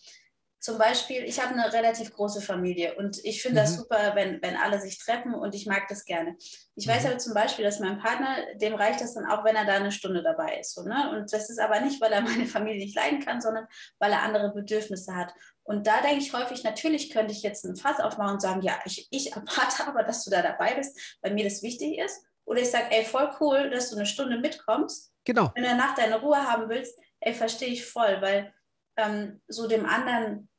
zum 0.59 0.77
Beispiel, 0.77 1.23
ich 1.23 1.41
habe 1.41 1.53
eine 1.53 1.71
relativ 1.71 2.13
große 2.13 2.41
Familie 2.41 2.95
und 2.95 3.23
ich 3.23 3.41
finde 3.41 3.61
mhm. 3.61 3.63
das 3.63 3.75
super, 3.77 4.11
wenn, 4.15 4.41
wenn 4.41 4.57
alle 4.57 4.79
sich 4.79 4.99
treffen 4.99 5.33
und 5.33 5.55
ich 5.55 5.65
mag 5.65 5.87
das 5.87 6.03
gerne. 6.03 6.35
Ich 6.75 6.85
mhm. 6.85 6.91
weiß 6.91 7.05
aber 7.05 7.17
zum 7.17 7.33
Beispiel, 7.33 7.63
dass 7.63 7.79
mein 7.79 7.97
Partner, 7.97 8.35
dem 8.55 8.75
reicht 8.75 8.99
das 8.99 9.13
dann 9.13 9.25
auch, 9.25 9.45
wenn 9.45 9.55
er 9.55 9.65
da 9.65 9.75
eine 9.75 9.91
Stunde 9.91 10.21
dabei 10.21 10.59
ist. 10.59 10.75
So, 10.75 10.83
ne? 10.83 11.11
Und 11.11 11.31
das 11.31 11.49
ist 11.49 11.59
aber 11.59 11.79
nicht, 11.79 12.01
weil 12.01 12.11
er 12.11 12.21
meine 12.21 12.45
Familie 12.45 12.83
nicht 12.83 12.95
leiden 12.95 13.21
kann, 13.21 13.39
sondern 13.39 13.67
weil 13.99 14.11
er 14.11 14.21
andere 14.23 14.53
Bedürfnisse 14.53 15.15
hat. 15.15 15.33
Und 15.63 15.87
da 15.87 16.01
denke 16.01 16.23
ich 16.23 16.33
häufig, 16.33 16.63
natürlich 16.63 17.09
könnte 17.09 17.31
ich 17.31 17.41
jetzt 17.41 17.63
ein 17.63 17.77
Fass 17.77 18.01
aufmachen 18.01 18.33
und 18.33 18.41
sagen, 18.41 18.61
ja, 18.61 18.79
ich, 18.83 19.07
ich 19.11 19.31
erwarte 19.31 19.83
aber, 19.87 20.03
dass 20.03 20.25
du 20.25 20.31
da 20.31 20.41
dabei 20.41 20.73
bist, 20.75 21.17
weil 21.21 21.33
mir 21.33 21.45
das 21.45 21.63
wichtig 21.63 21.99
ist. 21.99 22.21
Oder 22.43 22.61
ich 22.61 22.71
sage, 22.71 22.87
ey, 22.89 23.05
voll 23.05 23.29
cool, 23.39 23.69
dass 23.69 23.91
du 23.91 23.95
eine 23.95 24.07
Stunde 24.07 24.39
mitkommst. 24.39 25.13
Genau. 25.23 25.51
Wenn 25.53 25.63
du 25.63 25.69
danach 25.69 25.95
deine 25.95 26.19
Ruhe 26.19 26.37
haben 26.37 26.67
willst, 26.67 26.97
ey, 27.21 27.33
verstehe 27.33 27.69
ich 27.69 27.85
voll, 27.85 28.19
weil 28.21 28.53
ähm, 28.99 29.41
so 29.47 29.67
dem 29.67 29.85
anderen, 29.85 30.49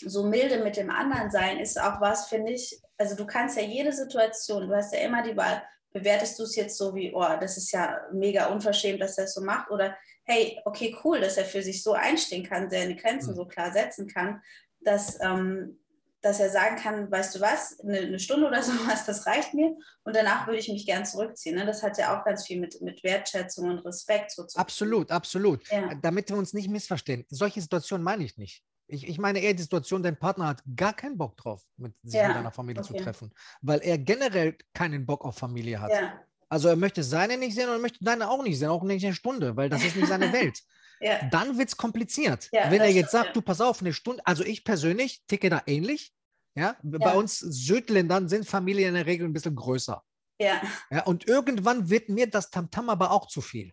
so 0.00 0.24
milde 0.24 0.62
mit 0.62 0.76
dem 0.76 0.90
anderen 0.90 1.30
sein, 1.30 1.58
ist 1.58 1.80
auch 1.80 2.00
was, 2.00 2.28
finde 2.28 2.52
ich, 2.52 2.80
also 2.98 3.16
du 3.16 3.26
kannst 3.26 3.56
ja 3.56 3.62
jede 3.62 3.92
Situation, 3.92 4.68
du 4.68 4.74
hast 4.74 4.92
ja 4.92 5.00
immer 5.00 5.22
die 5.22 5.36
Wahl, 5.36 5.62
bewertest 5.92 6.38
du 6.38 6.42
es 6.42 6.56
jetzt 6.56 6.76
so 6.76 6.94
wie, 6.94 7.12
oh, 7.14 7.36
das 7.40 7.56
ist 7.56 7.72
ja 7.72 7.98
mega 8.12 8.46
unverschämt, 8.46 9.00
dass 9.00 9.16
er 9.16 9.24
es 9.24 9.34
so 9.34 9.40
macht, 9.40 9.70
oder 9.70 9.96
hey, 10.24 10.60
okay, 10.64 10.94
cool, 11.04 11.20
dass 11.20 11.36
er 11.36 11.44
für 11.44 11.62
sich 11.62 11.82
so 11.82 11.92
einstehen 11.92 12.44
kann, 12.44 12.70
seine 12.70 12.96
Grenzen 12.96 13.30
mhm. 13.30 13.36
so 13.36 13.46
klar 13.46 13.72
setzen 13.72 14.06
kann, 14.06 14.42
dass, 14.80 15.18
ähm, 15.22 15.78
dass 16.26 16.40
er 16.40 16.50
sagen 16.50 16.76
kann, 16.76 17.10
weißt 17.10 17.36
du 17.36 17.40
was, 17.40 17.78
eine, 17.80 17.98
eine, 17.98 18.18
Stunde 18.18 18.46
oder 18.48 18.62
sowas, 18.62 19.06
das 19.06 19.26
reicht 19.26 19.54
mir 19.54 19.76
und 20.04 20.16
danach 20.16 20.46
würde 20.46 20.58
ich 20.58 20.68
mich 20.68 20.84
gern 20.84 21.06
zurückziehen. 21.06 21.54
Ne? 21.54 21.64
Das 21.64 21.82
hat 21.82 21.96
ja 21.98 22.18
auch 22.18 22.24
ganz 22.24 22.46
viel 22.46 22.60
mit, 22.60 22.80
mit 22.82 23.02
Wertschätzung 23.04 23.70
und 23.70 23.78
Respekt 23.78 24.32
so 24.32 24.44
zu 24.44 24.58
Absolut, 24.58 25.10
absolut. 25.10 25.68
Ja. 25.70 25.94
Damit 26.02 26.28
wir 26.28 26.36
uns 26.36 26.52
nicht 26.52 26.68
missverstehen. 26.68 27.24
Solche 27.28 27.60
Situationen 27.60 28.02
meine 28.02 28.24
ich 28.24 28.36
nicht. 28.36 28.64
Ich, 28.88 29.06
ich 29.06 29.18
meine 29.18 29.40
eher 29.40 29.54
die 29.54 29.62
Situation, 29.62 30.02
dein 30.02 30.18
Partner 30.18 30.48
hat 30.48 30.62
gar 30.76 30.94
keinen 30.94 31.16
Bock 31.16 31.36
drauf, 31.36 31.62
mit 31.76 31.94
sich 32.02 32.20
ja. 32.20 32.28
mit 32.28 32.36
einer 32.36 32.52
Familie 32.52 32.82
okay. 32.82 32.96
zu 32.96 33.02
treffen, 33.02 33.32
weil 33.60 33.80
er 33.80 33.98
generell 33.98 34.56
keinen 34.74 35.06
Bock 35.06 35.24
auf 35.24 35.36
Familie 35.36 35.80
hat. 35.80 35.90
Ja. 35.90 36.20
Also 36.48 36.68
er 36.68 36.76
möchte 36.76 37.02
seine 37.02 37.36
nicht 37.36 37.54
sehen 37.54 37.68
und 37.68 37.74
er 37.74 37.80
möchte 37.80 38.04
deine 38.04 38.28
auch 38.28 38.42
nicht 38.42 38.58
sehen, 38.58 38.68
auch 38.68 38.82
nicht 38.82 39.04
eine 39.04 39.14
Stunde, 39.14 39.56
weil 39.56 39.68
das 39.68 39.84
ist 39.84 39.96
nicht 39.96 40.08
seine 40.08 40.32
Welt. 40.32 40.60
ja. 41.00 41.20
Dann 41.30 41.58
wird 41.58 41.68
es 41.68 41.76
kompliziert. 41.76 42.48
Ja, 42.52 42.70
Wenn 42.70 42.80
er 42.80 42.90
jetzt 42.90 43.10
sagt, 43.10 43.28
ja. 43.28 43.32
du 43.32 43.42
pass 43.42 43.60
auf, 43.60 43.80
eine 43.80 43.92
Stunde, 43.92 44.24
also 44.24 44.44
ich 44.44 44.64
persönlich 44.64 45.22
ticke 45.26 45.50
da 45.50 45.62
ähnlich. 45.66 46.12
Ja? 46.56 46.76
Bei 46.82 47.14
uns 47.14 47.38
Südländern 47.38 48.28
sind 48.28 48.48
Familien 48.48 48.88
in 48.88 48.94
der 48.94 49.06
Regel 49.06 49.28
ein 49.28 49.32
bisschen 49.32 49.54
größer. 49.54 50.02
Ja. 50.40 50.60
ja. 50.90 51.04
Und 51.04 51.28
irgendwann 51.28 51.88
wird 51.88 52.08
mir 52.08 52.28
das 52.28 52.50
Tamtam 52.50 52.88
aber 52.90 53.10
auch 53.10 53.28
zu 53.28 53.40
viel. 53.40 53.72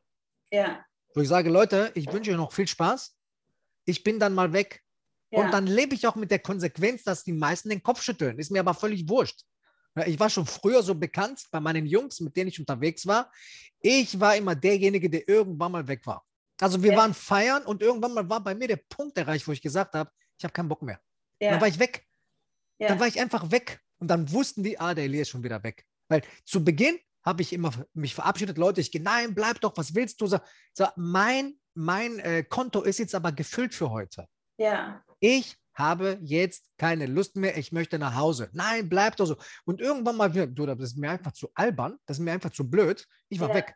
Ja. 0.51 0.85
Wo 1.15 1.21
ich 1.21 1.27
sage, 1.27 1.49
Leute, 1.49 1.91
ich 1.95 2.11
wünsche 2.11 2.31
euch 2.31 2.37
noch 2.37 2.51
viel 2.51 2.67
Spaß. 2.67 3.15
Ich 3.85 4.03
bin 4.03 4.19
dann 4.19 4.33
mal 4.33 4.53
weg. 4.53 4.81
Und 5.31 5.51
dann 5.51 5.65
lebe 5.65 5.95
ich 5.95 6.05
auch 6.05 6.15
mit 6.15 6.29
der 6.29 6.39
Konsequenz, 6.39 7.03
dass 7.03 7.23
die 7.23 7.33
meisten 7.33 7.69
den 7.69 7.81
Kopf 7.81 8.03
schütteln. 8.03 8.37
Ist 8.37 8.51
mir 8.51 8.59
aber 8.59 8.75
völlig 8.75 9.09
wurscht. 9.09 9.41
Ich 10.05 10.19
war 10.19 10.29
schon 10.29 10.45
früher 10.45 10.83
so 10.83 10.93
bekannt 10.93 11.43
bei 11.51 11.59
meinen 11.59 11.87
Jungs, 11.87 12.19
mit 12.19 12.35
denen 12.35 12.49
ich 12.49 12.59
unterwegs 12.59 13.07
war. 13.07 13.31
Ich 13.79 14.19
war 14.19 14.35
immer 14.35 14.55
derjenige, 14.55 15.09
der 15.09 15.27
irgendwann 15.27 15.71
mal 15.71 15.87
weg 15.87 16.05
war. 16.05 16.23
Also 16.61 16.81
wir 16.83 16.91
ja. 16.91 16.97
waren 16.97 17.13
feiern 17.13 17.63
und 17.63 17.81
irgendwann 17.81 18.13
mal 18.13 18.29
war 18.29 18.43
bei 18.43 18.53
mir 18.53 18.67
der 18.67 18.79
Punkt 18.89 19.17
erreicht, 19.17 19.47
wo 19.47 19.51
ich 19.51 19.61
gesagt 19.61 19.95
habe, 19.95 20.09
ich 20.37 20.43
habe 20.43 20.53
keinen 20.53 20.69
Bock 20.69 20.81
mehr. 20.83 20.99
Ja. 21.39 21.51
Dann 21.51 21.61
war 21.61 21.67
ich 21.67 21.79
weg. 21.79 22.05
Ja. 22.83 22.89
Dann 22.89 22.99
war 22.99 23.07
ich 23.07 23.19
einfach 23.19 23.51
weg. 23.51 23.79
Und 23.99 24.09
dann 24.09 24.31
wussten 24.31 24.63
die, 24.63 24.79
ah, 24.79 24.93
der 24.93 25.05
Elias 25.05 25.23
ist 25.23 25.29
schon 25.29 25.43
wieder 25.43 25.63
weg. 25.63 25.85
Weil 26.09 26.21
zu 26.45 26.63
Beginn 26.63 26.97
habe 27.23 27.41
ich 27.41 27.53
immer 27.53 27.71
mich 27.93 28.13
verabschiedet, 28.13 28.57
Leute, 28.57 28.81
ich 28.81 28.91
gehe, 28.91 29.01
nein, 29.01 29.33
bleib 29.33 29.61
doch, 29.61 29.77
was 29.77 29.95
willst 29.95 30.19
du? 30.19 30.27
So, 30.27 30.39
so 30.73 30.87
mein 30.97 31.55
mein 31.75 32.19
äh, 32.19 32.43
Konto 32.43 32.81
ist 32.81 32.99
jetzt 32.99 33.15
aber 33.15 33.31
gefüllt 33.31 33.73
für 33.73 33.89
heute. 33.89 34.27
Ja. 34.57 35.03
Ich 35.19 35.57
habe 35.73 36.19
jetzt 36.21 36.69
keine 36.77 37.07
Lust 37.07 37.35
mehr, 37.35 37.57
ich 37.57 37.71
möchte 37.71 37.97
nach 37.97 38.15
Hause. 38.15 38.49
Nein, 38.53 38.89
bleib 38.89 39.15
doch 39.15 39.25
so. 39.25 39.37
Und 39.65 39.81
irgendwann 39.81 40.17
mal 40.17 40.33
wieder, 40.33 40.45
du, 40.45 40.65
das 40.65 40.79
ist 40.79 40.97
mir 40.97 41.09
einfach 41.09 41.31
zu 41.31 41.49
albern, 41.55 41.97
das 42.05 42.17
ist 42.17 42.23
mir 42.23 42.31
einfach 42.31 42.51
zu 42.51 42.69
blöd. 42.69 43.07
Ich 43.29 43.39
war 43.39 43.49
ja. 43.49 43.55
weg. 43.55 43.75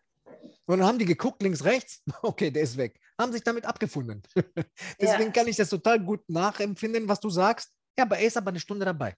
Und 0.66 0.80
dann 0.80 0.88
haben 0.88 1.00
die 1.00 1.06
geguckt, 1.06 1.42
links, 1.42 1.64
rechts. 1.64 2.04
Okay, 2.22 2.52
der 2.52 2.64
ist 2.64 2.78
weg. 2.78 3.00
Haben 3.20 3.32
sich 3.32 3.44
damit 3.44 3.66
abgefunden. 3.66 4.22
Deswegen 5.02 5.24
ja. 5.24 5.32
kann 5.32 5.48
ich 5.48 5.56
das 5.56 5.70
total 5.70 6.00
gut 6.00 6.22
nachempfinden, 6.30 7.08
was 7.08 7.20
du 7.20 7.30
sagst. 7.30 7.72
Ja, 7.98 8.06
aber 8.06 8.18
er 8.18 8.28
ist 8.28 8.38
aber 8.38 8.50
eine 8.50 8.60
Stunde 8.60 8.86
dabei. 8.86 9.16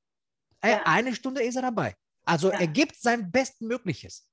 Ja. 0.63 0.83
Eine 0.85 1.15
Stunde 1.15 1.43
ist 1.43 1.55
er 1.55 1.61
dabei. 1.61 1.95
Also 2.25 2.49
er 2.49 2.67
gibt 2.67 2.95
sein 2.95 3.31
Bestmögliches. 3.31 4.27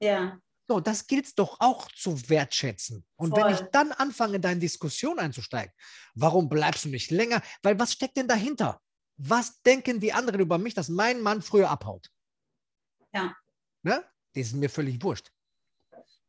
Ja. 0.00 0.38
So, 0.68 0.80
das 0.80 1.06
gilt 1.06 1.26
es 1.26 1.34
doch 1.34 1.60
auch 1.60 1.90
zu 1.92 2.28
wertschätzen. 2.28 3.04
Und 3.16 3.30
Voll. 3.30 3.44
wenn 3.44 3.54
ich 3.54 3.60
dann 3.70 3.92
anfange, 3.92 4.40
da 4.40 4.50
in 4.50 4.58
Diskussion 4.58 5.18
einzusteigen, 5.18 5.72
warum 6.14 6.48
bleibst 6.48 6.84
du 6.84 6.88
nicht 6.88 7.10
länger? 7.10 7.40
Weil 7.62 7.78
was 7.78 7.92
steckt 7.92 8.16
denn 8.16 8.26
dahinter? 8.26 8.80
Was 9.16 9.62
denken 9.62 10.00
die 10.00 10.12
anderen 10.12 10.40
über 10.40 10.58
mich, 10.58 10.74
dass 10.74 10.88
mein 10.88 11.20
Mann 11.20 11.40
früher 11.40 11.70
abhaut? 11.70 12.10
Ja. 13.14 13.34
Ne? 13.82 14.04
Das 14.34 14.48
ist 14.48 14.54
mir 14.54 14.68
völlig 14.68 15.02
wurscht. 15.02 15.30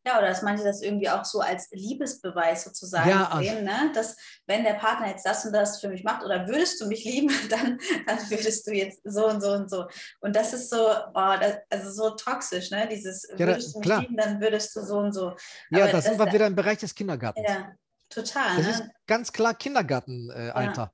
Ja, 0.08 0.20
oder 0.20 0.30
dass 0.30 0.41
manche 0.41 0.63
das 0.63 0.82
irgendwie 0.82 1.10
auch 1.10 1.26
so 1.26 1.41
als 1.41 1.67
Liebesbeweis 1.72 2.63
sozusagen 2.63 3.10
ja, 3.10 3.28
also 3.28 3.50
sehen, 3.50 3.65
ne? 3.65 3.91
dass 3.93 4.15
wenn 4.46 4.63
der 4.63 4.76
Partner 4.76 5.10
jetzt 5.10 5.26
das 5.26 5.46
und 5.46 5.52
das 5.52 5.82
für 5.82 5.89
mich 5.89 6.06
macht 6.06 6.24
oder 6.24 6.48
würdest 6.48 6.80
du 6.80 6.88
mich 6.88 7.04
lieben, 7.04 7.28
dann, 7.50 7.78
dann 8.06 8.17
würdest 8.30 8.65
du 8.65 8.72
jetzt 8.72 9.02
so 9.04 9.28
und 9.28 9.41
so 9.41 9.52
und 9.52 9.70
so. 9.70 9.86
Und 10.22 10.34
das 10.34 10.54
ist 10.54 10.70
so, 10.70 10.78
oh, 10.78 11.34
das, 11.41 11.58
also 11.70 11.91
so 11.91 12.15
toxisch, 12.15 12.72
ne? 12.72 12.88
Dieses 12.88 13.28
ja, 13.32 13.39
würdest 13.48 13.76
du 13.76 13.80
mich 13.80 13.86
klar. 13.86 14.00
lieben, 14.00 14.15
dann 14.15 14.39
würdest 14.39 14.74
du 14.78 14.86
so 14.86 14.98
und 14.98 15.12
so. 15.12 15.36
Ja, 15.72 15.88
da 15.88 16.00
sind 16.00 16.17
wir 16.17 16.32
wieder 16.32 16.48
im 16.48 16.56
Bereich 16.56 16.78
des 16.78 16.96
Kindergartens. 16.96 17.46
Ja, 17.46 17.74
total. 18.08 18.56
Das 18.56 18.65
ne? 18.65 18.72
ist 18.72 18.84
ganz 19.08 19.34
klar 19.34 19.56
Kindergartenalter. 19.56 20.94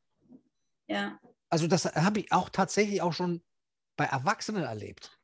Äh, 0.88 0.91
ja. 0.91 1.01
ja. 1.01 1.19
Also 1.51 1.67
das 1.67 1.85
habe 1.85 2.21
ich 2.21 2.31
auch 2.31 2.49
tatsächlich 2.49 3.03
auch 3.03 3.13
schon 3.13 3.43
bei 3.95 4.05
Erwachsenen 4.05 4.63
erlebt. 4.63 5.15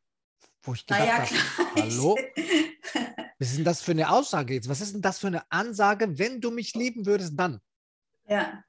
Wo 0.61 0.75
ich 0.75 0.85
gedacht 0.85 1.07
ja, 1.07 1.17
habe, 1.17 1.75
hallo? 1.75 2.15
Was 3.39 3.49
ist 3.49 3.57
denn 3.57 3.65
das 3.65 3.81
für 3.81 3.91
eine 3.91 4.09
Aussage 4.09 4.53
jetzt? 4.53 4.69
Was 4.69 4.81
ist 4.81 4.93
denn 4.93 5.01
das 5.01 5.19
für 5.19 5.27
eine 5.27 5.49
Ansage? 5.49 6.19
Wenn 6.19 6.41
du 6.41 6.51
mich 6.51 6.73
lieben 6.75 7.05
würdest, 7.05 7.33
dann. 7.37 7.61
Ja. 8.27 8.63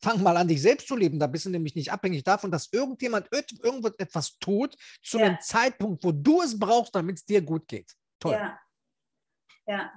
Fang 0.00 0.22
mal 0.22 0.36
an, 0.36 0.46
dich 0.46 0.62
selbst 0.62 0.86
zu 0.86 0.94
lieben. 0.94 1.18
Da 1.18 1.26
bist 1.26 1.46
du 1.46 1.50
nämlich 1.50 1.74
nicht 1.74 1.90
abhängig 1.90 2.22
davon, 2.22 2.52
dass 2.52 2.72
irgendjemand 2.72 3.28
irgendwo 3.32 3.88
etwas 3.98 4.38
tut 4.38 4.76
zu 5.02 5.18
ja. 5.18 5.26
einem 5.26 5.40
Zeitpunkt, 5.40 6.04
wo 6.04 6.12
du 6.12 6.42
es 6.42 6.56
brauchst, 6.56 6.94
damit 6.94 7.16
es 7.16 7.24
dir 7.24 7.42
gut 7.42 7.66
geht. 7.66 7.92
Toll. 8.20 8.32
Ja. 8.32 8.60
Ja. 9.66 9.92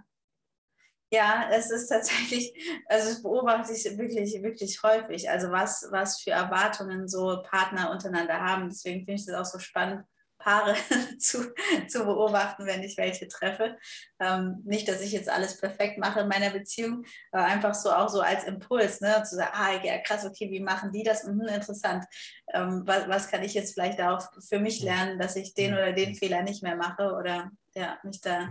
Ja, 1.12 1.50
es 1.52 1.72
ist 1.72 1.88
tatsächlich, 1.88 2.54
also 2.88 3.10
das 3.10 3.24
beobachte 3.24 3.74
ich 3.74 3.84
wirklich, 3.98 4.42
wirklich 4.44 4.82
häufig. 4.84 5.30
Also 5.30 5.52
was, 5.52 5.88
was 5.92 6.22
für 6.22 6.32
Erwartungen 6.32 7.08
so 7.08 7.42
Partner 7.44 7.92
untereinander 7.92 8.40
haben. 8.40 8.70
Deswegen 8.70 9.06
finde 9.06 9.14
ich 9.14 9.26
das 9.26 9.36
auch 9.36 9.52
so 9.52 9.60
spannend, 9.60 10.06
Paare 10.40 10.76
zu, 11.20 11.54
zu 11.88 12.06
beobachten, 12.06 12.66
wenn 12.66 12.82
ich 12.82 12.98
welche 12.98 13.28
treffe. 13.28 13.78
Ähm, 14.20 14.62
nicht, 14.66 14.88
dass 14.88 15.02
ich 15.02 15.12
jetzt 15.12 15.30
alles 15.30 15.58
perfekt 15.58 15.98
mache 16.00 16.22
in 16.22 16.28
meiner 16.28 16.50
Beziehung, 16.50 17.04
aber 17.32 17.46
einfach 17.46 17.76
so 17.76 17.92
auch 17.92 18.10
so 18.10 18.22
als 18.22 18.46
Impuls, 18.46 19.02
ne, 19.02 19.22
zu 19.24 19.36
sagen, 19.36 19.52
ah, 19.54 19.84
ja, 19.84 20.00
krass, 20.00 20.26
okay, 20.26 20.50
wie 20.50 20.62
machen 20.62 20.92
die 20.92 21.04
das? 21.04 21.26
Mhm, 21.26 21.42
interessant. 21.42 22.06
Ähm, 22.54 22.84
was, 22.86 23.08
was 23.08 23.28
kann 23.30 23.44
ich 23.44 23.54
jetzt 23.54 23.74
vielleicht 23.74 24.02
auch 24.02 24.22
für 24.48 24.60
mich 24.60 24.82
lernen, 24.82 25.20
dass 25.20 25.36
ich 25.36 25.54
den 25.54 25.74
oder 25.74 25.92
den 25.94 26.16
Fehler 26.16 26.42
nicht 26.42 26.64
mehr 26.64 26.76
mache 26.76 27.14
oder 27.14 27.52
ja, 27.76 28.00
mich 28.04 28.22
da, 28.22 28.50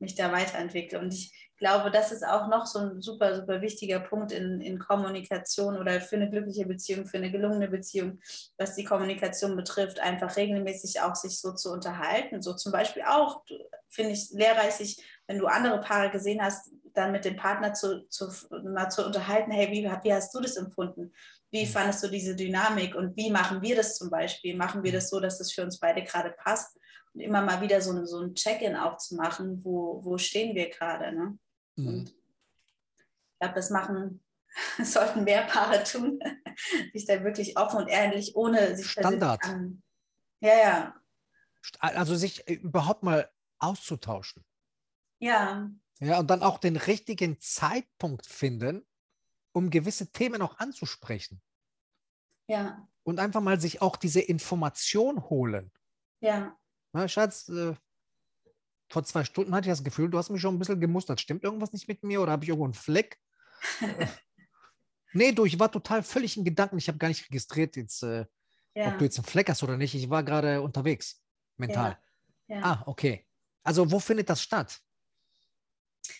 mich 0.00 0.14
da 0.14 0.32
weiterentwickle. 0.32 0.98
Und 0.98 1.12
ich 1.12 1.32
glaube, 1.58 1.90
das 1.90 2.12
ist 2.12 2.24
auch 2.24 2.48
noch 2.48 2.66
so 2.66 2.78
ein 2.78 3.02
super, 3.02 3.34
super 3.34 3.60
wichtiger 3.60 4.00
Punkt 4.00 4.32
in, 4.32 4.60
in 4.60 4.78
Kommunikation 4.78 5.76
oder 5.76 6.00
für 6.00 6.16
eine 6.16 6.30
glückliche 6.30 6.66
Beziehung, 6.66 7.06
für 7.06 7.18
eine 7.18 7.32
gelungene 7.32 7.68
Beziehung, 7.68 8.20
was 8.56 8.74
die 8.74 8.84
Kommunikation 8.84 9.56
betrifft, 9.56 10.00
einfach 10.00 10.36
regelmäßig 10.36 11.00
auch 11.00 11.14
sich 11.14 11.40
so 11.40 11.52
zu 11.54 11.70
unterhalten. 11.72 12.42
So 12.42 12.54
zum 12.54 12.72
Beispiel 12.72 13.02
auch, 13.02 13.42
finde 13.88 14.12
ich, 14.12 14.30
lehrreich, 14.30 14.96
wenn 15.26 15.38
du 15.38 15.46
andere 15.46 15.80
Paare 15.80 16.10
gesehen 16.10 16.42
hast, 16.42 16.70
dann 16.94 17.12
mit 17.12 17.24
dem 17.24 17.36
Partner 17.36 17.74
zu, 17.74 18.06
zu, 18.08 18.28
mal 18.50 18.88
zu 18.90 19.04
unterhalten, 19.04 19.50
hey, 19.50 19.70
wie, 19.70 19.84
wie 19.84 20.14
hast 20.14 20.34
du 20.34 20.40
das 20.40 20.56
empfunden? 20.56 21.12
Wie 21.50 21.66
fandest 21.66 22.02
du 22.02 22.08
diese 22.08 22.36
Dynamik 22.36 22.94
und 22.94 23.16
wie 23.16 23.30
machen 23.30 23.62
wir 23.62 23.76
das 23.76 23.96
zum 23.96 24.10
Beispiel? 24.10 24.56
Machen 24.56 24.82
wir 24.82 24.92
das 24.92 25.08
so, 25.08 25.20
dass 25.20 25.40
es 25.40 25.52
für 25.52 25.62
uns 25.62 25.78
beide 25.78 26.02
gerade 26.02 26.30
passt? 26.30 26.76
Und 27.14 27.20
immer 27.20 27.42
mal 27.42 27.60
wieder 27.60 27.80
so, 27.80 28.04
so 28.04 28.20
ein 28.20 28.34
Check-in 28.34 28.76
auch 28.76 28.96
zu 28.98 29.16
machen, 29.16 29.64
wo, 29.64 30.04
wo 30.04 30.18
stehen 30.18 30.54
wir 30.54 30.68
gerade. 30.70 31.12
Ne? 31.12 31.38
Mhm. 31.76 32.04
ich 32.06 33.38
glaube, 33.40 33.54
das 33.54 33.70
machen, 33.70 34.22
sollten 34.82 35.24
mehr 35.24 35.42
Paare 35.42 35.84
tun, 35.84 36.18
sich 36.92 37.06
da 37.06 37.22
wirklich 37.24 37.56
offen 37.56 37.78
und 37.82 37.88
ehrlich, 37.88 38.36
ohne 38.36 38.76
sich 38.76 38.90
Standard. 38.90 39.44
An, 39.44 39.82
ja, 40.40 40.56
ja. 40.56 40.94
Also 41.80 42.14
sich 42.16 42.46
äh, 42.48 42.54
überhaupt 42.54 43.02
mal 43.02 43.30
auszutauschen. 43.58 44.44
Ja. 45.20 45.70
Ja, 46.00 46.20
und 46.20 46.28
dann 46.28 46.42
auch 46.42 46.58
den 46.58 46.76
richtigen 46.76 47.40
Zeitpunkt 47.40 48.26
finden, 48.26 48.86
um 49.52 49.70
gewisse 49.70 50.12
Themen 50.12 50.42
auch 50.42 50.58
anzusprechen. 50.58 51.42
Ja. 52.48 52.88
Und 53.02 53.18
einfach 53.18 53.40
mal 53.40 53.60
sich 53.60 53.82
auch 53.82 53.96
diese 53.96 54.20
Information 54.20 55.28
holen. 55.28 55.72
Ja. 56.20 56.57
Na, 56.92 57.08
Schatz, 57.08 57.48
äh, 57.48 57.74
vor 58.90 59.04
zwei 59.04 59.24
Stunden 59.24 59.54
hatte 59.54 59.68
ich 59.68 59.72
das 59.72 59.84
Gefühl, 59.84 60.08
du 60.08 60.18
hast 60.18 60.30
mich 60.30 60.40
schon 60.40 60.54
ein 60.54 60.58
bisschen 60.58 60.80
gemustert. 60.80 61.20
Stimmt 61.20 61.44
irgendwas 61.44 61.72
nicht 61.72 61.88
mit 61.88 62.02
mir 62.02 62.22
oder 62.22 62.32
habe 62.32 62.44
ich 62.44 62.48
irgendwo 62.48 62.64
einen 62.64 62.74
Fleck? 62.74 63.18
nee, 65.12 65.32
du, 65.32 65.44
ich 65.44 65.58
war 65.58 65.70
total 65.70 66.02
völlig 66.02 66.36
in 66.36 66.44
Gedanken. 66.44 66.78
Ich 66.78 66.88
habe 66.88 66.98
gar 66.98 67.08
nicht 67.08 67.28
registriert, 67.28 67.76
jetzt, 67.76 68.02
äh, 68.02 68.24
ja. 68.74 68.88
ob 68.88 68.98
du 68.98 69.04
jetzt 69.04 69.18
einen 69.18 69.26
Fleck 69.26 69.50
hast 69.50 69.62
oder 69.62 69.76
nicht. 69.76 69.94
Ich 69.94 70.08
war 70.08 70.22
gerade 70.22 70.62
unterwegs, 70.62 71.22
mental. 71.56 71.98
Ja. 72.46 72.56
Ja. 72.56 72.62
Ah, 72.62 72.82
okay. 72.86 73.26
Also, 73.62 73.90
wo 73.90 74.00
findet 74.00 74.30
das 74.30 74.42
statt? 74.42 74.80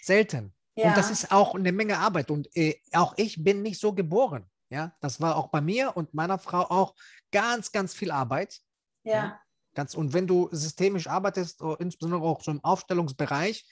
Selten. 0.02 0.54
Und 0.74 0.96
das 0.96 1.10
ist 1.10 1.32
auch 1.32 1.54
eine 1.54 1.72
Menge 1.72 1.98
Arbeit. 1.98 2.30
Und 2.30 2.54
äh, 2.56 2.80
auch 2.92 3.14
ich 3.16 3.42
bin 3.42 3.62
nicht 3.62 3.80
so 3.80 3.92
geboren. 3.92 4.48
Ja, 4.70 4.94
das 5.00 5.20
war 5.20 5.36
auch 5.36 5.48
bei 5.48 5.60
mir 5.60 5.96
und 5.96 6.12
meiner 6.14 6.38
Frau 6.38 6.60
auch 6.60 6.94
ganz, 7.32 7.72
ganz 7.72 7.94
viel 7.94 8.10
Arbeit. 8.10 8.60
Ja. 9.02 9.40
Ganz, 9.78 9.94
und 9.94 10.12
wenn 10.12 10.26
du 10.26 10.48
systemisch 10.50 11.06
arbeitest, 11.06 11.62
äh, 11.62 11.76
insbesondere 11.78 12.22
auch 12.22 12.42
so 12.42 12.50
im 12.50 12.64
Aufstellungsbereich, 12.64 13.64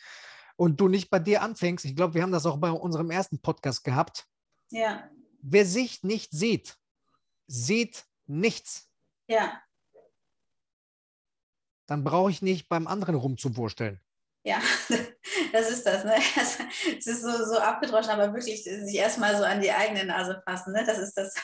und 0.54 0.80
du 0.80 0.86
nicht 0.86 1.11
bei 1.11 1.18
dir 1.18 1.42
anfängst, 1.42 1.84
ich 1.84 1.96
glaube, 1.96 2.14
wir 2.14 2.22
haben 2.22 2.30
das 2.30 2.46
auch 2.46 2.59
bei 2.59 2.70
unserem 2.70 3.11
ersten 3.11 3.42
Podcast 3.42 3.82
gehabt. 3.82 4.24
Ja. 4.70 5.11
Wer 5.42 5.66
sich 5.66 6.04
nicht 6.04 6.30
sieht, 6.30 6.78
sieht 7.48 8.07
nichts. 8.26 8.88
Ja. 9.26 9.61
Dann 11.86 12.04
brauche 12.04 12.30
ich 12.30 12.40
nicht 12.40 12.68
beim 12.68 12.86
anderen 12.86 13.16
rumzuwursteln. 13.16 14.00
Ja, 14.47 14.61
das 15.53 15.70
ist 15.70 15.84
das. 15.84 16.05
Ne? 16.05 16.14
Es 16.99 17.07
ist 17.07 17.22
so, 17.22 17.44
so 17.47 17.59
abgedroschen, 17.59 18.12
aber 18.12 18.32
wirklich 18.32 18.62
sich 18.62 18.94
erstmal 18.94 19.36
so 19.36 19.42
an 19.42 19.61
die 19.61 19.72
eigene 19.72 20.05
Nase 20.05 20.40
fassen. 20.47 20.72
Ne? 20.72 20.84
Das 20.86 20.99
ist 20.99 21.14
das, 21.14 21.34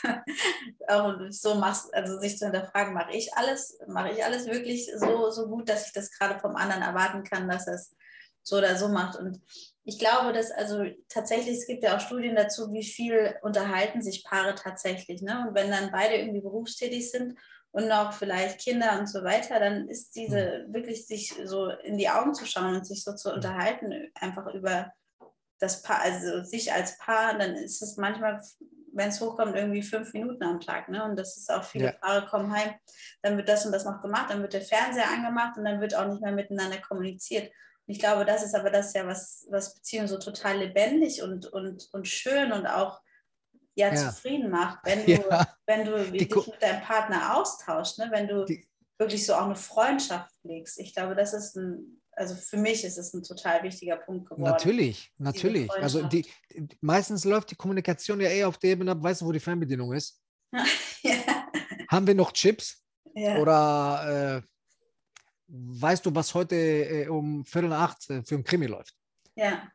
auch 0.88 1.14
so 1.30 1.57
machst, 1.57 1.92
also 1.92 2.20
sich 2.20 2.38
zu 2.38 2.44
hinterfragen, 2.44 2.94
mache 2.94 3.12
ich 3.12 3.34
alles, 3.34 3.76
mache 3.88 4.12
ich 4.12 4.24
alles 4.24 4.46
wirklich 4.46 4.88
so, 4.96 5.30
so 5.30 5.48
gut, 5.48 5.68
dass 5.68 5.88
ich 5.88 5.92
das 5.92 6.12
gerade 6.12 6.38
vom 6.38 6.55
anderen 6.55 6.82
erwarten 6.82 7.24
kann, 7.24 7.48
dass 7.48 7.66
er 7.66 7.74
es 7.74 7.96
so 8.44 8.59
oder 8.59 8.76
so 8.76 8.86
macht. 8.86 9.18
Und 9.18 9.40
ich 9.82 9.98
glaube, 9.98 10.32
dass 10.32 10.53
also 10.53 10.84
tatsächlich, 11.09 11.59
es 11.59 11.66
gibt 11.66 11.82
ja 11.82 11.96
auch 11.96 12.00
Studien 12.00 12.36
dazu, 12.36 12.72
wie 12.72 12.84
viel 12.84 13.34
unterhalten 13.42 14.00
sich 14.00 14.22
Paare 14.22 14.55
tatsächlich. 14.55 15.22
Ne? 15.22 15.46
Und 15.48 15.57
wenn 15.57 15.72
dann 15.72 15.90
beide 15.90 16.14
irgendwie 16.14 16.40
berufstätig 16.40 17.11
sind 17.11 17.36
und 17.72 17.88
noch 17.88 18.12
vielleicht 18.12 18.60
Kinder 18.60 18.98
und 18.98 19.08
so 19.08 19.24
weiter, 19.24 19.58
dann 19.58 19.88
ist 19.88 20.14
diese 20.14 20.66
mhm. 20.68 20.74
wirklich 20.74 21.06
sich 21.06 21.34
so 21.44 21.70
in 21.70 21.96
die 21.96 22.10
Augen 22.10 22.34
zu 22.34 22.44
schauen 22.46 22.76
und 22.76 22.86
sich 22.86 23.02
so 23.02 23.14
zu 23.14 23.30
mhm. 23.30 23.36
unterhalten, 23.36 24.10
einfach 24.14 24.46
über 24.54 24.92
das 25.58 25.82
Paar, 25.82 26.00
also 26.00 26.42
sich 26.42 26.72
als 26.72 26.98
Paar, 26.98 27.38
dann 27.38 27.54
ist 27.54 27.80
es 27.82 27.96
manchmal, 27.96 28.42
wenn 28.92 29.08
es 29.08 29.20
hochkommt, 29.20 29.56
irgendwie 29.56 29.82
fünf 29.82 30.12
Minuten 30.12 30.42
am 30.42 30.60
Tag. 30.60 30.88
Ne? 30.88 31.02
Und 31.02 31.16
das 31.16 31.36
ist 31.36 31.50
auch, 31.50 31.64
viele 31.64 31.86
ja. 31.86 31.92
Paare 31.92 32.26
kommen 32.26 32.52
heim, 32.52 32.74
dann 33.22 33.36
wird 33.36 33.48
das 33.48 33.64
und 33.64 33.72
das 33.72 33.84
noch 33.84 34.02
gemacht, 34.02 34.30
dann 34.30 34.42
wird 34.42 34.52
der 34.52 34.60
Fernseher 34.60 35.08
angemacht 35.08 35.56
und 35.56 35.64
dann 35.64 35.80
wird 35.80 35.94
auch 35.94 36.08
nicht 36.08 36.20
mehr 36.20 36.32
miteinander 36.32 36.78
kommuniziert. 36.78 37.46
Und 37.86 37.94
ich 37.94 38.00
glaube, 38.00 38.26
das 38.26 38.44
ist 38.44 38.54
aber 38.54 38.70
das 38.70 38.92
ja, 38.92 39.06
was, 39.06 39.46
was 39.50 39.74
Beziehungen 39.74 40.08
so 40.08 40.18
total 40.18 40.58
lebendig 40.58 41.22
und, 41.22 41.46
und, 41.46 41.88
und 41.92 42.06
schön 42.06 42.52
und 42.52 42.66
auch 42.66 43.00
ja, 43.74 43.92
ja. 43.92 43.96
zufrieden 43.96 44.50
macht, 44.50 44.78
wenn 44.84 45.04
du, 45.06 45.12
ja. 45.12 45.46
wenn 45.66 45.84
du 45.84 46.10
dich 46.10 46.34
mit 46.34 46.62
deinem 46.62 46.82
Partner 46.82 47.36
austauschst, 47.36 47.98
ne? 47.98 48.08
wenn 48.10 48.28
du 48.28 48.44
die, 48.44 48.66
wirklich 48.98 49.26
so 49.26 49.34
auch 49.34 49.46
eine 49.46 49.56
Freundschaft 49.56 50.30
pflegst. 50.40 50.78
Ich 50.78 50.94
glaube, 50.94 51.14
das 51.14 51.32
ist 51.32 51.56
ein, 51.56 52.00
also 52.12 52.34
für 52.34 52.56
mich 52.56 52.84
ist 52.84 52.98
es 52.98 53.14
ein 53.14 53.22
total 53.22 53.62
wichtiger 53.62 53.96
Punkt 53.96 54.28
geworden. 54.28 54.42
Natürlich, 54.42 55.12
natürlich. 55.18 55.70
Also 55.72 56.02
die, 56.02 56.26
meistens 56.80 57.24
läuft 57.24 57.50
die 57.50 57.56
Kommunikation 57.56 58.20
ja 58.20 58.28
eher 58.28 58.48
auf 58.48 58.58
der 58.58 58.70
Ebene 58.70 58.92
ab, 58.92 59.02
weißt 59.02 59.22
du, 59.22 59.26
wo 59.26 59.32
die 59.32 59.40
Fernbedienung 59.40 59.92
ist? 59.92 60.20
ja. 61.02 61.14
Haben 61.88 62.06
wir 62.06 62.14
noch 62.14 62.32
Chips? 62.32 62.84
Ja. 63.14 63.38
Oder 63.38 64.42
äh, 64.42 64.42
weißt 65.48 66.06
du, 66.06 66.14
was 66.14 66.34
heute 66.34 66.56
äh, 66.56 67.08
um 67.08 67.44
Viertel 67.44 67.70
nach 67.70 67.90
acht 67.90 68.08
äh, 68.10 68.22
für 68.22 68.36
ein 68.36 68.44
Krimi 68.44 68.66
läuft? 68.66 68.94
Ja. 69.34 69.68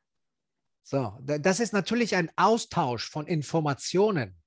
So, 0.90 1.20
das 1.20 1.60
ist 1.60 1.74
natürlich 1.74 2.16
ein 2.16 2.32
Austausch 2.38 3.10
von 3.10 3.28
Informationen. 3.28 4.42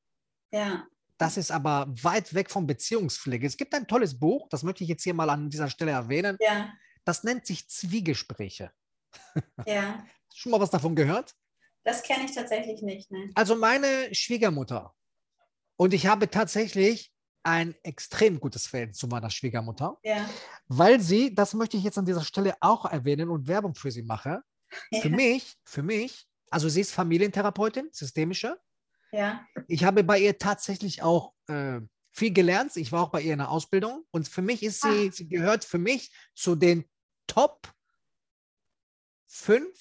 Ja. 0.51 0.87
Das 1.19 1.37
ist 1.37 1.51
aber 1.51 1.87
weit 2.03 2.33
weg 2.33 2.51
vom 2.51 2.67
Beziehungspflege. 2.67 3.47
Es 3.47 3.59
gibt 3.59 3.75
ein 3.75 3.87
tolles 3.87 4.19
Buch, 4.19 4.49
das 4.49 4.63
möchte 4.63 4.83
ich 4.83 4.89
jetzt 4.89 5.03
hier 5.03 5.13
mal 5.13 5.29
an 5.29 5.51
dieser 5.51 5.69
Stelle 5.69 5.91
erwähnen. 5.91 6.39
Ja. 6.41 6.73
Das 7.05 7.25
nennt 7.25 7.45
sich 7.45 7.69
Zwiegespräche. 7.69 8.73
Ja. 9.67 10.03
Schon 10.35 10.53
mal 10.53 10.61
was 10.61 10.71
davon 10.71 10.97
gehört? 10.97 11.35
Das 11.85 12.03
kenne 12.03 12.25
ich 12.25 12.35
tatsächlich 12.35 12.81
nicht. 12.81 13.11
Ne? 13.11 13.31
Also 13.35 13.55
meine 13.55 14.15
Schwiegermutter. 14.15 14.95
Und 15.77 15.93
ich 15.93 16.07
habe 16.07 16.31
tatsächlich 16.31 17.13
ein 17.43 17.75
extrem 17.83 18.41
gutes 18.41 18.67
Verhältnis 18.67 18.97
zu 18.97 19.09
meiner 19.09 19.29
Schwiegermutter, 19.29 19.99
ja. 20.05 20.27
weil 20.69 21.01
sie, 21.01 21.35
das 21.35 21.53
möchte 21.53 21.77
ich 21.77 21.83
jetzt 21.83 21.99
an 21.99 22.07
dieser 22.07 22.25
Stelle 22.25 22.57
auch 22.61 22.87
erwähnen 22.87 23.29
und 23.29 23.47
Werbung 23.47 23.75
für 23.75 23.91
sie 23.91 24.05
mache. 24.05 24.43
Ja. 24.91 25.01
Für 25.03 25.11
mich, 25.11 25.55
für 25.65 25.83
mich 25.83 26.30
also 26.51 26.69
sie 26.69 26.81
ist 26.83 26.93
Familientherapeutin, 26.93 27.89
systemische. 27.93 28.59
Ja. 29.13 29.47
Ich 29.67 29.85
habe 29.85 30.05
bei 30.05 30.19
ihr 30.19 30.39
tatsächlich 30.39 31.03
auch 31.03 31.33
äh, 31.47 31.81
viel 32.13 32.33
gelernt. 32.33 32.77
Ich 32.77 32.93
war 32.93 33.05
auch 33.05 33.11
bei 33.11 33.23
ihr 33.23 33.33
in 33.33 33.39
der 33.39 33.51
Ausbildung 33.51 34.05
und 34.11 34.29
für 34.29 34.43
mich 34.43 34.63
ist 34.63 34.83
sie, 34.83 35.09
ah. 35.09 35.13
sie 35.13 35.29
gehört 35.29 35.65
für 35.65 35.79
mich 35.79 36.13
zu 36.35 36.55
den 36.55 36.85
Top 37.27 37.73
fünf 39.27 39.79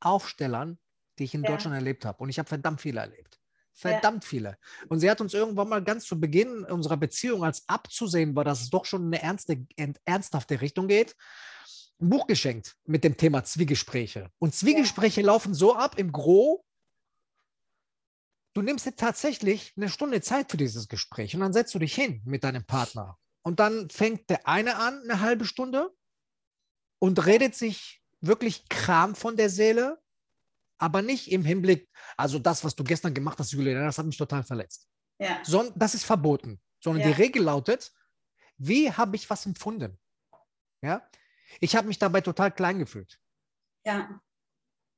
Aufstellern, 0.00 0.78
die 1.18 1.24
ich 1.24 1.34
in 1.34 1.44
ja. 1.44 1.50
Deutschland 1.50 1.74
erlebt 1.74 2.04
habe. 2.04 2.22
Und 2.22 2.28
ich 2.28 2.38
habe 2.38 2.48
verdammt 2.48 2.80
viele 2.80 3.00
erlebt. 3.00 3.38
Verdammt 3.72 4.24
ja. 4.24 4.28
viele. 4.28 4.58
Und 4.88 5.00
sie 5.00 5.08
hat 5.08 5.20
uns 5.20 5.32
irgendwann 5.32 5.68
mal 5.68 5.82
ganz 5.82 6.04
zu 6.04 6.18
Beginn 6.18 6.64
unserer 6.64 6.96
Beziehung, 6.96 7.44
als 7.44 7.68
abzusehen 7.68 8.34
war, 8.34 8.44
dass 8.44 8.60
es 8.60 8.70
doch 8.70 8.84
schon 8.84 9.02
in 9.02 9.14
eine 9.14 9.22
ernste, 9.22 9.64
ernsthafte 10.04 10.60
Richtung 10.60 10.88
geht, 10.88 11.14
ein 12.00 12.08
Buch 12.08 12.26
geschenkt 12.26 12.76
mit 12.86 13.04
dem 13.04 13.16
Thema 13.16 13.44
Zwiegespräche. 13.44 14.30
Und 14.38 14.54
Zwiegespräche 14.54 15.20
ja. 15.20 15.26
laufen 15.28 15.54
so 15.54 15.74
ab 15.74 15.98
im 15.98 16.12
Gro. 16.12 16.64
Du 18.54 18.62
nimmst 18.62 18.86
dir 18.86 18.96
tatsächlich 18.96 19.72
eine 19.76 19.88
Stunde 19.88 20.20
Zeit 20.20 20.50
für 20.50 20.56
dieses 20.56 20.88
Gespräch 20.88 21.34
und 21.34 21.40
dann 21.40 21.52
setzt 21.52 21.74
du 21.74 21.78
dich 21.78 21.94
hin 21.94 22.22
mit 22.24 22.44
deinem 22.44 22.64
Partner. 22.64 23.18
Und 23.42 23.60
dann 23.60 23.88
fängt 23.90 24.28
der 24.28 24.46
eine 24.46 24.76
an, 24.76 25.02
eine 25.02 25.20
halbe 25.20 25.44
Stunde, 25.44 25.90
und 27.00 27.26
redet 27.26 27.56
sich 27.56 28.00
wirklich 28.20 28.68
Kram 28.68 29.16
von 29.16 29.36
der 29.36 29.50
Seele, 29.50 29.98
aber 30.78 31.02
nicht 31.02 31.32
im 31.32 31.44
Hinblick, 31.44 31.88
also 32.16 32.38
das, 32.38 32.62
was 32.62 32.76
du 32.76 32.84
gestern 32.84 33.12
gemacht 33.12 33.38
hast, 33.38 33.52
Julia, 33.52 33.84
das 33.84 33.98
hat 33.98 34.06
mich 34.06 34.16
total 34.16 34.44
verletzt. 34.44 34.88
Ja. 35.18 35.42
Son 35.44 35.72
das 35.74 35.94
ist 35.94 36.04
verboten. 36.04 36.60
Sondern 36.82 37.02
ja. 37.02 37.08
die 37.08 37.20
Regel 37.20 37.42
lautet, 37.42 37.92
wie 38.56 38.90
habe 38.90 39.16
ich 39.16 39.28
was 39.28 39.44
empfunden? 39.44 39.98
Ja, 40.82 41.06
ich 41.58 41.74
habe 41.76 41.88
mich 41.88 41.98
dabei 41.98 42.20
total 42.20 42.52
klein 42.52 42.78
gefühlt. 42.78 43.18
Ja. 43.84 44.20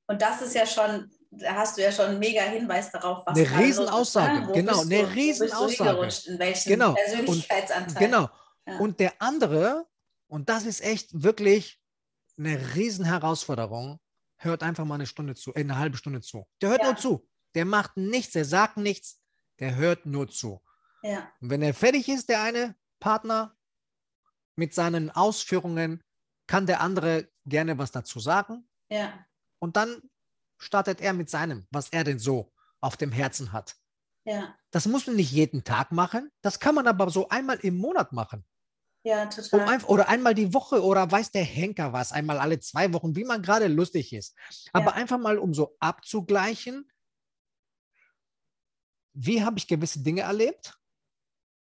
Und 0.06 0.20
das 0.20 0.42
ist 0.42 0.54
ja 0.54 0.66
schon, 0.66 1.10
da 1.30 1.54
hast 1.54 1.78
du 1.78 1.82
ja 1.82 1.92
schon 1.92 2.06
einen 2.06 2.18
mega 2.18 2.42
Hinweis 2.42 2.90
darauf, 2.90 3.24
was 3.26 3.36
Eine 3.36 3.58
Riesenaussage, 3.58 4.46
ne? 4.46 4.52
genau, 4.52 4.80
eine 4.80 5.02
du, 5.02 5.12
Riesenaussage. 5.14 6.30
in 6.30 6.38
welchem 6.38 6.68
genau. 6.68 6.94
Persönlichkeitsanteil. 6.94 7.94
Und, 7.94 7.98
genau. 7.98 8.28
Ja. 8.66 8.78
Und 8.78 9.00
der 9.00 9.14
andere, 9.20 9.86
Und 10.28 10.48
das 10.48 10.64
ist 10.64 10.82
echt 10.82 11.22
wirklich 11.22 11.80
eine 12.38 12.74
riesen 12.74 13.04
Herausforderung. 13.04 14.00
Hört 14.36 14.62
einfach 14.62 14.84
mal 14.84 14.96
eine 14.96 15.06
Stunde 15.06 15.34
zu, 15.34 15.54
äh, 15.54 15.60
eine 15.60 15.78
halbe 15.78 15.96
Stunde 15.96 16.20
zu. 16.20 16.46
Der 16.60 16.70
hört 16.70 16.80
ja. 16.80 16.86
nur 16.88 16.96
zu. 16.96 17.28
Der 17.54 17.64
macht 17.64 17.96
nichts, 17.96 18.32
der 18.32 18.44
sagt 18.44 18.76
nichts, 18.76 19.20
der 19.60 19.76
hört 19.76 20.06
nur 20.06 20.28
zu. 20.28 20.62
Ja. 21.02 21.30
Und 21.40 21.50
wenn 21.50 21.62
er 21.62 21.74
fertig 21.74 22.08
ist, 22.08 22.28
der 22.28 22.42
eine 22.42 22.74
Partner 22.98 23.56
mit 24.56 24.74
seinen 24.74 25.10
Ausführungen, 25.10 26.02
kann 26.46 26.66
der 26.66 26.80
andere 26.80 27.28
gerne 27.44 27.78
was 27.78 27.92
dazu 27.92 28.20
sagen. 28.20 28.68
Ja. 28.90 29.12
Und 29.58 29.76
dann 29.76 30.02
startet 30.58 31.00
er 31.00 31.12
mit 31.12 31.30
seinem, 31.30 31.66
was 31.70 31.88
er 31.90 32.04
denn 32.04 32.18
so 32.18 32.52
auf 32.80 32.96
dem 32.96 33.12
Herzen 33.12 33.52
hat. 33.52 33.76
Ja. 34.24 34.56
Das 34.70 34.86
muss 34.86 35.06
man 35.06 35.16
nicht 35.16 35.32
jeden 35.32 35.64
Tag 35.64 35.92
machen. 35.92 36.30
Das 36.42 36.60
kann 36.60 36.74
man 36.74 36.86
aber 36.86 37.10
so 37.10 37.28
einmal 37.28 37.58
im 37.58 37.76
Monat 37.76 38.12
machen. 38.12 38.44
Ja, 39.04 39.26
total. 39.26 39.60
Um 39.60 39.68
ein, 39.68 39.84
oder 39.84 40.08
einmal 40.08 40.34
die 40.34 40.54
Woche 40.54 40.82
oder 40.82 41.10
weiß 41.10 41.32
der 41.32 41.42
Henker 41.42 41.92
was, 41.92 42.12
einmal 42.12 42.38
alle 42.38 42.60
zwei 42.60 42.92
Wochen, 42.92 43.16
wie 43.16 43.24
man 43.24 43.42
gerade 43.42 43.66
lustig 43.66 44.12
ist. 44.12 44.36
Aber 44.72 44.92
ja. 44.92 44.92
einfach 44.92 45.18
mal, 45.18 45.38
um 45.38 45.54
so 45.54 45.76
abzugleichen, 45.80 46.88
wie 49.14 49.42
habe 49.42 49.58
ich 49.58 49.66
gewisse 49.66 50.02
Dinge 50.02 50.22
erlebt? 50.22 50.78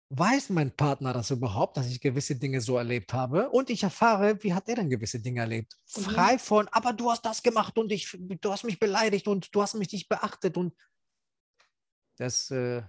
Weiß 0.10 0.50
mein 0.50 0.72
Partner 0.72 1.12
das 1.12 1.32
überhaupt, 1.32 1.76
dass 1.76 1.88
ich 1.88 2.00
gewisse 2.00 2.38
Dinge 2.38 2.62
so 2.62 2.78
erlebt 2.78 3.14
habe? 3.14 3.50
Und 3.50 3.70
ich 3.70 3.84
erfahre, 3.84 4.42
wie 4.42 4.54
hat 4.54 4.70
er 4.70 4.76
denn 4.76 4.90
gewisse 4.90 5.20
Dinge 5.20 5.42
erlebt? 5.42 5.74
Mhm. 5.96 6.02
Frei 6.02 6.40
von, 6.40 6.68
aber 6.70 6.94
du 6.94 7.12
hast 7.12 7.26
das 7.26 7.44
gemacht 7.44 7.78
und 7.78 7.92
ich, 7.92 8.18
du 8.18 8.52
hast 8.52 8.64
mich 8.64 8.80
beleidigt 8.80 9.28
und 9.28 9.54
du 9.54 9.62
hast 9.62 9.76
mich 9.76 9.92
nicht 9.92 10.08
beachtet 10.08 10.56
und 10.56 10.74
das 12.16 12.50
äh, 12.52 12.84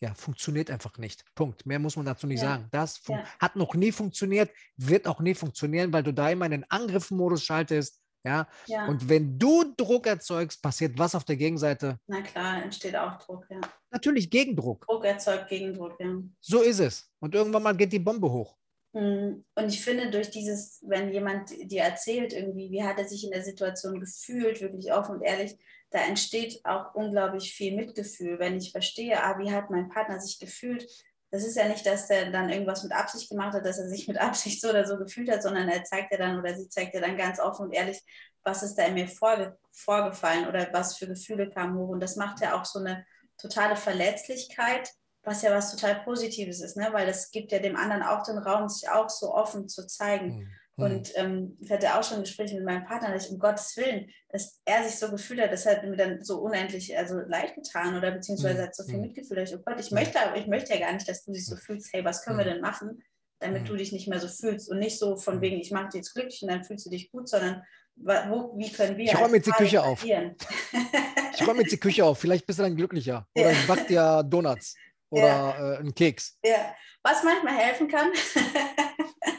ja, 0.00 0.14
funktioniert 0.14 0.70
einfach 0.70 0.96
nicht. 0.98 1.24
Punkt. 1.34 1.66
Mehr 1.66 1.78
muss 1.78 1.96
man 1.96 2.06
dazu 2.06 2.26
nicht 2.26 2.42
ja. 2.42 2.48
sagen. 2.48 2.68
Das 2.70 3.00
ja. 3.06 3.22
hat 3.38 3.56
noch 3.56 3.74
nie 3.74 3.92
funktioniert, 3.92 4.50
wird 4.76 5.06
auch 5.06 5.20
nie 5.20 5.34
funktionieren, 5.34 5.92
weil 5.92 6.02
du 6.02 6.12
da 6.12 6.30
immer 6.30 6.46
in 6.46 6.52
den 6.52 6.70
Angriffsmodus 6.70 7.44
schaltest. 7.44 8.00
Ja? 8.24 8.48
ja? 8.66 8.86
Und 8.86 9.08
wenn 9.08 9.38
du 9.38 9.74
Druck 9.76 10.06
erzeugst, 10.06 10.62
passiert 10.62 10.98
was 10.98 11.14
auf 11.14 11.24
der 11.24 11.36
Gegenseite? 11.36 11.98
Na 12.06 12.20
klar, 12.22 12.62
entsteht 12.62 12.96
auch 12.96 13.18
Druck, 13.18 13.46
ja. 13.50 13.60
Natürlich 13.90 14.30
Gegendruck. 14.30 14.86
Druck 14.86 15.04
erzeugt 15.04 15.48
Gegendruck, 15.48 15.98
ja. 15.98 16.22
So 16.40 16.62
ist 16.62 16.80
es. 16.80 17.10
Und 17.20 17.34
irgendwann 17.34 17.62
mal 17.62 17.76
geht 17.76 17.92
die 17.92 17.98
Bombe 17.98 18.30
hoch. 18.30 18.56
Hm, 18.92 19.44
und 19.54 19.68
ich 19.68 19.82
finde, 19.82 20.10
durch 20.10 20.30
dieses, 20.30 20.82
wenn 20.86 21.12
jemand 21.12 21.50
dir 21.50 21.82
erzählt, 21.82 22.32
irgendwie, 22.32 22.70
wie 22.70 22.82
hat 22.82 22.98
er 22.98 23.08
sich 23.08 23.24
in 23.24 23.30
der 23.30 23.44
Situation 23.44 24.00
gefühlt, 24.00 24.60
wirklich 24.60 24.92
offen 24.92 25.16
und 25.16 25.22
ehrlich, 25.22 25.56
da 25.90 26.00
entsteht 26.00 26.60
auch 26.64 26.94
unglaublich 26.94 27.52
viel 27.52 27.74
Mitgefühl, 27.74 28.38
wenn 28.38 28.56
ich 28.56 28.72
verstehe, 28.72 29.22
ah, 29.22 29.38
wie 29.38 29.52
hat 29.52 29.70
mein 29.70 29.88
Partner 29.88 30.20
sich 30.20 30.38
gefühlt. 30.38 30.86
Das 31.30 31.44
ist 31.44 31.56
ja 31.56 31.68
nicht, 31.68 31.86
dass 31.86 32.10
er 32.10 32.30
dann 32.30 32.48
irgendwas 32.50 32.82
mit 32.82 32.92
Absicht 32.92 33.30
gemacht 33.30 33.54
hat, 33.54 33.64
dass 33.64 33.78
er 33.78 33.88
sich 33.88 34.08
mit 34.08 34.18
Absicht 34.18 34.60
so 34.60 34.70
oder 34.70 34.86
so 34.86 34.98
gefühlt 34.98 35.30
hat, 35.30 35.42
sondern 35.42 35.68
er 35.68 35.84
zeigt 35.84 36.10
ja 36.12 36.18
dann 36.18 36.38
oder 36.38 36.54
sie 36.54 36.68
zeigt 36.68 36.94
ja 36.94 37.00
dann 37.00 37.16
ganz 37.16 37.38
offen 37.38 37.66
und 37.66 37.72
ehrlich, 37.72 38.02
was 38.42 38.62
ist 38.62 38.74
da 38.76 38.84
in 38.84 38.94
mir 38.94 39.08
vorge 39.08 39.56
vorgefallen 39.72 40.48
oder 40.48 40.68
was 40.72 40.96
für 40.96 41.06
Gefühle 41.06 41.48
kamen 41.50 41.76
hoch. 41.78 41.88
Und 41.88 42.00
das 42.00 42.16
macht 42.16 42.40
ja 42.40 42.58
auch 42.58 42.64
so 42.64 42.80
eine 42.80 43.06
totale 43.38 43.76
Verletzlichkeit, 43.76 44.90
was 45.22 45.42
ja 45.42 45.54
was 45.54 45.70
total 45.70 46.02
Positives 46.02 46.60
ist, 46.60 46.76
ne? 46.76 46.88
weil 46.92 47.06
das 47.06 47.30
gibt 47.30 47.52
ja 47.52 47.58
dem 47.58 47.76
anderen 47.76 48.02
auch 48.02 48.22
den 48.22 48.38
Raum, 48.38 48.68
sich 48.68 48.88
auch 48.88 49.08
so 49.08 49.34
offen 49.34 49.68
zu 49.68 49.86
zeigen. 49.86 50.38
Mhm. 50.38 50.52
Und 50.82 51.12
ähm, 51.16 51.56
ich 51.60 51.70
hatte 51.70 51.94
auch 51.94 52.02
schon 52.02 52.20
Gespräche 52.20 52.54
mit 52.54 52.64
meinem 52.64 52.84
Partner, 52.84 53.12
dass 53.12 53.26
ich 53.26 53.32
um 53.32 53.38
Gottes 53.38 53.76
Willen, 53.76 54.10
dass 54.30 54.60
er 54.64 54.84
sich 54.84 54.98
so 54.98 55.10
gefühlt 55.10 55.40
hat, 55.40 55.52
das 55.52 55.66
hat 55.66 55.84
mir 55.84 55.96
dann 55.96 56.22
so 56.22 56.40
unendlich 56.40 56.96
also 56.96 57.18
leid 57.26 57.54
getan 57.54 57.96
oder 57.96 58.10
beziehungsweise 58.10 58.60
mhm. 58.60 58.66
hat 58.66 58.74
so 58.74 58.84
viel 58.84 58.96
mhm. 58.96 59.02
Mitgefühl. 59.02 59.38
Ich, 59.38 59.54
oh 59.54 59.60
Gott, 59.64 59.80
ich 59.80 59.90
möchte, 59.90 60.20
aber 60.20 60.36
ich 60.36 60.46
möchte 60.46 60.72
ja 60.72 60.80
gar 60.80 60.92
nicht, 60.92 61.08
dass 61.08 61.24
du 61.24 61.32
dich 61.32 61.46
so 61.46 61.56
fühlst, 61.56 61.92
hey, 61.92 62.04
was 62.04 62.24
können 62.24 62.38
wir 62.38 62.44
denn 62.44 62.60
machen, 62.60 63.02
damit 63.40 63.68
du 63.68 63.74
dich 63.74 63.92
nicht 63.92 64.08
mehr 64.08 64.20
so 64.20 64.28
fühlst 64.28 64.70
und 64.70 64.78
nicht 64.78 64.98
so 64.98 65.16
von 65.16 65.40
wegen, 65.40 65.58
ich 65.58 65.70
mache 65.70 65.86
dich 65.86 65.94
jetzt 65.94 66.14
glücklich 66.14 66.42
und 66.42 66.50
dann 66.50 66.64
fühlst 66.64 66.86
du 66.86 66.90
dich 66.90 67.10
gut, 67.10 67.28
sondern 67.28 67.62
wo, 67.96 68.56
wie 68.56 68.70
können 68.70 68.96
wir. 68.96 69.04
Ich 69.04 69.18
räume 69.18 69.36
jetzt 69.36 69.46
die 69.46 69.52
Küche 69.52 69.82
auf. 69.82 70.04
ich 70.04 71.46
räume 71.46 71.60
jetzt 71.60 71.72
die 71.72 71.80
Küche 71.80 72.04
auf, 72.04 72.18
vielleicht 72.18 72.46
bist 72.46 72.58
du 72.58 72.62
dann 72.62 72.76
glücklicher. 72.76 73.26
Oder 73.34 73.50
ja. 73.50 73.52
ich 73.52 73.66
back 73.66 73.86
dir 73.86 74.22
Donuts 74.22 74.74
oder 75.10 75.26
ja. 75.26 75.74
äh, 75.74 75.78
einen 75.78 75.94
Keks. 75.94 76.38
Ja, 76.44 76.74
was 77.02 77.22
manchmal 77.24 77.54
helfen 77.54 77.88
kann. 77.88 78.10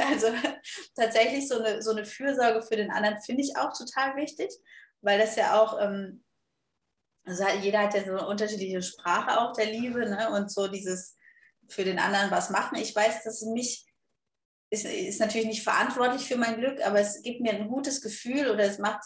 Also 0.10 0.28
tatsächlich 0.94 1.48
so 1.48 1.58
eine, 1.58 1.82
so 1.82 1.90
eine 1.90 2.04
Fürsorge 2.04 2.62
für 2.62 2.76
den 2.76 2.90
anderen 2.90 3.20
finde 3.20 3.42
ich 3.42 3.56
auch 3.56 3.76
total 3.76 4.16
wichtig, 4.16 4.50
weil 5.02 5.18
das 5.18 5.36
ja 5.36 5.60
auch, 5.60 5.80
ähm, 5.80 6.24
also 7.24 7.44
jeder 7.62 7.80
hat 7.80 7.94
ja 7.94 8.04
so 8.04 8.10
eine 8.10 8.26
unterschiedliche 8.26 8.82
Sprache 8.82 9.40
auch 9.40 9.52
der 9.52 9.66
Liebe 9.66 10.08
ne? 10.08 10.30
und 10.30 10.50
so 10.50 10.68
dieses 10.68 11.16
für 11.68 11.84
den 11.84 11.98
anderen 11.98 12.30
was 12.30 12.50
machen. 12.50 12.78
Ich 12.78 12.94
weiß, 12.94 13.22
dass 13.24 13.42
mich 13.42 13.86
ist, 14.70 14.84
ist 14.84 15.20
natürlich 15.20 15.46
nicht 15.46 15.62
verantwortlich 15.62 16.26
für 16.26 16.36
mein 16.36 16.56
Glück, 16.56 16.84
aber 16.84 17.00
es 17.00 17.22
gibt 17.22 17.40
mir 17.40 17.52
ein 17.52 17.68
gutes 17.68 18.00
Gefühl 18.00 18.50
oder 18.50 18.64
es 18.64 18.78
macht 18.78 19.02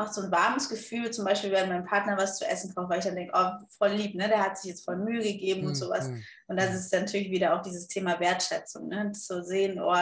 macht 0.00 0.14
so 0.14 0.22
ein 0.22 0.30
warmes 0.30 0.70
Gefühl, 0.70 1.10
zum 1.10 1.26
Beispiel, 1.26 1.52
wenn 1.52 1.68
mein 1.68 1.84
Partner 1.84 2.16
was 2.16 2.38
zu 2.38 2.46
essen 2.46 2.74
kocht, 2.74 2.88
weil 2.88 3.00
ich 3.00 3.04
dann 3.04 3.16
denke, 3.16 3.34
oh, 3.36 3.50
voll 3.76 3.90
lieb, 3.90 4.14
ne? 4.14 4.28
der 4.28 4.42
hat 4.42 4.56
sich 4.56 4.70
jetzt 4.70 4.82
voll 4.82 4.96
Mühe 4.96 5.22
gegeben 5.22 5.66
und 5.66 5.72
mhm, 5.72 5.74
sowas. 5.74 6.08
Mhm. 6.08 6.24
Und 6.46 6.56
das 6.56 6.74
ist 6.74 6.90
natürlich 6.90 7.30
wieder 7.30 7.54
auch 7.54 7.60
dieses 7.60 7.86
Thema 7.86 8.18
Wertschätzung, 8.18 8.88
ne? 8.88 9.12
zu 9.12 9.44
sehen, 9.44 9.78
oh, 9.78 9.94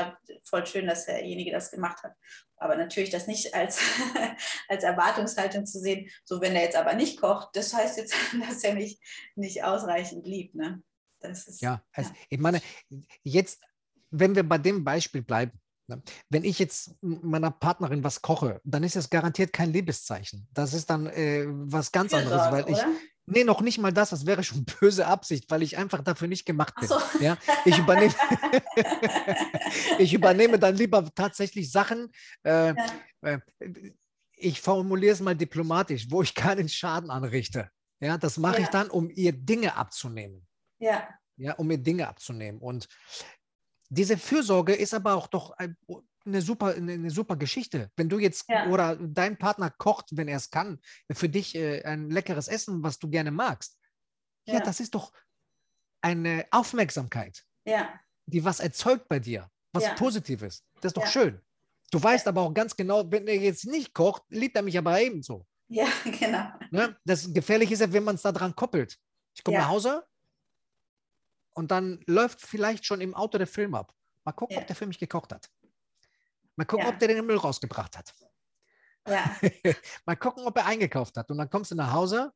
voll 0.45 0.65
schön, 0.67 0.87
dass 0.87 1.07
derjenige 1.07 1.51
das 1.51 1.73
gemacht 1.73 2.01
hat. 2.05 2.15
Aber 2.59 2.77
natürlich 2.77 3.11
das 3.11 3.27
nicht 3.27 3.53
als, 3.55 3.81
als 4.69 4.85
Erwartungshaltung 4.85 5.67
zu 5.67 5.81
sehen, 5.81 6.09
so 6.25 6.41
wenn 6.41 6.55
er 6.55 6.63
jetzt 6.63 6.77
aber 6.77 6.95
nicht 6.95 7.21
kocht, 7.21 7.49
das 7.55 7.75
heißt 7.75 7.99
jetzt, 7.99 8.15
dass 8.49 8.63
er 8.63 8.75
mich 8.75 9.01
nicht 9.35 9.65
ausreichend 9.65 10.25
liebt. 10.29 10.55
Ne? 10.55 10.81
Das 11.19 11.49
ist, 11.49 11.61
ja, 11.61 11.83
also, 11.93 12.11
ja. 12.11 12.17
ich 12.31 12.39
meine, 12.39 12.61
jetzt, 13.25 13.61
wenn 14.11 14.37
wir 14.37 14.49
bei 14.49 14.59
dem 14.59 14.85
Beispiel 14.85 15.23
bleiben? 15.23 15.61
Wenn 16.29 16.45
ich 16.45 16.59
jetzt 16.59 16.95
meiner 17.01 17.51
Partnerin 17.51 18.05
was 18.05 18.23
koche, 18.23 18.61
dann 18.65 18.83
ist 18.83 18.97
das 18.97 19.11
garantiert 19.11 19.53
kein 19.53 19.73
Liebeszeichen. 19.73 20.49
Das 20.53 20.75
ist 20.75 20.91
dann 20.91 21.07
äh, 21.07 21.47
was 21.49 21.93
ganz 21.93 22.13
Für 22.13 22.19
anderes, 22.19 22.53
weil 22.53 22.69
ich. 22.71 22.79
Nee, 23.31 23.45
noch 23.45 23.61
nicht 23.61 23.79
mal 23.79 23.93
das, 23.93 24.11
das 24.11 24.25
wäre 24.25 24.43
schon 24.43 24.65
böse 24.81 25.07
Absicht, 25.07 25.51
weil 25.51 25.63
ich 25.63 25.77
einfach 25.77 26.03
dafür 26.03 26.29
nicht 26.29 26.47
gemacht 26.47 26.75
bin. 26.77 26.89
So. 26.89 26.99
Ja? 27.21 27.37
Ich, 27.65 27.79
übernehme, 27.79 28.15
ich 29.99 30.15
übernehme 30.15 30.59
dann 30.59 30.77
lieber 30.77 31.05
tatsächlich 31.15 31.71
Sachen. 31.71 32.11
Äh, 32.43 32.75
ja. 32.75 32.87
äh, 33.23 33.39
ich 34.33 34.61
formuliere 34.61 35.13
es 35.13 35.21
mal 35.21 35.37
diplomatisch, 35.37 36.07
wo 36.11 36.23
ich 36.23 36.35
keinen 36.35 36.69
Schaden 36.69 37.11
anrichte. 37.11 37.71
Ja, 38.01 38.17
das 38.17 38.39
mache 38.39 38.59
ja. 38.59 38.63
ich 38.63 38.69
dann, 38.69 38.89
um 38.89 39.11
ihr 39.11 39.33
Dinge 39.33 39.77
abzunehmen. 39.77 40.47
Ja. 40.79 41.09
Ja, 41.37 41.55
um 41.55 41.71
ihr 41.71 41.79
Dinge 41.79 42.09
abzunehmen. 42.09 42.61
Und 42.61 42.89
diese 43.89 44.19
Fürsorge 44.19 44.75
ist 44.75 44.95
aber 44.95 45.15
auch 45.15 45.27
doch 45.27 45.55
eine 45.59 46.43
super, 46.43 46.75
eine 46.75 47.11
super 47.11 47.37
Geschichte. 47.37 47.91
Wenn 47.97 48.09
du 48.09 48.19
jetzt 48.19 48.49
ja. 48.49 48.67
oder 48.69 48.97
dein 48.97 49.39
Partner 49.39 49.71
kocht, 49.71 50.09
wenn 50.13 50.29
er 50.29 50.37
es 50.37 50.51
kann, 50.51 50.79
für 51.11 51.29
dich 51.29 51.55
äh, 51.55 51.83
ein 51.85 52.11
leckeres 52.11 52.49
Essen, 52.49 52.83
was 52.83 52.99
du 52.99 53.09
gerne 53.09 53.31
magst, 53.31 53.79
ja. 54.47 54.55
ja, 54.55 54.61
das 54.61 54.81
ist 54.81 54.95
doch 54.95 55.13
eine 56.01 56.47
Aufmerksamkeit, 56.51 57.45
ja. 57.65 57.89
die 58.27 58.45
was 58.45 58.61
erzeugt 58.61 59.09
bei 59.09 59.19
dir, 59.19 59.51
was 59.73 59.85
ja. 59.85 59.95
Positives. 59.95 60.65
Das 60.81 60.91
ist 60.91 60.97
doch 60.97 61.07
schön. 61.07 61.41
Du 61.91 62.03
weißt 62.03 62.29
aber 62.29 62.43
auch 62.43 62.53
ganz 62.53 62.77
genau, 62.77 63.11
wenn 63.11 63.27
er 63.27 63.37
jetzt 63.37 63.65
nicht 63.65 63.95
kocht, 63.95 64.23
liebt 64.29 64.57
er 64.57 64.63
mich 64.63 64.77
aber 64.77 65.01
ebenso. 65.01 65.47
Ja, 65.69 65.87
genau. 66.05 66.51
Ne? 66.71 66.97
Das 67.05 67.33
Gefährliche 67.33 67.75
ist 67.75 67.81
ja, 67.81 67.93
wenn 67.93 68.05
man 68.05 68.17
es 68.17 68.23
da 68.23 68.33
dran 68.33 68.55
koppelt. 68.55 68.99
Ich 69.35 69.43
komme 69.45 69.59
nach 69.59 69.69
Hause, 69.69 70.05
und 71.59 71.73
dann 71.73 72.01
läuft 72.07 72.41
vielleicht 72.41 72.87
schon 72.87 73.01
im 73.01 73.17
Auto 73.17 73.37
der 73.37 73.49
Film 73.49 73.75
ab. 73.75 73.93
Mal 74.23 74.31
gucken, 74.31 74.55
ja. 74.55 74.61
ob 74.61 74.69
der 74.69 74.77
für 74.77 74.87
mich 74.87 75.01
gekocht 75.01 75.33
hat. 75.33 75.51
Mal 76.55 76.65
gucken, 76.67 76.87
ja. 76.87 76.93
ob 76.93 77.01
der 77.01 77.09
den 77.09 77.27
Müll 77.27 77.37
rausgebracht 77.37 77.99
hat. 77.99 78.15
Ja. 79.09 79.37
Mal 80.07 80.15
gucken, 80.15 80.47
ob 80.47 80.57
er 80.57 80.67
eingekauft 80.67 81.17
hat. 81.17 81.29
Und 81.33 81.39
dann 81.39 81.51
kommst 81.51 81.73
du 81.73 81.75
nach 81.75 81.93
Hause. 81.93 82.33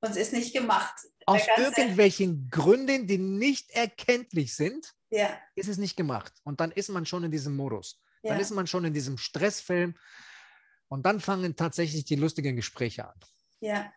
Und 0.00 0.10
es 0.10 0.16
ist 0.16 0.32
nicht 0.32 0.54
gemacht. 0.54 0.94
Aus 1.26 1.42
irgendwelchen 1.56 2.48
Gründen, 2.50 3.08
die 3.08 3.18
nicht 3.18 3.70
erkenntlich 3.70 4.54
sind, 4.54 4.94
ja. 5.08 5.36
ist 5.56 5.68
es 5.68 5.76
nicht 5.76 5.96
gemacht. 5.96 6.32
Und 6.44 6.60
dann 6.60 6.70
ist 6.70 6.88
man 6.88 7.04
schon 7.04 7.24
in 7.24 7.32
diesem 7.32 7.56
Modus. 7.56 8.00
Dann 8.22 8.38
ist 8.38 8.52
man 8.52 8.68
schon 8.68 8.84
in 8.84 8.94
diesem 8.94 9.18
Stressfilm. 9.18 9.96
Und 10.86 11.04
dann 11.04 11.18
fangen 11.18 11.56
tatsächlich 11.56 12.04
die 12.04 12.14
lustigen 12.14 12.54
Gespräche 12.54 13.08
an. 13.08 13.18
Ja. 13.58 13.92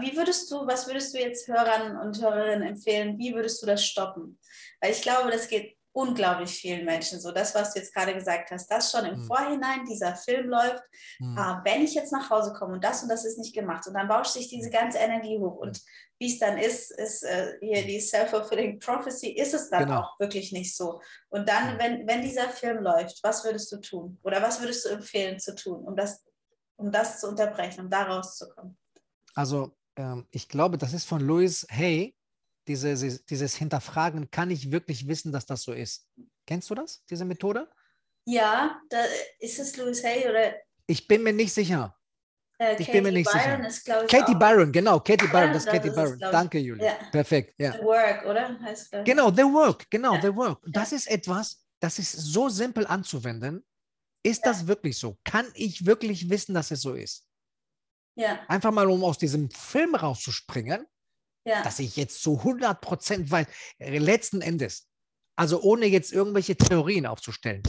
Wie 0.00 0.16
würdest 0.16 0.50
du, 0.50 0.66
was 0.66 0.86
würdest 0.86 1.14
du 1.14 1.18
jetzt 1.18 1.48
Hörern 1.48 1.96
und 1.96 2.20
Hörerinnen 2.20 2.68
empfehlen? 2.68 3.18
Wie 3.18 3.34
würdest 3.34 3.62
du 3.62 3.66
das 3.66 3.84
stoppen? 3.84 4.38
Weil 4.80 4.92
ich 4.92 5.02
glaube, 5.02 5.30
das 5.30 5.48
geht 5.48 5.76
unglaublich 5.92 6.50
vielen 6.50 6.84
Menschen 6.84 7.20
so. 7.20 7.32
Das, 7.32 7.54
was 7.54 7.72
du 7.72 7.80
jetzt 7.80 7.94
gerade 7.94 8.14
gesagt 8.14 8.50
hast, 8.50 8.70
dass 8.70 8.92
schon 8.92 9.06
im 9.06 9.20
mhm. 9.20 9.26
Vorhinein 9.26 9.84
dieser 9.84 10.14
Film 10.14 10.48
läuft, 10.48 10.82
mhm. 11.18 11.36
ah, 11.36 11.60
wenn 11.64 11.82
ich 11.82 11.94
jetzt 11.94 12.12
nach 12.12 12.30
Hause 12.30 12.52
komme 12.52 12.74
und 12.74 12.84
das 12.84 13.02
und 13.02 13.08
das 13.08 13.24
ist 13.24 13.38
nicht 13.38 13.54
gemacht 13.54 13.86
und 13.86 13.94
dann 13.94 14.08
bauscht 14.08 14.32
sich 14.32 14.48
diese 14.48 14.70
ganze 14.70 14.98
Energie 14.98 15.38
hoch 15.38 15.56
und 15.56 15.80
wie 16.18 16.32
es 16.32 16.38
dann 16.38 16.58
ist, 16.58 16.90
ist 16.90 17.22
äh, 17.22 17.54
hier 17.60 17.82
die 17.84 17.98
Self-Fulfilling 17.98 18.78
Prophecy, 18.78 19.30
ist 19.30 19.54
es 19.54 19.70
dann 19.70 19.86
genau. 19.86 20.00
auch 20.02 20.20
wirklich 20.20 20.52
nicht 20.52 20.76
so. 20.76 21.00
Und 21.30 21.48
dann, 21.48 21.78
wenn, 21.78 22.06
wenn 22.06 22.20
dieser 22.20 22.50
Film 22.50 22.82
läuft, 22.82 23.20
was 23.22 23.42
würdest 23.42 23.72
du 23.72 23.78
tun? 23.78 24.18
Oder 24.22 24.42
was 24.42 24.60
würdest 24.60 24.84
du 24.84 24.90
empfehlen 24.90 25.40
zu 25.40 25.54
tun, 25.54 25.82
um 25.82 25.96
das, 25.96 26.22
um 26.76 26.92
das 26.92 27.20
zu 27.20 27.28
unterbrechen, 27.28 27.84
um 27.84 27.90
da 27.90 28.02
rauszukommen? 28.02 28.76
Also 29.40 29.74
ähm, 29.96 30.26
ich 30.30 30.48
glaube, 30.50 30.76
das 30.76 30.92
ist 30.92 31.06
von 31.06 31.22
Louis 31.22 31.66
Hay, 31.70 32.14
dieses, 32.68 33.24
dieses 33.24 33.54
Hinterfragen, 33.54 34.30
kann 34.30 34.50
ich 34.50 34.70
wirklich 34.70 35.08
wissen, 35.08 35.32
dass 35.32 35.46
das 35.46 35.62
so 35.62 35.72
ist? 35.72 36.06
Kennst 36.46 36.68
du 36.68 36.74
das, 36.74 37.02
diese 37.08 37.24
Methode? 37.24 37.66
Ja, 38.26 38.78
da, 38.90 39.02
ist 39.38 39.58
es 39.58 39.78
Louis 39.78 40.04
Hay 40.04 40.28
oder 40.28 40.52
Ich 40.86 41.08
bin 41.08 41.22
mir 41.22 41.32
nicht 41.32 41.54
sicher. 41.54 41.96
äh, 42.58 42.72
Ich 42.72 42.78
Katie 42.86 42.92
bin 42.92 43.04
mir 43.04 43.12
nicht 43.12 43.32
Byron 43.32 43.62
sicher. 43.62 43.66
ist, 43.66 43.88
ich, 43.88 44.08
Katie 44.18 44.34
auch 44.34 44.38
Byron, 44.38 44.72
genau, 44.72 45.00
Katie 45.00 45.24
Ja, 45.24 45.32
Byron, 45.32 45.52
das 45.54 45.64
ist 45.64 45.66
das 45.68 45.74
Katie 45.74 45.88
ist 45.88 45.96
es, 45.96 46.02
Byron. 46.02 46.18
ich. 46.20 46.30
Danke, 46.30 46.58
Julia. 46.58 46.84
Ja. 46.84 46.94
Perfekt, 47.10 47.54
ja. 47.58 47.72
The 47.72 47.78
Work, 47.78 48.26
oder? 48.26 48.60
Heißt, 48.60 48.92
ich. 48.92 49.04
Genau, 49.04 49.30
The 49.30 49.44
Work, 49.44 49.86
genau, 49.90 50.16
Ja. 50.16 50.20
The 50.20 50.36
Work. 50.36 50.62
Das 50.66 50.92
ist 50.92 51.06
etwas, 51.10 51.64
das 51.80 51.98
ist 51.98 52.12
so 52.12 52.50
simpel 52.50 52.86
anzuwenden. 52.86 53.64
Ist 54.22 54.44
das 54.44 54.66
wirklich 54.66 54.98
so? 54.98 55.16
Kann 55.24 55.46
ich 55.54 55.86
wirklich 55.86 56.28
wissen, 56.28 56.52
dass 56.54 56.70
es 56.70 56.82
so 56.82 56.92
ist? 56.92 57.26
Ja, 58.20 58.38
Einfach 58.48 58.70
mal, 58.70 58.90
um 58.90 59.02
aus 59.02 59.16
diesem 59.16 59.50
Film 59.50 59.94
rauszuspringen, 59.94 60.86
ja, 61.46 61.62
dass 61.62 61.78
ich 61.78 61.96
jetzt 61.96 62.22
zu 62.22 62.36
100 62.38 62.78
Prozent 62.82 63.30
weiß, 63.30 63.46
äh, 63.78 63.96
letzten 63.96 64.42
Endes, 64.42 64.88
also 65.36 65.62
ohne 65.62 65.86
jetzt 65.86 66.12
irgendwelche 66.12 66.54
Theorien 66.54 67.06
aufzustellen. 67.06 67.62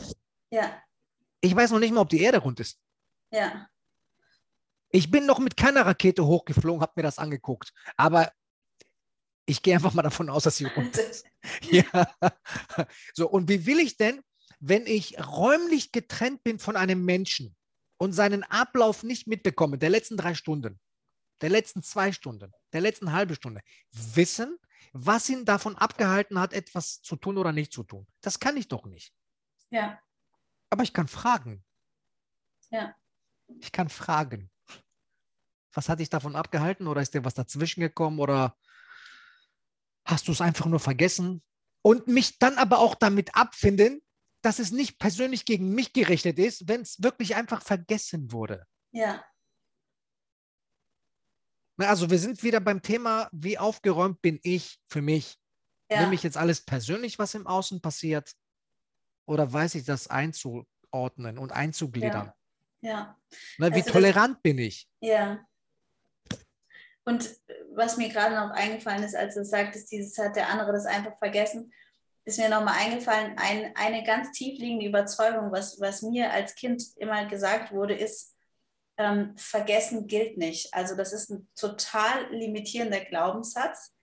ja, 0.52 0.84
Ich 1.40 1.56
weiß 1.56 1.72
noch 1.72 1.80
nicht 1.80 1.94
mal, 1.94 2.02
ob 2.02 2.10
die 2.10 2.22
Erde 2.22 2.40
rund 2.40 2.60
ist. 2.60 2.78
ja, 3.32 3.66
Ich 4.90 5.10
bin 5.10 5.26
noch 5.26 5.40
mit 5.40 5.56
keiner 5.56 5.86
Rakete 5.86 6.26
hochgeflogen, 6.26 6.82
habe 6.82 6.92
mir 6.98 7.04
das 7.04 7.18
angeguckt. 7.18 7.72
Aber 7.96 8.30
ich 9.46 9.62
gehe 9.62 9.74
einfach 9.74 9.94
mal 9.94 10.02
davon 10.04 10.30
aus, 10.30 10.44
dass 10.44 10.58
sie 10.58 10.66
rund 10.66 10.98
ist. 10.98 11.26
Ja. 11.70 11.84
So, 13.14 13.30
und 13.30 13.48
wie 13.48 13.66
will 13.66 13.80
ich 13.80 13.96
denn, 13.96 14.22
wenn 14.60 14.86
ich 14.86 15.18
räumlich 15.18 15.94
getrennt 15.94 16.44
bin 16.44 16.60
von 16.60 16.76
einem 16.76 17.06
Menschen 17.06 17.56
und 18.02 18.14
seinen 18.14 18.42
Ablauf 18.42 19.04
nicht 19.04 19.28
mitbekomme, 19.28 19.78
der 19.78 19.92
letzten 19.92 20.18
drei 20.18 20.34
Stunden, 20.34 20.80
der 21.40 21.52
letzten 21.52 21.84
zwei 21.84 22.12
Stunden, 22.12 22.52
der 22.74 22.82
letzten 22.82 23.12
halbe 23.12 23.36
Stunde, 23.36 23.62
wissen, 23.92 24.58
was 24.92 25.30
ihn 25.30 25.46
davon 25.46 25.76
abgehalten 25.76 26.40
hat, 26.40 26.52
etwas 26.52 27.04
zu 27.04 27.16
tun 27.16 27.38
oder 27.38 27.52
nicht 27.52 27.72
zu 27.72 27.84
tun? 27.84 28.08
Das 28.22 28.40
kann 28.40 28.58
ich 28.58 28.68
doch 28.68 28.88
nicht. 28.88 29.14
ja, 29.70 30.02
Aber 30.72 30.82
ich 30.82 30.94
kann 30.94 31.08
fragen. 31.08 31.64
Ja. 32.72 32.96
Ich 33.60 33.72
kann 33.72 33.88
fragen. 33.88 34.50
Was 35.72 35.88
hat 35.88 36.00
dich 36.00 36.10
davon 36.10 36.36
abgehalten 36.36 36.88
oder 36.88 37.04
ist 37.04 37.14
dir 37.14 37.24
was 37.24 37.36
dazwischen 37.36 37.82
gekommen 37.82 38.18
oder 38.18 38.58
hast 40.06 40.28
du 40.28 40.32
es 40.32 40.42
einfach 40.42 40.66
nur 40.66 40.80
vergessen? 40.80 41.44
Und 41.84 42.08
mich 42.08 42.40
dann 42.40 42.58
aber 42.58 42.80
auch 42.80 42.96
damit 42.96 43.36
abfinden, 43.36 44.02
dass 44.42 44.60
es 44.60 44.72
nicht 44.72 44.98
persönlich 45.00 45.46
gegen 45.46 45.70
mich 45.74 45.94
gerichtet 45.94 46.40
ist, 46.40 46.68
wenn 46.68 46.82
es 46.82 47.02
wirklich 47.02 47.36
einfach 47.36 47.62
vergessen 47.62 48.32
wurde. 48.32 48.66
ja, 48.92 49.24
Na, 51.78 51.88
Also 51.88 52.10
wir 52.10 52.20
sind 52.20 52.42
wieder 52.44 52.60
beim 52.60 52.82
Thema, 52.82 53.30
wie 53.32 53.58
aufgeräumt 53.58 54.22
bin 54.22 54.40
ich 54.44 54.80
für 54.88 55.02
mich? 55.02 55.38
ja, 55.90 56.02
Nehme 56.02 56.16
ich 56.16 56.24
jetzt 56.24 56.38
alles 56.38 56.62
persönlich, 56.62 57.20
was 57.20 57.34
im 57.34 57.48
Außen 57.48 57.82
passiert? 57.82 58.32
Oder 59.28 59.52
weiß 59.52 59.76
ich 59.76 59.86
das 59.86 60.08
einzuordnen 60.08 61.38
und 61.38 61.52
einzugliedern? 61.52 62.32
ja. 62.82 63.18
Na, 63.58 63.68
wie 63.68 63.74
Also 63.76 63.86
das- 63.86 63.94
tolerant 63.94 64.42
bin 64.42 64.58
ich? 64.58 64.88
Ja. 65.02 65.46
Und 67.04 67.36
was 67.74 67.98
mir 67.98 68.10
gerade 68.10 68.36
noch 68.36 68.52
eingefallen 68.52 69.04
ist, 69.04 69.16
als 69.16 69.36
du 69.36 69.44
sagtest, 69.46 69.92
dieses 69.92 70.18
hat 70.18 70.36
der 70.36 70.50
andere 70.50 70.72
das 70.72 70.86
einfach 70.86 71.18
vergessen, 71.18 71.74
ist 72.26 72.38
mir 72.38 72.50
nochmal 72.50 72.76
eingefallen, 72.78 73.36
ein, 73.38 73.76
eine 73.76 74.04
ganz 74.04 74.32
tiefliegende 74.32 74.86
Überzeugung, 74.86 75.52
was, 75.52 75.80
was 75.80 76.02
mir 76.02 76.32
als 76.32 76.56
Kind 76.56 76.84
immer 76.98 77.26
gesagt 77.26 77.72
wurde, 77.72 77.96
ist, 77.96 78.36
ähm, 78.98 79.36
vergessen 79.38 80.08
gilt 80.08 80.38
nicht. 80.38 80.74
Also 80.74 80.96
das 80.96 81.14
ist 81.14 81.30
ein 81.30 81.48
total 81.56 82.32
limitierender 82.34 83.00
Glaubenssatz. 83.00 83.94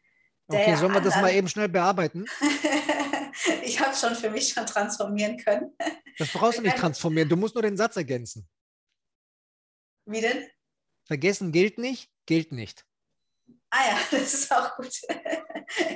Okay, 0.49 0.77
sollen 0.77 0.95
wir 0.95 1.03
das 1.03 1.17
mal 1.17 1.33
eben 1.33 1.47
schnell 1.47 1.69
bearbeiten? 1.69 2.25
ich 3.63 3.79
habe 3.81 3.95
schon 3.95 4.15
für 4.15 4.31
mich 4.31 4.49
schon 4.49 4.65
transformieren 4.65 5.37
können. 5.37 5.77
Das 6.19 6.33
brauchst 6.33 6.59
du 6.59 6.63
nicht 6.63 6.77
transformieren. 6.77 7.29
Du 7.29 7.37
musst 7.37 7.55
nur 7.55 7.63
den 7.63 7.77
Satz 7.77 7.97
ergänzen. 7.97 8.49
Wie 10.07 10.23
denn? 10.23 10.49
Vergessen 11.05 11.53
gilt 11.53 11.77
nicht, 11.77 12.11
gilt 12.25 12.51
nicht. 12.51 12.88
Ah 13.71 13.91
ja, 13.91 13.99
das 14.11 14.35
ist 14.35 14.53
auch 14.53 14.77
gut. 14.77 14.93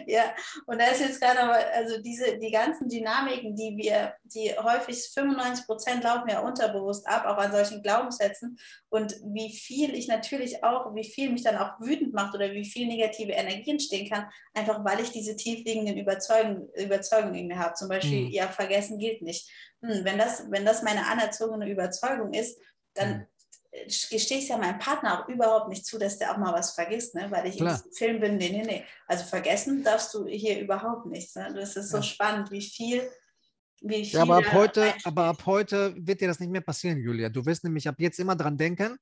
ja, 0.06 0.34
und 0.66 0.78
da 0.80 0.86
ist 0.88 1.00
jetzt 1.00 1.20
gerade 1.20 1.40
aber, 1.40 1.56
also 1.74 2.00
diese, 2.02 2.38
die 2.38 2.50
ganzen 2.50 2.88
Dynamiken, 2.88 3.56
die 3.56 3.76
wir, 3.76 4.14
die 4.24 4.52
häufig 4.58 5.10
95 5.14 5.66
Prozent 5.66 6.04
laufen 6.04 6.28
ja 6.28 6.40
unterbewusst 6.40 7.06
ab, 7.06 7.24
auch 7.26 7.38
an 7.38 7.52
solchen 7.52 7.82
Glaubenssätzen. 7.82 8.58
Und 8.90 9.14
wie 9.24 9.56
viel 9.56 9.94
ich 9.94 10.08
natürlich 10.08 10.62
auch, 10.62 10.94
wie 10.94 11.04
viel 11.04 11.30
mich 11.30 11.42
dann 11.44 11.56
auch 11.56 11.80
wütend 11.80 12.12
macht 12.12 12.34
oder 12.34 12.50
wie 12.52 12.64
viel 12.64 12.86
negative 12.86 13.32
Energie 13.32 13.70
entstehen 13.70 14.08
kann, 14.10 14.28
einfach 14.54 14.84
weil 14.84 15.00
ich 15.00 15.10
diese 15.10 15.36
tiefliegenden 15.36 15.96
Überzeugung, 15.96 16.68
Überzeugungen 16.74 17.34
in 17.36 17.46
mir 17.46 17.58
habe. 17.58 17.74
Zum 17.74 17.88
Beispiel, 17.88 18.26
Mhm. 18.26 18.30
ja, 18.32 18.48
vergessen 18.48 18.98
gilt 18.98 19.22
nicht. 19.22 19.48
Hm, 19.82 20.04
wenn, 20.04 20.18
das, 20.18 20.44
wenn 20.50 20.66
das 20.66 20.82
meine 20.82 21.06
anerzogene 21.06 21.70
Überzeugung 21.70 22.34
ist, 22.34 22.60
dann 22.94 23.08
Mhm. 23.20 23.26
Gestehe 23.72 24.38
ich 24.38 24.44
es 24.44 24.48
ja 24.48 24.58
meinem 24.58 24.78
Partner 24.78 25.22
auch 25.22 25.28
überhaupt 25.28 25.68
nicht 25.68 25.86
zu, 25.86 25.98
dass 25.98 26.18
der 26.18 26.32
auch 26.32 26.36
mal 26.36 26.52
was 26.52 26.74
vergisst, 26.74 27.14
ne? 27.14 27.30
weil 27.30 27.46
ich 27.46 27.56
Klar. 27.56 27.76
diesem 27.76 27.92
Film 27.92 28.20
bin, 28.20 28.36
nee, 28.36 28.50
nee, 28.50 28.62
nee. 28.62 28.84
Also 29.06 29.24
vergessen 29.24 29.82
darfst 29.82 30.12
du 30.14 30.26
hier 30.26 30.60
überhaupt 30.60 31.06
nichts. 31.06 31.34
Ne? 31.34 31.52
Das 31.54 31.76
ist 31.76 31.90
so 31.90 31.96
Ja. 31.98 32.02
spannend, 32.02 32.50
wie 32.50 32.60
viel. 32.60 33.10
Ja, 33.80 34.22
aber 34.22 34.36
ab 34.36 34.52
heute, 34.52 34.94
aber 35.04 35.24
ab 35.24 35.44
heute 35.46 35.94
wird 35.96 36.20
dir 36.20 36.28
das 36.28 36.38
nicht 36.38 36.50
mehr 36.52 36.60
passieren, 36.60 36.98
Julia. 36.98 37.28
Du 37.30 37.44
wirst 37.44 37.64
nämlich 37.64 37.88
ab 37.88 37.96
jetzt 37.98 38.20
immer 38.20 38.36
dran 38.36 38.56
denken, 38.56 38.96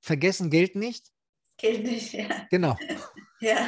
vergessen 0.00 0.50
gilt 0.50 0.74
nicht. 0.76 1.06
Gilt 1.56 1.84
nicht, 1.84 2.12
ja. 2.12 2.46
Genau. 2.50 2.76
ja. 3.40 3.66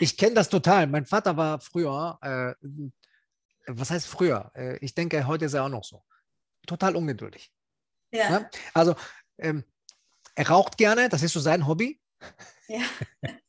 Ich 0.00 0.16
kenne 0.16 0.34
das 0.34 0.48
total. 0.48 0.86
Mein 0.88 1.06
Vater 1.06 1.36
war 1.36 1.60
früher, 1.60 2.18
äh, 2.22 2.54
was 3.66 3.90
heißt 3.90 4.06
früher? 4.08 4.50
Äh, 4.54 4.78
ich 4.78 4.94
denke, 4.94 5.26
heute 5.26 5.44
ist 5.44 5.54
er 5.54 5.64
auch 5.64 5.68
noch 5.68 5.84
so. 5.84 6.02
Total 6.66 6.96
ungeduldig. 6.96 7.52
Ja, 8.12 8.40
Ne? 8.40 8.50
Also, 8.74 8.94
ähm, 9.42 9.64
er 10.34 10.48
raucht 10.48 10.78
gerne, 10.78 11.08
das 11.08 11.22
ist 11.22 11.32
so 11.32 11.40
sein 11.40 11.66
Hobby. 11.66 12.00
ja, 12.68 12.80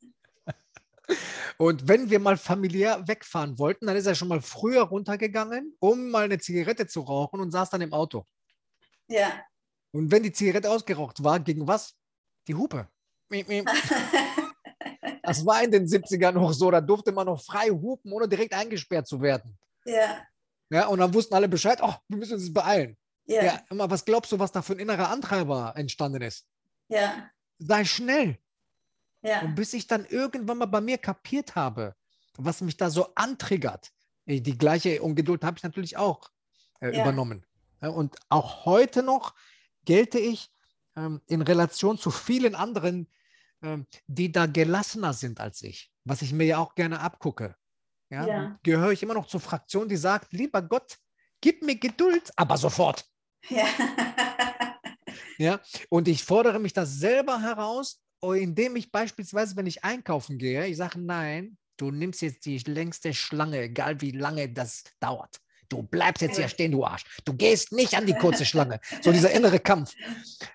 Und 1.58 1.88
wenn 1.88 2.10
wir 2.10 2.20
mal 2.20 2.38
familiär 2.38 3.08
wegfahren 3.08 3.60
wollten, 3.60 3.86
dann 3.86 3.96
ist 3.96 4.08
er 4.08 4.16
schon 4.16 4.28
mal 4.28 4.42
früher 4.42 4.82
runtergegangen, 4.84 5.76
um 5.80 6.10
mal 6.10 6.24
eine 6.24 6.40
Zigarette 6.40 6.88
zu 6.88 7.02
rauchen 7.02 7.40
und 7.40 7.52
saß 7.52 7.70
dann 7.70 7.82
im 7.82 7.94
Auto. 7.94 8.26
ja. 9.08 9.44
Und 9.92 10.12
wenn 10.12 10.24
die 10.24 10.32
Zigarette 10.32 10.72
ausgeraucht 10.72 11.24
war, 11.24 11.40
gegen 11.40 11.68
was? 11.68 11.96
Die 12.48 12.56
Hupe. 12.56 12.88
Das 15.26 15.46
war 15.46 15.64
in 15.64 15.72
den 15.72 15.88
70ern 15.88 16.34
noch 16.34 16.52
so, 16.52 16.70
da 16.70 16.82
durfte 16.82 17.14
man 17.14 17.28
noch 17.28 17.42
frei 17.42 17.70
hupen, 17.70 18.12
ohne 18.12 18.28
direkt 18.28 18.54
eingesperrt 18.54 19.08
zu 19.08 19.22
werden. 19.22 19.58
ja, 19.86 20.22
Ja, 20.70 20.88
und 20.88 21.00
dann 21.00 21.14
wussten 21.14 21.34
alle 21.34 21.48
Bescheid, 21.48 21.80
oh, 21.82 21.94
wir 22.10 22.18
müssen 22.18 22.34
uns 22.34 22.52
beeilen. 22.52 22.98
Ja, 23.26 23.44
Ja, 23.44 23.62
was 23.70 24.06
glaubst 24.06 24.32
du, 24.32 24.40
was 24.40 24.52
da 24.52 24.62
für 24.62 24.74
ein 24.74 24.80
innerer 24.80 25.10
Antreiber 25.10 25.74
entstanden 25.76 26.22
ist? 26.22 26.46
ja, 26.90 27.30
Sei 27.60 27.86
schnell. 27.86 28.38
ja, 29.22 29.42
Und 29.42 29.56
bis 29.56 29.74
ich 29.74 29.88
dann 29.88 30.06
irgendwann 30.06 30.58
mal 30.58 30.66
bei 30.66 30.82
mir 30.82 30.98
kapiert 30.98 31.56
habe, 31.56 31.96
was 32.38 32.62
mich 32.62 32.76
da 32.78 32.90
so 32.90 33.14
antriggert, 33.16 33.92
eh, 34.26 34.42
die 34.42 34.58
gleiche 34.58 35.02
Ungeduld 35.02 35.44
habe 35.44 35.58
ich 35.58 35.64
natürlich 35.64 35.96
auch 35.98 36.30
äh, 36.82 36.92
Ja. 36.96 37.02
übernommen. 37.02 37.46
Und 37.80 38.18
auch 38.30 38.66
heute 38.66 39.04
noch 39.04 39.34
gelte 39.86 40.18
ich 40.20 40.50
ähm, 40.96 41.22
in 41.28 41.42
Relation 41.42 41.98
zu 41.98 42.12
vielen 42.12 42.56
anderen, 42.56 43.08
ähm, 43.62 43.88
die 44.08 44.32
da 44.32 44.46
gelassener 44.46 45.14
sind 45.14 45.40
als 45.40 45.62
ich, 45.62 45.92
was 46.06 46.22
ich 46.22 46.34
mir 46.34 46.46
ja 46.46 46.58
auch 46.58 46.76
gerne 46.76 47.00
abgucke. 47.00 47.56
Ja, 48.10 48.28
Ja. 48.28 48.60
Gehöre 48.64 48.92
ich 48.92 49.04
immer 49.04 49.14
noch 49.16 49.28
zur 49.28 49.40
Fraktion, 49.40 49.88
die 49.90 49.98
sagt, 49.98 50.34
lieber 50.34 50.62
Gott, 50.62 50.98
gib 51.42 51.62
mir 51.64 51.78
Geduld, 51.78 52.32
aber 52.36 52.58
sofort. 52.58 53.06
Ja, 53.50 53.66
Ja, 55.38 55.60
und 55.90 56.08
ich 56.08 56.24
fordere 56.24 56.60
mich 56.60 56.74
das 56.74 57.00
selber 57.00 57.42
heraus, 57.42 58.02
indem 58.22 58.76
ich 58.76 58.92
beispielsweise, 58.92 59.56
wenn 59.56 59.66
ich 59.66 59.84
einkaufen 59.84 60.38
gehe, 60.38 60.66
ich 60.68 60.78
sage, 60.78 61.00
nein, 61.00 61.58
du 61.78 61.92
nimmst 61.92 62.22
jetzt 62.22 62.46
die 62.46 62.58
längste 62.60 63.14
Schlange, 63.14 63.60
egal 63.60 64.00
wie 64.02 64.12
lange 64.12 64.50
das 64.50 64.84
dauert. 65.00 65.42
Du 65.70 65.84
bleibst 65.84 66.22
jetzt 66.22 66.38
hier 66.38 66.48
stehen, 66.48 66.72
du 66.72 66.86
Arsch. 66.86 67.04
Du 67.26 67.34
gehst 67.34 67.72
nicht 67.72 67.96
an 67.96 68.06
die 68.06 68.14
kurze 68.14 68.46
Schlange. 68.46 68.80
So 69.02 69.12
dieser 69.12 69.32
innere 69.32 69.60
Kampf. 69.60 69.94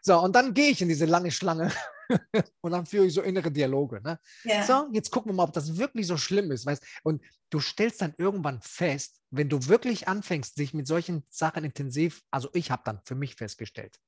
So, 0.02 0.18
und 0.20 0.34
dann 0.34 0.54
gehe 0.54 0.70
ich 0.70 0.82
in 0.82 0.88
diese 0.88 1.06
lange 1.06 1.30
Schlange 1.30 1.72
und 2.60 2.72
dann 2.72 2.86
führe 2.86 3.06
ich 3.06 3.14
so 3.14 3.22
innere 3.22 3.50
Dialoge. 3.50 4.00
Ne? 4.02 4.18
ja, 4.44 4.62
So, 4.64 4.88
jetzt 4.92 5.10
gucken 5.10 5.30
wir 5.30 5.36
mal, 5.36 5.44
ob 5.44 5.52
das 5.52 5.76
wirklich 5.76 6.06
so 6.06 6.16
schlimm 6.16 6.50
ist. 6.50 6.66
Weißt? 6.66 6.84
Und 7.02 7.22
du 7.50 7.60
stellst 7.60 8.02
dann 8.02 8.14
irgendwann 8.18 8.60
fest, 8.62 9.20
wenn 9.30 9.48
du 9.48 9.66
wirklich 9.66 10.08
anfängst, 10.08 10.58
dich 10.58 10.74
mit 10.74 10.86
solchen 10.86 11.24
Sachen 11.28 11.64
intensiv, 11.64 12.22
also 12.30 12.48
ich 12.52 12.70
habe 12.70 12.82
dann 12.84 13.00
für 13.04 13.14
mich 13.14 13.34
festgestellt, 13.34 13.98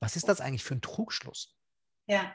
was 0.00 0.16
ist 0.16 0.28
das 0.28 0.40
eigentlich 0.40 0.64
für 0.64 0.74
ein 0.74 0.82
Trugschluss? 0.82 1.56
ja, 2.06 2.34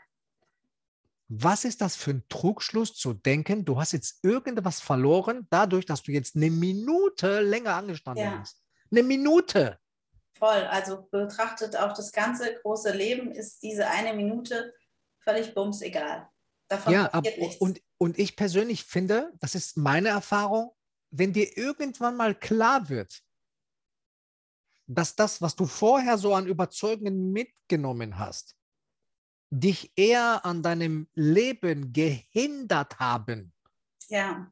Was 1.32 1.64
ist 1.64 1.82
das 1.82 1.96
für 1.96 2.12
ein 2.12 2.24
Trugschluss 2.28 2.96
zu 2.96 3.14
denken, 3.14 3.64
du 3.64 3.80
hast 3.80 3.92
jetzt 3.92 4.24
irgendwas 4.24 4.82
verloren, 4.82 5.46
dadurch, 5.52 5.86
dass 5.86 6.02
du 6.02 6.12
jetzt 6.12 6.36
eine 6.36 6.50
Minute 6.50 7.42
länger 7.42 7.76
angestanden 7.76 8.26
Ja. 8.26 8.40
hast? 8.40 8.64
Eine 8.92 9.04
Minute. 9.04 9.78
voll. 10.34 10.64
Also 10.66 11.08
betrachtet 11.12 11.76
auch 11.76 11.94
das 11.94 12.12
ganze 12.12 12.56
große 12.62 12.92
Leben 12.92 13.32
ist 13.32 13.62
diese 13.62 13.88
eine 13.88 14.14
Minute 14.14 14.74
völlig 15.20 15.54
bums 15.54 15.82
egal. 15.82 16.30
Davon 16.68 16.94
Ja, 16.94 17.06
ab, 17.08 17.26
und, 17.60 17.82
und 17.98 18.18
ich 18.18 18.36
persönlich 18.36 18.86
finde, 18.86 19.32
das 19.40 19.54
ist 19.54 19.78
meine 19.78 20.10
Erfahrung, 20.10 20.72
wenn 21.12 21.34
dir 21.34 21.58
irgendwann 21.58 22.16
mal 22.16 22.34
klar 22.34 22.90
wird, 22.90 23.22
dass 24.88 25.16
das, 25.16 25.42
was 25.42 25.56
du 25.56 25.66
vorher 25.66 26.18
so 26.18 26.34
an 26.34 26.48
Überzeugungen 26.48 27.32
mitgenommen 27.32 28.18
hast, 28.18 28.56
dich 29.50 29.92
eher 29.96 30.46
an 30.46 30.62
deinem 30.64 31.08
Leben 31.14 31.92
gehindert 31.94 33.00
haben 33.00 33.54
Ja, 34.08 34.52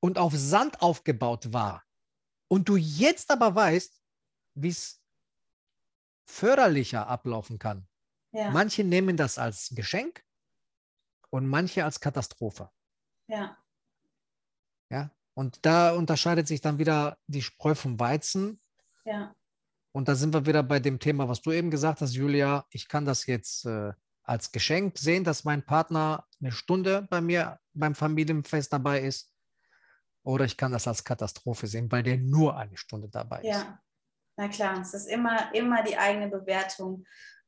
und 0.00 0.18
auf 0.18 0.32
Sand 0.34 0.80
aufgebaut 0.82 1.52
war 1.52 1.84
und 2.48 2.68
du 2.68 2.76
jetzt 2.76 3.30
aber 3.30 3.54
weißt, 3.54 4.02
wie 4.54 4.68
es 4.68 5.02
förderlicher 6.26 7.06
ablaufen 7.06 7.58
kann. 7.58 7.86
ja, 8.32 8.50
Manche 8.50 8.82
nehmen 8.84 9.16
das 9.16 9.38
als 9.38 9.70
Geschenk 9.74 10.24
und 11.30 11.46
manche 11.46 11.84
als 11.84 12.00
Katastrophe. 12.00 12.70
ja, 13.28 13.56
Ja? 14.90 15.10
Und 15.36 15.66
da 15.66 15.92
unterscheidet 15.92 16.46
sich 16.46 16.60
dann 16.60 16.78
wieder 16.78 17.18
die 17.26 17.42
Spreu 17.42 17.74
vom 17.74 17.98
Weizen. 17.98 18.60
ja, 19.04 19.34
Und 19.92 20.06
da 20.08 20.14
sind 20.14 20.32
wir 20.32 20.46
wieder 20.46 20.62
bei 20.62 20.78
dem 20.78 20.98
Thema, 21.00 21.28
was 21.28 21.42
du 21.42 21.50
eben 21.50 21.70
gesagt 21.72 22.00
hast, 22.00 22.14
Julia. 22.14 22.64
Ich 22.70 22.86
kann 22.88 23.04
das 23.04 23.26
jetzt 23.26 23.64
äh, 23.66 23.92
als 24.24 24.52
Geschenk 24.52 24.98
sehen, 24.98 25.24
dass 25.24 25.44
mein 25.44 25.64
Partner 25.64 26.26
eine 26.40 26.52
Stunde 26.52 27.06
bei 27.10 27.20
mir 27.20 27.60
beim 27.72 27.94
Familienfest 27.94 28.72
dabei 28.72 29.00
ist. 29.00 29.30
Oder 30.22 30.46
ich 30.46 30.56
kann 30.56 30.72
das 30.72 30.88
als 30.88 31.04
Katastrophe 31.04 31.66
sehen, 31.66 31.92
weil 31.92 32.02
der 32.02 32.16
nur 32.16 32.56
eine 32.56 32.76
Stunde 32.76 33.08
dabei 33.08 33.40
ist. 33.40 33.46
ja. 33.46 33.78
Na 34.36 34.48
klar, 34.48 34.80
es 34.80 34.92
ist 34.94 35.06
immer, 35.06 35.54
immer 35.54 35.84
die 35.84 35.96
eigene 35.96 36.28
Bewertung. 36.28 37.04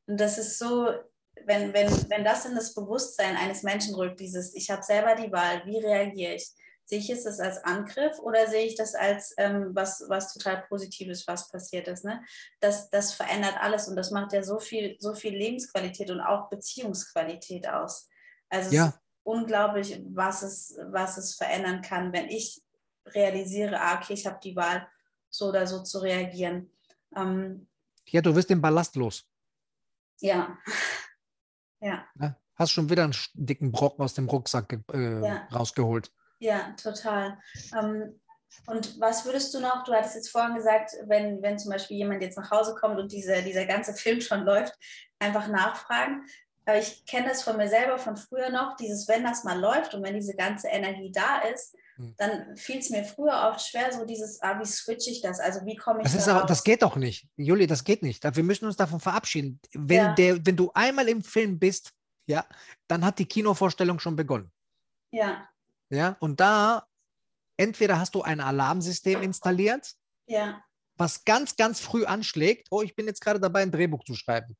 Und 0.06 0.20
das 0.20 0.38
ist 0.38 0.58
so, 0.58 0.88
wenn, 1.44 1.72
wenn, 1.72 1.88
wenn 2.10 2.24
das 2.24 2.46
in 2.46 2.54
das 2.54 2.74
Bewusstsein 2.74 3.36
eines 3.36 3.62
Menschen 3.62 3.94
rückt, 3.94 4.20
dieses, 4.20 4.54
ich 4.54 4.70
habe 4.70 4.82
selber 4.82 5.16
die 5.16 5.32
Wahl, 5.32 5.64
wie 5.66 5.78
reagiere 5.78 6.34
ich? 6.34 6.48
Sehe 6.88 7.00
ich 7.00 7.10
es 7.10 7.24
das 7.24 7.40
als 7.40 7.62
Angriff 7.64 8.18
oder 8.20 8.46
sehe 8.46 8.64
ich 8.64 8.76
das 8.76 8.94
als 8.94 9.34
ähm, 9.38 9.70
was, 9.74 10.04
was 10.08 10.32
total 10.32 10.64
Positives, 10.68 11.26
was 11.26 11.50
passiert 11.50 11.88
ist? 11.88 12.04
Ne? 12.04 12.24
Das, 12.60 12.88
das 12.90 13.12
verändert 13.12 13.56
alles 13.60 13.88
und 13.88 13.96
das 13.96 14.12
macht 14.12 14.32
ja 14.32 14.42
so 14.44 14.60
viel, 14.60 14.96
so 15.00 15.12
viel 15.14 15.34
Lebensqualität 15.36 16.10
und 16.10 16.20
auch 16.20 16.48
Beziehungsqualität 16.48 17.68
aus. 17.68 18.08
Also 18.48 18.68
es 18.68 18.74
Ja. 18.74 18.86
ist 18.86 18.98
unglaublich, 19.24 20.00
was 20.10 20.42
es, 20.42 20.78
was 20.92 21.18
es 21.18 21.34
verändern 21.34 21.82
kann, 21.82 22.12
wenn 22.12 22.28
ich 22.28 22.62
realisiere, 23.06 23.80
ah, 23.80 23.96
okay, 24.00 24.12
ich 24.14 24.24
habe 24.26 24.38
die 24.42 24.54
Wahl, 24.54 24.88
so 25.28 25.46
oder 25.48 25.66
so 25.66 25.82
zu 25.82 25.98
reagieren. 25.98 26.70
Ähm, 27.16 27.68
Ja, 28.08 28.20
du 28.22 28.34
wirst 28.36 28.48
den 28.50 28.60
Ballast 28.62 28.94
los. 28.94 29.28
ja. 30.20 30.56
Ja, 31.80 32.06
Ne? 32.14 32.36
Hast 32.54 32.70
schon 32.72 32.88
wieder 32.88 33.04
einen 33.04 33.14
dicken 33.34 33.70
Brocken 33.70 34.02
aus 34.02 34.14
dem 34.14 34.28
Rucksack 34.28 34.78
äh, 34.92 35.20
Ja. 35.26 35.46
rausgeholt. 35.52 36.10
Ja, 36.38 36.74
total. 36.80 37.38
Ähm, 37.78 38.20
und 38.66 39.00
was 39.00 39.24
würdest 39.24 39.52
du 39.54 39.60
noch, 39.60 39.84
du 39.84 39.92
hattest 39.92 40.14
jetzt 40.16 40.30
vorhin 40.30 40.54
gesagt, 40.56 40.92
wenn, 41.06 41.42
wenn 41.42 41.58
zum 41.58 41.70
Beispiel 41.70 41.96
jemand 41.98 42.22
jetzt 42.22 42.38
nach 42.38 42.50
Hause 42.50 42.74
kommt 42.74 42.98
und 42.98 43.12
diese, 43.12 43.42
dieser 43.42 43.66
ganze 43.66 43.92
Film 43.94 44.20
schon 44.20 44.44
läuft, 44.44 44.74
einfach 45.18 45.48
nachfragen. 45.48 46.26
Aber 46.64 46.78
ich 46.78 47.04
kenne 47.06 47.28
das 47.28 47.42
von 47.42 47.56
mir 47.56 47.68
selber 47.68 47.98
von 47.98 48.16
früher 48.16 48.50
noch, 48.50 48.76
dieses, 48.76 49.06
wenn 49.06 49.22
das 49.22 49.44
mal 49.44 49.58
läuft 49.58 49.94
und 49.94 50.02
wenn 50.02 50.14
diese 50.14 50.34
ganze 50.34 50.68
Energie 50.68 51.12
da 51.12 51.38
ist, 51.52 51.76
Hm. 51.96 52.14
dann 52.18 52.56
fiel 52.56 52.78
es 52.78 52.90
mir 52.90 53.04
früher 53.04 53.48
oft 53.50 53.66
schwer, 53.66 53.90
so 53.92 54.04
dieses, 54.04 54.42
ah, 54.42 54.58
wie 54.60 54.66
switche 54.66 55.10
ich 55.10 55.22
das? 55.22 55.40
Also 55.40 55.64
wie 55.64 55.76
komme 55.76 56.00
ich 56.00 56.04
Das, 56.04 56.14
ist 56.14 56.26
da 56.26 56.42
auch, 56.42 56.46
das 56.46 56.62
geht 56.62 56.82
doch 56.82 56.96
nicht. 56.96 57.26
Juli, 57.36 57.66
das 57.66 57.84
geht 57.84 58.02
nicht. 58.02 58.22
Wir 58.36 58.44
müssen 58.44 58.66
uns 58.66 58.76
davon 58.76 59.00
verabschieden. 59.00 59.60
Wenn, 59.72 59.96
Ja. 59.96 60.12
der, 60.14 60.44
wenn 60.44 60.56
du 60.56 60.70
einmal 60.74 61.08
im 61.08 61.22
Film 61.22 61.58
bist, 61.58 61.92
ja, 62.26 62.44
dann 62.86 63.04
hat 63.04 63.18
die 63.18 63.24
Kinovorstellung 63.24 63.98
schon 63.98 64.14
begonnen. 64.14 64.52
Ja, 65.10 65.48
Ja, 65.90 66.16
und 66.20 66.40
da 66.40 66.86
entweder 67.56 67.98
hast 67.98 68.14
du 68.14 68.22
ein 68.22 68.40
Alarmsystem 68.40 69.22
installiert, 69.22 69.94
ja, 70.26 70.62
was 70.96 71.24
ganz, 71.24 71.56
ganz 71.56 71.80
früh 71.80 72.04
anschlägt. 72.04 72.68
Oh, 72.70 72.82
ich 72.82 72.96
bin 72.96 73.06
jetzt 73.06 73.20
gerade 73.20 73.38
dabei, 73.38 73.62
ein 73.62 73.70
Drehbuch 73.70 74.04
zu 74.04 74.14
schreiben. 74.14 74.56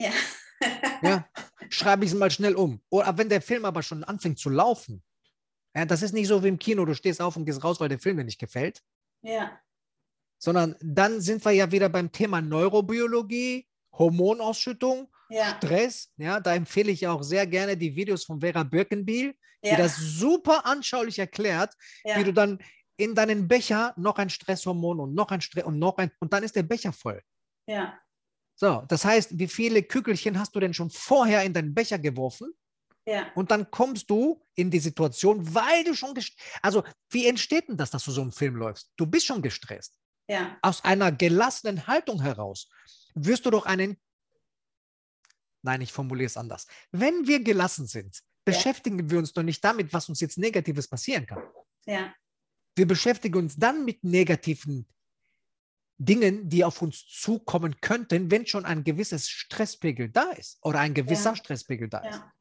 ja. 0.00 0.10
Ja, 1.02 1.28
schreibe 1.70 2.04
ich 2.04 2.10
es 2.10 2.18
mal 2.18 2.30
schnell 2.30 2.56
um. 2.56 2.82
Oder 2.90 3.16
wenn 3.16 3.28
der 3.28 3.40
Film 3.40 3.64
aber 3.64 3.82
schon 3.82 4.02
anfängt 4.02 4.38
zu 4.38 4.50
laufen, 4.50 5.04
ja, 5.74 5.84
das 5.84 6.02
ist 6.02 6.12
nicht 6.12 6.26
so 6.26 6.42
wie 6.42 6.48
im 6.48 6.58
Kino, 6.58 6.84
du 6.84 6.94
stehst 6.94 7.20
auf 7.20 7.36
und 7.36 7.44
gehst 7.44 7.62
raus, 7.62 7.78
weil 7.78 7.88
der 7.88 8.00
Film 8.00 8.16
dir 8.16 8.24
nicht 8.24 8.40
gefällt, 8.40 8.82
ja, 9.22 9.58
sondern 10.38 10.76
dann 10.80 11.20
sind 11.20 11.44
wir 11.44 11.52
ja 11.52 11.70
wieder 11.70 11.88
beim 11.88 12.12
Thema 12.12 12.40
Neurobiologie, 12.40 13.68
Hormonausschüttung, 13.92 15.12
ja, 15.28 15.60
Stress. 15.60 16.12
Ja, 16.16 16.40
da 16.40 16.54
empfehle 16.54 16.90
ich 16.92 17.06
auch 17.06 17.22
sehr 17.22 17.46
gerne 17.46 17.76
die 17.76 17.94
Videos 17.96 18.24
von 18.24 18.40
Vera 18.40 18.62
Birkenbiel, 18.64 19.34
die 19.68 19.70
ja, 19.70 19.76
das 19.76 19.96
super 19.96 20.66
anschaulich 20.66 21.18
erklärt, 21.18 21.74
ja, 22.04 22.14
wie 22.14 22.24
du 22.24 22.32
dann 22.32 22.58
in 22.96 23.14
deinen 23.14 23.46
Becher 23.48 23.94
noch 23.96 24.16
ein 24.18 24.30
Stresshormon 24.30 25.00
und 25.00 25.14
noch 25.14 25.28
ein 25.30 25.40
Stress 25.40 25.64
und 25.64 25.78
noch 25.78 25.96
ein 25.98 26.10
und 26.20 26.32
dann 26.32 26.42
ist 26.42 26.56
der 26.56 26.64
Becher 26.64 26.92
voll. 26.92 27.22
ja, 27.66 28.02
So, 28.56 28.84
das 28.88 29.04
heißt, 29.04 29.38
wie 29.38 29.46
viele 29.48 29.82
Kügelchen 29.82 30.38
hast 30.38 30.54
du 30.54 30.60
denn 30.60 30.74
schon 30.74 30.90
vorher 30.90 31.44
in 31.44 31.52
deinen 31.52 31.74
Becher 31.74 31.98
geworfen? 31.98 32.52
ja, 33.06 33.32
Und 33.34 33.50
dann 33.50 33.70
kommst 33.70 34.10
du 34.10 34.42
in 34.56 34.70
die 34.70 34.80
Situation, 34.80 35.54
weil 35.54 35.84
du 35.84 35.94
schon 35.94 36.14
also 36.62 36.84
wie 37.10 37.26
entsteht 37.26 37.68
denn 37.68 37.76
das, 37.76 37.90
dass 37.90 38.04
du 38.04 38.10
so 38.12 38.22
einen 38.22 38.32
Film 38.32 38.56
läufst? 38.56 38.92
Du 38.96 39.06
bist 39.06 39.26
schon 39.26 39.42
gestresst. 39.42 39.98
ja, 40.28 40.60
Aus 40.62 40.84
einer 40.84 41.12
gelassenen 41.12 41.86
Haltung 41.86 42.22
heraus 42.22 42.68
wirst 43.14 43.46
du 43.46 43.50
doch 43.50 43.66
einen 43.66 43.98
Nein, 45.62 45.80
ich 45.80 45.92
formuliere 45.92 46.26
es 46.26 46.36
anders. 46.36 46.66
Wenn 46.92 47.26
wir 47.26 47.42
gelassen 47.42 47.86
sind, 47.86 48.22
beschäftigen 48.44 49.10
wir 49.10 49.18
uns 49.18 49.32
doch 49.32 49.42
nicht 49.42 49.62
damit, 49.64 49.92
was 49.92 50.08
uns 50.08 50.20
jetzt 50.20 50.38
Negatives 50.38 50.88
passieren 50.88 51.26
kann. 51.26 51.42
ja, 51.86 52.14
Wir 52.76 52.86
beschäftigen 52.86 53.36
uns 53.38 53.56
dann 53.56 53.84
mit 53.84 54.02
negativen 54.04 54.86
Dingen, 55.98 56.48
die 56.48 56.64
auf 56.64 56.80
uns 56.80 57.06
zukommen 57.08 57.80
könnten, 57.80 58.30
wenn 58.30 58.46
schon 58.46 58.64
ein 58.64 58.84
gewisses 58.84 59.28
Stresspegel 59.28 60.08
da 60.10 60.30
ist 60.30 60.58
oder 60.62 60.78
ein 60.78 60.94
gewisser 60.94 61.30
Ja. 61.30 61.36
Stresspegel 61.36 61.88
da 61.88 61.98
ist. 61.98 62.16
ja, 62.18 62.32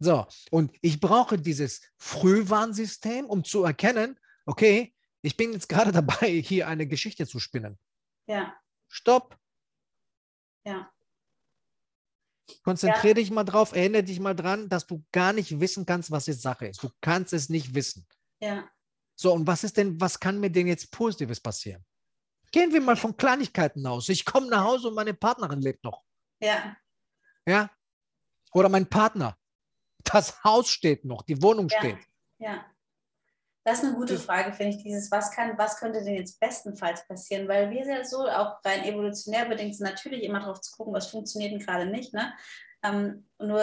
So, 0.00 0.26
und 0.50 0.76
ich 0.82 0.98
brauche 1.00 1.38
dieses 1.38 1.80
Frühwarnsystem, 1.96 3.24
um 3.26 3.44
zu 3.44 3.62
erkennen, 3.62 4.18
okay, 4.46 4.94
ich 5.22 5.36
bin 5.36 5.52
jetzt 5.52 5.68
gerade 5.68 5.92
dabei, 6.26 6.28
hier 6.42 6.66
eine 6.66 6.86
Geschichte 6.88 7.26
zu 7.26 7.38
spinnen. 7.38 7.78
ja, 8.26 8.54
Stopp, 8.90 9.38
ja, 10.64 10.90
konzentriere 12.62 13.14
dich 13.14 13.30
mal 13.30 13.44
drauf, 13.44 13.72
erinnere 13.72 14.02
dich 14.04 14.20
mal 14.20 14.34
dran, 14.34 14.68
dass 14.68 14.86
du 14.86 15.04
gar 15.12 15.32
nicht 15.32 15.60
wissen 15.60 15.86
kannst, 15.86 16.10
was 16.10 16.26
jetzt 16.26 16.42
Sache 16.42 16.66
ist. 16.66 16.82
Du 16.82 16.90
kannst 17.00 17.32
es 17.32 17.48
nicht 17.48 17.74
wissen. 17.74 18.06
ja, 18.40 18.68
So, 19.16 19.32
und 19.32 19.46
was 19.46 19.64
ist 19.64 19.76
denn, 19.76 20.00
was 20.00 20.18
kann 20.20 20.40
mir 20.40 20.50
denn 20.50 20.66
jetzt 20.66 20.90
Positives 20.90 21.40
passieren? 21.40 21.84
Gehen 22.52 22.72
wir 22.72 22.80
mal 22.80 22.96
von 22.96 23.16
Kleinigkeiten 23.16 23.86
aus. 23.86 24.08
Ich 24.08 24.24
komme 24.24 24.46
nach 24.48 24.64
Hause 24.64 24.88
und 24.88 24.94
meine 24.94 25.12
Partnerin 25.14 25.60
lebt 25.60 25.84
noch. 25.84 26.02
ja, 26.40 26.76
Ja? 27.46 27.70
Oder 28.54 28.68
mein 28.70 28.88
Partner. 28.88 29.36
Das 30.04 30.42
Haus 30.42 30.70
steht 30.70 31.04
noch, 31.04 31.22
die 31.22 31.42
Wohnung 31.42 31.68
Ja. 31.68 31.78
steht. 31.80 31.98
ja. 32.38 32.64
Das 33.68 33.80
ist 33.80 33.84
eine 33.84 33.96
gute 33.96 34.18
Frage, 34.18 34.54
finde 34.54 34.76
ich, 34.76 34.82
dieses, 34.82 35.10
was 35.10 35.30
kann, 35.30 35.58
was 35.58 35.76
könnte 35.76 36.02
denn 36.02 36.14
jetzt 36.14 36.40
bestenfalls 36.40 37.06
passieren? 37.06 37.46
Weil 37.48 37.70
wir 37.70 37.84
ja 37.84 38.02
so, 38.02 38.26
auch 38.26 38.64
rein 38.64 38.82
evolutionär 38.84 39.44
bedingt, 39.44 39.76
sind 39.76 39.86
natürlich 39.86 40.22
immer 40.22 40.40
darauf 40.40 40.62
zu 40.62 40.74
gucken, 40.74 40.94
was 40.94 41.08
funktioniert 41.08 41.52
denn 41.52 41.58
gerade 41.60 41.84
nicht, 41.84 42.14
ne? 42.14 42.32
Ähm, 42.82 43.26
nur 43.38 43.60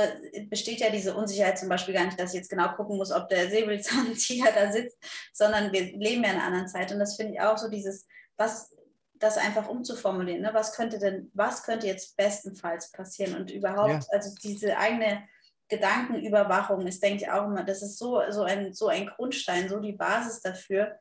besteht 0.49 0.79
ja 0.79 0.91
diese 0.91 1.15
Unsicherheit 1.15 1.57
zum 1.57 1.69
Beispiel 1.69 1.95
gar 1.95 2.05
nicht, 2.05 2.19
dass 2.19 2.33
ich 2.33 2.37
jetzt 2.37 2.49
genau 2.49 2.67
gucken 2.75 2.97
muss, 2.97 3.11
ob 3.11 3.29
der 3.29 3.49
Säbelzahntiger 3.49 4.51
da 4.55 4.71
sitzt, 4.71 4.97
sondern 5.33 5.71
wir 5.71 5.97
leben 5.97 6.23
ja 6.23 6.31
in 6.31 6.35
einer 6.35 6.43
anderen 6.43 6.67
Zeit. 6.67 6.91
Und 6.91 6.99
das 6.99 7.15
finde 7.15 7.33
ich 7.33 7.41
auch 7.41 7.57
so 7.57 7.67
dieses, 7.67 8.05
was 8.37 8.75
das 9.15 9.37
einfach 9.37 9.67
umzuformulieren, 9.67 10.41
ne? 10.41 10.51
was 10.53 10.73
könnte 10.73 10.99
denn, 10.99 11.31
was 11.33 11.63
könnte 11.63 11.87
jetzt 11.87 12.15
bestenfalls 12.15 12.91
passieren 12.91 13.35
und 13.35 13.49
überhaupt, 13.49 14.03
Ja. 14.03 14.09
also 14.11 14.35
diese 14.43 14.77
eigene 14.77 15.23
Gedankenüberwachung 15.69 16.85
ist, 16.87 17.01
denke 17.01 17.23
ich 17.23 17.29
auch 17.29 17.45
immer, 17.45 17.63
das 17.63 17.81
ist 17.81 17.97
so, 17.97 18.21
so, 18.29 18.43
ein, 18.43 18.73
so 18.73 18.87
ein 18.87 19.07
Grundstein, 19.07 19.67
so 19.69 19.79
die 19.79 19.93
Basis 19.93 20.41
dafür, 20.41 20.99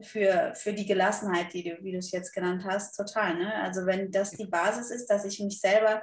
für, 0.00 0.52
für 0.56 0.72
die 0.72 0.86
Gelassenheit, 0.86 1.52
die 1.52 1.62
du, 1.64 1.82
wie 1.82 1.92
du 1.92 1.98
es 1.98 2.10
jetzt 2.10 2.32
genannt 2.32 2.64
hast, 2.66 2.96
total. 2.96 3.36
Ne? 3.38 3.54
Also 3.62 3.86
wenn 3.86 4.10
das 4.10 4.32
die 4.32 4.46
Basis 4.46 4.90
ist, 4.90 5.06
dass 5.06 5.24
ich 5.24 5.38
mich 5.40 5.60
selber 5.60 6.02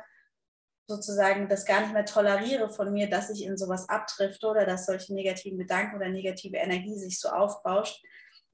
sozusagen 0.88 1.48
das 1.48 1.66
gar 1.66 1.82
nicht 1.82 1.94
mehr 1.94 2.06
toleriere 2.06 2.70
von 2.70 2.92
mir, 2.92 3.10
dass 3.10 3.30
ich 3.30 3.44
in 3.44 3.58
sowas 3.58 3.88
abtrifte 3.90 4.48
oder 4.48 4.66
dass 4.66 4.86
solche 4.86 5.14
negativen 5.14 5.58
Gedanken 5.60 5.98
oder 5.98 6.10
negative 6.10 6.58
Energie 6.58 6.98
sich 6.98 7.20
so 7.20 7.30
aufbauscht, 7.30 8.02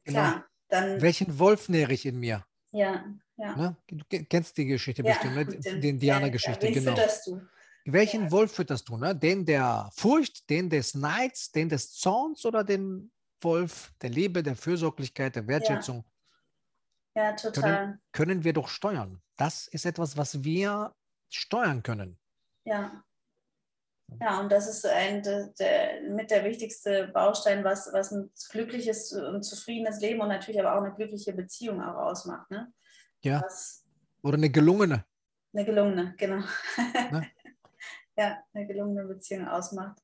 klar, 0.04 0.34
Genau. 0.34 0.46
dann 0.70 1.02
Welchen 1.02 1.40
Wolf 1.40 1.70
nähere 1.70 1.94
ich 1.94 2.06
in 2.06 2.20
mir? 2.20 2.46
ja, 2.72 3.06
ja. 3.38 3.56
Ne? 3.56 3.78
Du 3.88 4.04
ke- 4.10 4.26
kennst 4.26 4.58
die 4.58 4.66
Geschichte 4.66 5.02
ja, 5.04 5.14
bestimmt, 5.14 5.36
ne? 5.36 5.46
die 5.46 5.60
den- 5.60 5.82
Indianergeschichte, 5.84 6.68
ja, 6.68 6.74
genau. 6.74 6.92
fütterst 6.96 7.28
du? 7.28 7.42
Welchen 7.86 8.26
Ja. 8.26 8.32
Wolf 8.32 8.54
fütterst 8.54 8.90
du? 8.90 8.98
Ne? 8.98 9.16
Den 9.16 9.46
der 9.46 9.90
Furcht, 9.94 10.50
den 10.50 10.70
des 10.70 10.96
Neids, 10.96 11.52
den 11.52 11.70
des 11.70 11.94
Zorns 11.94 12.44
oder 12.46 12.64
den 12.64 13.12
Wolf 13.42 13.94
der 14.02 14.10
Liebe, 14.10 14.42
der 14.42 14.56
Fürsorglichkeit, 14.56 15.36
der 15.36 15.48
Wertschätzung? 15.48 16.04
Ja, 17.16 17.34
total. 17.34 18.00
Können 18.12 18.44
wir 18.44 18.54
doch 18.54 18.68
steuern. 18.68 19.22
Das 19.38 19.68
ist 19.68 19.86
etwas, 19.86 20.18
was 20.18 20.44
wir 20.44 20.94
steuern 21.30 21.84
können. 21.84 22.18
Ja. 22.66 23.04
Ja, 24.20 24.40
und 24.40 24.52
das 24.52 24.68
ist 24.68 24.86
ein, 24.86 25.24
der, 25.24 25.48
der, 25.60 26.02
mit 26.10 26.30
der 26.30 26.44
wichtigste 26.44 27.08
Baustein, 27.08 27.64
was, 27.64 27.92
was 27.92 28.12
ein 28.12 28.32
glückliches 28.52 29.12
und 29.14 29.44
zufriedenes 29.44 30.00
Leben 30.00 30.22
und 30.22 30.28
natürlich 30.28 30.60
aber 30.60 30.76
auch 30.76 30.84
eine 30.84 30.94
glückliche 30.94 31.34
Beziehung 31.34 31.82
auch 31.82 31.96
ausmacht. 31.96 32.50
Ne? 32.52 32.72
Ja. 33.24 33.42
Was, 33.44 33.84
Oder 34.22 34.36
eine 34.38 34.50
gelungene. 34.50 35.06
Eine 35.54 35.66
gelungene, 35.66 36.16
genau. 36.18 36.44
Ne? 37.12 37.32
ja, 38.18 38.44
eine 38.54 38.68
gelungene 38.68 39.06
Beziehung 39.06 39.48
ausmacht. 39.48 40.00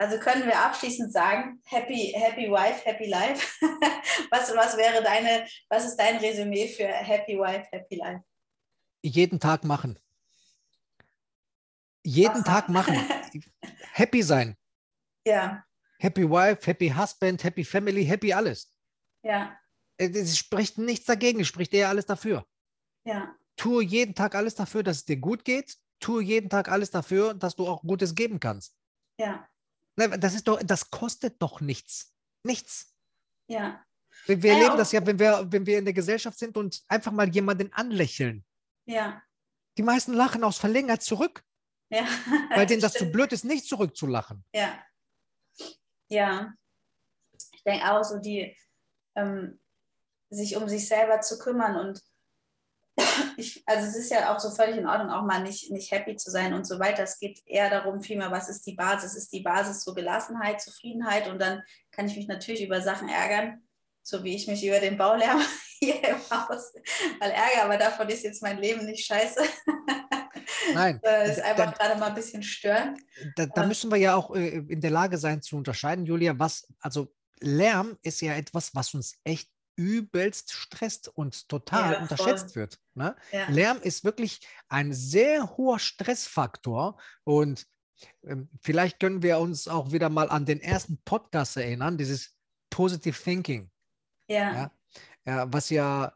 Also 0.00 0.18
können 0.18 0.46
wir 0.46 0.56
abschließend 0.60 1.12
sagen, 1.12 1.60
happy, 1.64 2.14
happy 2.16 2.48
wife, 2.48 2.84
happy 2.84 3.06
life. 3.06 3.44
was, 4.30 4.54
was 4.54 4.76
wäre 4.76 5.02
deine, 5.02 5.46
was 5.68 5.86
ist 5.86 5.96
dein 5.96 6.18
Resümee 6.18 6.68
für 6.68 6.86
happy 6.86 7.36
wife, 7.36 7.66
happy 7.72 7.96
life? 7.96 8.22
Jeden 9.02 9.40
Tag 9.40 9.64
machen. 9.64 9.98
Jeden 12.04 12.44
Tag 12.44 12.68
machen. 12.68 12.96
happy 13.92 14.22
sein. 14.22 14.56
Ja. 15.26 15.64
Happy 15.98 16.22
wife, 16.22 16.64
happy 16.64 16.88
husband, 16.88 17.42
happy 17.42 17.64
family, 17.64 18.04
happy 18.04 18.32
alles. 18.32 18.72
Ja. 19.24 19.58
Es 19.96 20.38
spricht 20.38 20.78
nichts 20.78 21.06
dagegen, 21.06 21.40
es 21.40 21.48
spricht 21.48 21.74
eher 21.74 21.88
alles 21.88 22.06
dafür. 22.06 22.46
Ja. 23.04 23.34
Tue 23.56 23.82
jeden 23.82 24.14
Tag 24.14 24.36
alles 24.36 24.54
dafür, 24.54 24.84
dass 24.84 24.98
es 24.98 25.04
dir 25.04 25.16
gut 25.16 25.44
geht. 25.44 25.76
Tue 26.00 26.22
jeden 26.22 26.48
Tag 26.48 26.68
alles 26.68 26.90
dafür, 26.90 27.34
dass 27.34 27.56
du 27.56 27.66
auch 27.66 27.82
Gutes 27.82 28.14
geben 28.14 28.40
kannst. 28.40 28.76
Ja. 29.18 29.48
Das 29.96 30.34
ist 30.34 30.46
doch, 30.46 30.62
das 30.62 30.90
kostet 30.90 31.42
doch 31.42 31.60
nichts. 31.60 32.14
Nichts. 32.44 32.94
Ja. 33.48 33.84
Wir, 34.26 34.42
wir 34.42 34.52
erleben 34.52 34.76
das 34.76 34.92
ja, 34.92 35.04
wenn 35.04 35.18
wir, 35.18 35.46
wenn 35.50 35.66
wir 35.66 35.78
in 35.78 35.84
der 35.84 35.94
Gesellschaft 35.94 36.38
sind 36.38 36.56
und 36.56 36.82
einfach 36.88 37.12
mal 37.12 37.28
jemanden 37.28 37.72
anlächeln. 37.72 38.44
Ja. 38.86 39.22
Die 39.76 39.82
meisten 39.82 40.12
lachen 40.12 40.44
aus 40.44 40.58
Verlegenheit 40.58 41.02
zurück. 41.02 41.42
Ja. 41.90 42.06
Weil 42.54 42.66
denen 42.66 42.80
das 42.80 42.92
zu 42.92 43.06
blöd 43.06 43.32
ist, 43.32 43.44
nicht 43.44 43.66
zurückzulachen. 43.66 44.44
Ja. 44.54 44.78
Ja. 46.08 46.54
Ich 47.52 47.62
denke 47.64 47.90
auch 47.90 48.04
so, 48.04 48.18
die 48.18 48.56
ähm, 49.16 49.60
sich 50.30 50.56
um 50.56 50.68
sich 50.68 50.86
selber 50.86 51.20
zu 51.20 51.38
kümmern 51.38 51.76
und 51.76 52.02
ich, 53.36 53.62
also 53.66 53.86
es 53.86 53.96
ist 53.96 54.10
ja 54.10 54.34
auch 54.34 54.40
so 54.40 54.50
völlig 54.50 54.76
in 54.76 54.86
Ordnung, 54.86 55.10
auch 55.10 55.24
mal 55.24 55.42
nicht, 55.42 55.70
nicht 55.70 55.90
happy 55.90 56.16
zu 56.16 56.30
sein 56.30 56.54
und 56.54 56.66
so 56.66 56.78
weiter. 56.78 57.02
Es 57.02 57.18
geht 57.18 57.40
eher 57.46 57.70
darum, 57.70 58.00
vielmehr, 58.00 58.30
was 58.30 58.48
ist 58.48 58.66
die 58.66 58.74
Basis? 58.74 59.14
Ist 59.14 59.32
die 59.32 59.42
Basis 59.42 59.82
so 59.82 59.94
Gelassenheit, 59.94 60.60
Zufriedenheit 60.60 61.28
und 61.28 61.40
dann 61.40 61.62
kann 61.90 62.06
ich 62.06 62.16
mich 62.16 62.26
natürlich 62.26 62.64
über 62.64 62.80
Sachen 62.80 63.08
ärgern, 63.08 63.62
so 64.02 64.24
wie 64.24 64.34
ich 64.34 64.46
mich 64.48 64.66
über 64.66 64.80
den 64.80 64.96
Baulärm 64.96 65.40
hier 65.78 66.02
im 66.08 66.16
Haus 66.30 66.72
mal 67.20 67.30
ärgere, 67.30 67.64
aber 67.64 67.76
davon 67.76 68.08
ist 68.08 68.24
jetzt 68.24 68.42
mein 68.42 68.58
Leben 68.58 68.84
nicht 68.84 69.04
scheiße. 69.04 69.40
Nein. 70.74 71.00
das 71.02 71.38
ist 71.38 71.42
einfach 71.42 71.72
da, 71.72 71.84
gerade 71.86 72.00
mal 72.00 72.06
ein 72.06 72.14
bisschen 72.14 72.42
störend. 72.42 73.00
Da, 73.36 73.46
da 73.46 73.66
müssen 73.66 73.90
wir 73.90 73.98
ja 73.98 74.14
auch 74.14 74.34
äh, 74.34 74.58
in 74.68 74.80
der 74.80 74.90
Lage 74.90 75.18
sein 75.18 75.42
zu 75.42 75.56
unterscheiden, 75.56 76.06
Julia, 76.06 76.38
was, 76.38 76.66
also 76.80 77.12
Lärm 77.40 77.96
ist 78.02 78.20
ja 78.20 78.34
etwas, 78.34 78.74
was 78.74 78.94
uns 78.94 79.14
echt 79.24 79.48
übelst 79.78 80.52
stresst 80.52 81.08
und 81.08 81.48
total 81.48 81.92
ja, 81.92 82.00
unterschätzt 82.00 82.56
wird. 82.56 82.80
Ne? 82.94 83.14
Ja. 83.30 83.48
Lärm 83.48 83.78
ist 83.80 84.02
wirklich 84.02 84.40
ein 84.68 84.92
sehr 84.92 85.56
hoher 85.56 85.78
Stressfaktor 85.78 87.00
und 87.22 87.64
ähm, 88.24 88.48
vielleicht 88.60 88.98
können 88.98 89.22
wir 89.22 89.38
uns 89.38 89.68
auch 89.68 89.92
wieder 89.92 90.08
mal 90.08 90.28
an 90.30 90.44
den 90.46 90.60
ersten 90.60 90.98
Podcast 91.04 91.56
erinnern, 91.56 91.96
dieses 91.96 92.34
Positive 92.70 93.16
Thinking. 93.16 93.70
Ja. 94.26 94.72
ja 95.24 95.52
was 95.52 95.70
ja 95.70 96.12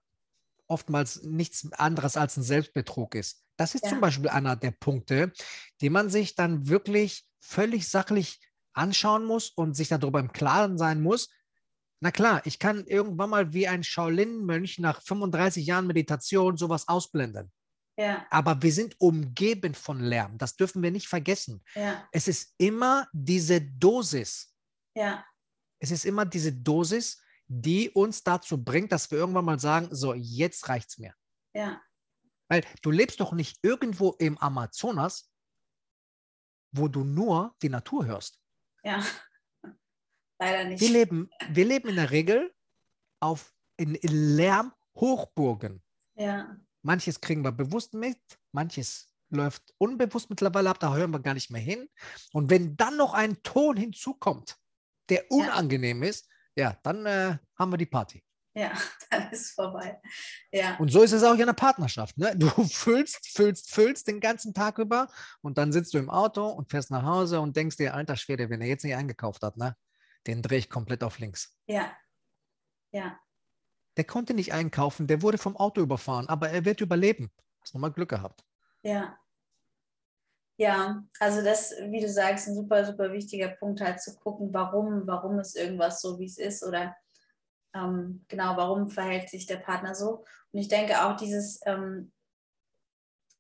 oftmals 0.66 1.22
nichts 1.22 1.70
anderes 1.72 2.16
als 2.16 2.36
ein 2.36 2.42
Selbstbetrug 2.42 3.14
ist. 3.14 3.44
Das 3.56 3.74
ist 3.74 3.86
zum 3.86 4.00
Beispiel 4.00 4.28
einer 4.28 4.56
der 4.56 4.72
Punkte, 4.72 5.32
die 5.80 5.90
man 5.90 6.10
sich 6.10 6.34
dann 6.34 6.68
wirklich 6.68 7.24
völlig 7.38 7.88
sachlich 7.88 8.40
anschauen 8.72 9.24
muss 9.24 9.50
und 9.50 9.74
sich 9.74 9.88
darüber 9.88 10.18
im 10.18 10.32
Klaren 10.32 10.78
sein 10.78 11.00
muss, 11.02 11.28
na 12.02 12.10
klar, 12.10 12.44
ich 12.46 12.58
kann 12.58 12.84
irgendwann 12.88 13.30
mal 13.30 13.52
wie 13.52 13.68
ein 13.68 13.84
Shaolin-Mönch 13.84 14.80
nach 14.80 15.00
35 15.02 15.64
Jahren 15.64 15.86
Meditation 15.86 16.56
sowas 16.56 16.88
ausblenden. 16.88 17.52
Ja. 17.96 18.26
Aber 18.28 18.60
wir 18.60 18.72
sind 18.72 19.00
umgeben 19.00 19.72
von 19.72 20.00
Lärm. 20.00 20.36
Das 20.36 20.56
dürfen 20.56 20.82
wir 20.82 20.90
nicht 20.90 21.06
vergessen. 21.06 21.62
Ja. 21.76 22.08
Es 22.10 22.26
ist 22.26 22.56
immer 22.58 23.06
diese 23.12 23.60
Dosis. 23.60 24.52
Ja. 24.96 25.24
Es 25.78 25.92
ist 25.92 26.04
immer 26.04 26.26
diese 26.26 26.52
Dosis, 26.52 27.22
die 27.46 27.88
uns 27.90 28.24
dazu 28.24 28.62
bringt, 28.62 28.90
dass 28.90 29.08
wir 29.12 29.18
irgendwann 29.18 29.44
mal 29.44 29.60
sagen, 29.60 29.86
so, 29.92 30.12
jetzt 30.12 30.68
reicht's 30.68 30.98
mir. 30.98 31.14
Ja. 31.54 31.80
Weil 32.48 32.64
du 32.82 32.90
lebst 32.90 33.20
doch 33.20 33.32
nicht 33.32 33.60
irgendwo 33.62 34.16
im 34.18 34.38
Amazonas, 34.38 35.30
wo 36.72 36.88
du 36.88 37.04
nur 37.04 37.54
die 37.62 37.68
Natur 37.68 38.06
hörst. 38.06 38.42
Ja. 38.82 39.04
Leider 40.42 40.64
nicht. 40.64 40.80
Wir 40.80 40.90
leben, 40.90 41.30
wir 41.50 41.64
leben 41.64 41.88
in 41.88 41.96
der 41.96 42.10
Regel 42.10 42.52
auf, 43.20 43.54
in, 43.76 43.94
in 43.94 44.36
Lärmhochburgen. 44.36 45.80
Ja. 46.16 46.56
Manches 46.82 47.20
kriegen 47.20 47.44
wir 47.44 47.52
bewusst 47.52 47.94
mit, 47.94 48.18
manches 48.50 49.08
läuft 49.30 49.72
unbewusst 49.78 50.28
mittlerweile 50.30 50.70
ab, 50.70 50.80
da 50.80 50.92
hören 50.92 51.12
wir 51.12 51.20
gar 51.20 51.34
nicht 51.34 51.50
mehr 51.50 51.60
hin. 51.60 51.88
Und 52.32 52.50
wenn 52.50 52.76
dann 52.76 52.96
noch 52.96 53.14
ein 53.14 53.40
Ton 53.44 53.76
hinzukommt, 53.76 54.56
der 55.08 55.30
unangenehm 55.30 56.02
ja. 56.02 56.08
ist, 56.08 56.28
ja, 56.56 56.76
dann 56.82 57.06
äh, 57.06 57.38
haben 57.56 57.72
wir 57.72 57.78
die 57.78 57.86
Party. 57.86 58.22
Ja, 58.54 58.72
dann 59.10 59.30
ist 59.30 59.52
vorbei. 59.52 60.00
Ja. 60.50 60.76
Und 60.78 60.90
so 60.90 61.02
ist 61.02 61.12
es 61.12 61.22
auch 61.22 61.34
in 61.34 61.42
einer 61.42 61.54
Partnerschaft. 61.54 62.18
Ne? 62.18 62.34
Du 62.36 62.48
füllst, 62.68 63.28
füllst, 63.28 63.72
füllst 63.72 64.08
den 64.08 64.18
ganzen 64.18 64.52
Tag 64.54 64.78
über 64.78 65.06
und 65.40 65.56
dann 65.56 65.70
sitzt 65.70 65.94
du 65.94 65.98
im 65.98 66.10
Auto 66.10 66.48
und 66.48 66.68
fährst 66.68 66.90
nach 66.90 67.04
Hause 67.04 67.40
und 67.40 67.56
denkst 67.56 67.76
dir, 67.76 67.94
alter 67.94 68.16
Schwede, 68.16 68.50
wenn 68.50 68.60
er 68.60 68.66
jetzt 68.66 68.82
nicht 68.82 68.96
eingekauft 68.96 69.42
hat, 69.42 69.56
ne? 69.56 69.76
Den 70.26 70.42
drehe 70.42 70.58
ich 70.58 70.70
komplett 70.70 71.04
auf 71.04 71.18
links. 71.18 71.56
Ja. 71.66 71.96
Ja. 72.90 73.18
Der 73.96 74.04
konnte 74.04 74.34
nicht 74.34 74.52
einkaufen, 74.52 75.06
der 75.06 75.22
wurde 75.22 75.38
vom 75.38 75.56
Auto 75.56 75.80
überfahren, 75.80 76.28
aber 76.28 76.50
er 76.50 76.64
wird 76.64 76.80
überleben. 76.80 77.30
Hast 77.60 77.74
nochmal 77.74 77.92
Glück 77.92 78.10
gehabt. 78.10 78.44
Ja. 78.82 79.18
Ja, 80.58 81.02
also 81.18 81.42
das, 81.42 81.72
wie 81.88 82.00
du 82.00 82.08
sagst, 82.08 82.46
ein 82.46 82.54
super, 82.54 82.84
super 82.84 83.12
wichtiger 83.12 83.48
Punkt, 83.48 83.80
halt 83.80 84.00
zu 84.00 84.14
gucken, 84.16 84.52
warum, 84.52 85.06
warum 85.06 85.38
ist 85.40 85.56
irgendwas 85.56 86.00
so, 86.00 86.18
wie 86.18 86.26
es 86.26 86.38
ist 86.38 86.62
oder 86.62 86.94
ähm, 87.74 88.24
genau, 88.28 88.56
warum 88.56 88.88
verhält 88.88 89.30
sich 89.30 89.46
der 89.46 89.56
Partner 89.56 89.94
so. 89.94 90.24
Und 90.52 90.60
ich 90.60 90.68
denke 90.68 91.02
auch 91.04 91.16
dieses 91.16 91.60
ähm, 91.64 92.12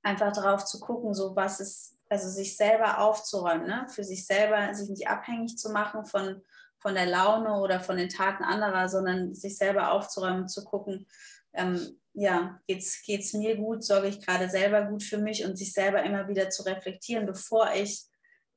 einfach 0.02 0.32
darauf 0.32 0.64
zu 0.64 0.80
gucken, 0.80 1.14
so 1.14 1.36
was 1.36 1.60
ist, 1.60 1.98
also 2.08 2.28
sich 2.28 2.56
selber 2.56 2.98
aufzuräumen, 2.98 3.66
ne? 3.66 3.86
für 3.88 4.04
sich 4.04 4.26
selber, 4.26 4.74
sich 4.74 4.88
nicht 4.88 5.08
abhängig 5.08 5.56
zu 5.58 5.70
machen 5.70 6.04
von 6.04 6.42
von 6.82 6.94
der 6.94 7.06
Laune 7.06 7.54
oder 7.60 7.80
von 7.80 7.96
den 7.96 8.08
Taten 8.08 8.44
anderer, 8.44 8.88
sondern 8.88 9.34
sich 9.34 9.56
selber 9.56 9.92
aufzuräumen, 9.92 10.48
zu 10.48 10.64
gucken, 10.64 11.06
ähm, 11.54 11.98
ja, 12.14 12.60
geht's, 12.66 13.02
geht's 13.04 13.32
mir 13.32 13.56
gut, 13.56 13.84
sorge 13.84 14.08
ich 14.08 14.20
gerade 14.20 14.50
selber 14.50 14.82
gut 14.82 15.02
für 15.02 15.18
mich 15.18 15.44
und 15.44 15.56
sich 15.56 15.72
selber 15.72 16.02
immer 16.02 16.28
wieder 16.28 16.50
zu 16.50 16.62
reflektieren, 16.64 17.24
bevor 17.24 17.72
ich 17.74 18.06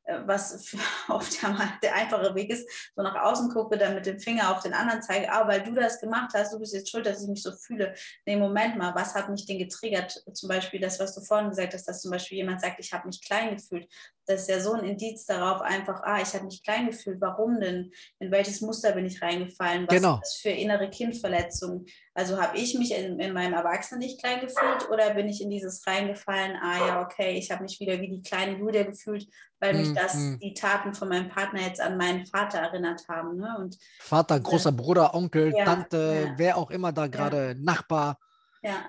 äh, 0.06 0.20
was 0.26 0.74
oft 1.10 1.42
ja 1.42 1.78
der 1.82 1.96
einfache 1.96 2.34
Weg 2.36 2.52
ist, 2.52 2.68
so 2.96 3.02
nach 3.02 3.16
außen 3.16 3.50
gucke, 3.50 3.78
dann 3.78 3.96
mit 3.96 4.06
dem 4.06 4.20
Finger 4.20 4.56
auf 4.56 4.62
den 4.62 4.74
anderen 4.74 5.02
zeige, 5.02 5.32
ah, 5.32 5.48
weil 5.48 5.64
du 5.64 5.74
das 5.74 6.00
gemacht 6.00 6.32
hast, 6.34 6.54
du 6.54 6.60
bist 6.60 6.74
jetzt 6.74 6.90
schuld, 6.90 7.06
dass 7.06 7.22
ich 7.22 7.28
mich 7.28 7.44
so 7.44 7.52
fühle. 7.52 7.94
Nee, 8.26 8.38
Moment 8.38 8.78
mal, 8.78 8.94
was 8.96 9.16
hat 9.16 9.30
mich 9.30 9.46
denn 9.46 9.58
getriggert? 9.58 10.24
Zum 10.34 10.50
Beispiel 10.50 10.80
das, 10.80 11.00
was 11.00 11.16
du 11.16 11.22
vorhin 11.22 11.50
gesagt 11.50 11.74
hast, 11.74 11.88
dass 11.88 12.02
zum 12.02 12.12
Beispiel 12.12 12.38
jemand 12.38 12.62
sagt, 12.62 12.80
ich 12.80 12.94
habe 12.94 13.08
mich 13.08 13.22
klein 13.22 13.56
gefühlt. 13.56 13.88
Das 14.28 14.42
ist 14.42 14.50
ja 14.50 14.60
so 14.60 14.74
ein 14.74 14.84
Indiz 14.84 15.26
darauf, 15.26 15.62
einfach, 15.62 16.02
ah, 16.04 16.20
ich 16.22 16.34
habe 16.34 16.46
mich 16.46 16.64
klein 16.64 16.88
gefühlt. 16.88 17.22
Warum 17.22 17.60
denn? 17.60 17.92
In 18.20 18.32
welches 18.32 18.62
Muster 18.62 18.94
bin 18.94 19.06
ich 19.06 19.22
reingefallen? 19.22 19.88
Was 19.88 19.96
genau. 19.96 20.14
ist 20.16 20.22
das 20.22 20.36
für 20.38 20.50
innere 20.50 20.90
Kindverletzungen? 20.90 21.86
Also 22.14 22.42
habe 22.42 22.58
ich 22.58 22.78
mich 22.78 22.92
in, 22.92 23.20
in 23.20 23.34
meinem 23.34 23.54
Erwachsenen 23.54 24.00
nicht 24.00 24.20
klein 24.22 24.40
gefühlt 24.40 24.90
oder 24.90 25.14
bin 25.14 25.28
ich 25.28 25.42
in 25.42 25.50
dieses 25.50 25.86
reingefallen, 25.86 26.56
ah 26.62 26.88
ja, 26.88 27.02
okay, 27.02 27.38
ich 27.38 27.52
habe 27.52 27.64
mich 27.64 27.80
wieder 27.80 28.00
wie 28.00 28.10
die 28.10 28.22
kleine 28.22 28.58
Julia 28.58 28.84
gefühlt, 28.84 29.28
weil 29.60 29.74
mich 29.74 29.90
mm, 29.90 29.96
das, 29.96 30.16
mm. 30.16 30.40
die 30.40 30.54
Taten 30.54 30.94
von 30.94 31.10
meinem 31.10 31.30
Partner 31.30 31.62
jetzt 31.62 31.82
an 31.82 31.98
meinen 31.98 32.26
Vater 32.26 32.60
erinnert 32.60 33.08
haben. 33.10 33.38
Ne? 33.38 33.56
Und 33.60 33.78
Vater, 34.00 34.40
großer 34.40 34.72
Bruder, 34.72 35.14
Onkel, 35.14 35.54
ja, 35.56 35.66
Tante, 35.66 36.28
ja. 36.28 36.34
wer 36.38 36.58
auch 36.58 36.72
immer 36.72 36.92
da 36.92 37.08
gerade, 37.08 37.50
ja. 37.50 37.54
Nachbar, 37.56 38.18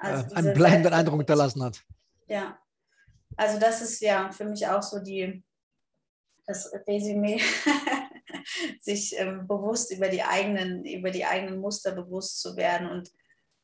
also 0.01 0.34
äh, 0.34 0.39
einen 0.39 0.55
bleibenden 0.55 0.93
Eindruck 0.93 1.18
hinterlassen 1.18 1.62
hat. 1.62 1.82
Ja, 2.28 2.57
also 3.37 3.59
das 3.59 3.82
ist 3.82 4.01
ja 4.01 4.30
für 4.32 4.45
mich 4.45 4.66
auch 4.66 4.82
so 4.82 4.99
die, 4.99 5.45
das 6.47 6.70
Resümee, 6.87 7.41
sich 8.80 9.18
ähm, 9.18 9.47
bewusst 9.47 9.93
über 9.93 10.09
die 10.09 10.22
eigenen, 10.22 10.84
über 10.84 11.11
die 11.11 11.24
eigenen 11.24 11.61
Muster 11.61 11.93
bewusst 11.93 12.41
zu 12.41 12.57
werden 12.57 12.89
und 12.89 13.11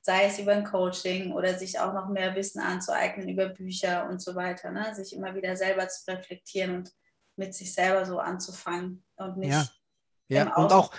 sei 0.02 0.24
es 0.24 0.38
über 0.38 0.52
ein 0.52 0.64
Coaching 0.64 1.32
oder 1.32 1.56
sich 1.58 1.78
auch 1.78 1.94
noch 1.94 2.08
mehr 2.08 2.34
Wissen 2.34 2.60
anzueignen 2.60 3.28
über 3.28 3.48
Bücher 3.48 4.08
und 4.08 4.20
so 4.20 4.34
weiter, 4.34 4.70
ne? 4.72 4.94
sich 4.94 5.14
immer 5.14 5.34
wieder 5.34 5.56
selber 5.56 5.88
zu 5.88 6.10
reflektieren 6.10 6.76
und 6.76 6.92
mit 7.36 7.54
sich 7.54 7.72
selber 7.72 8.04
so 8.04 8.18
anzufangen 8.18 9.04
und 9.16 9.38
nicht 9.38 9.52
ja, 9.52 9.66
ja. 10.28 10.56
und 10.56 10.72
auch, 10.72 10.92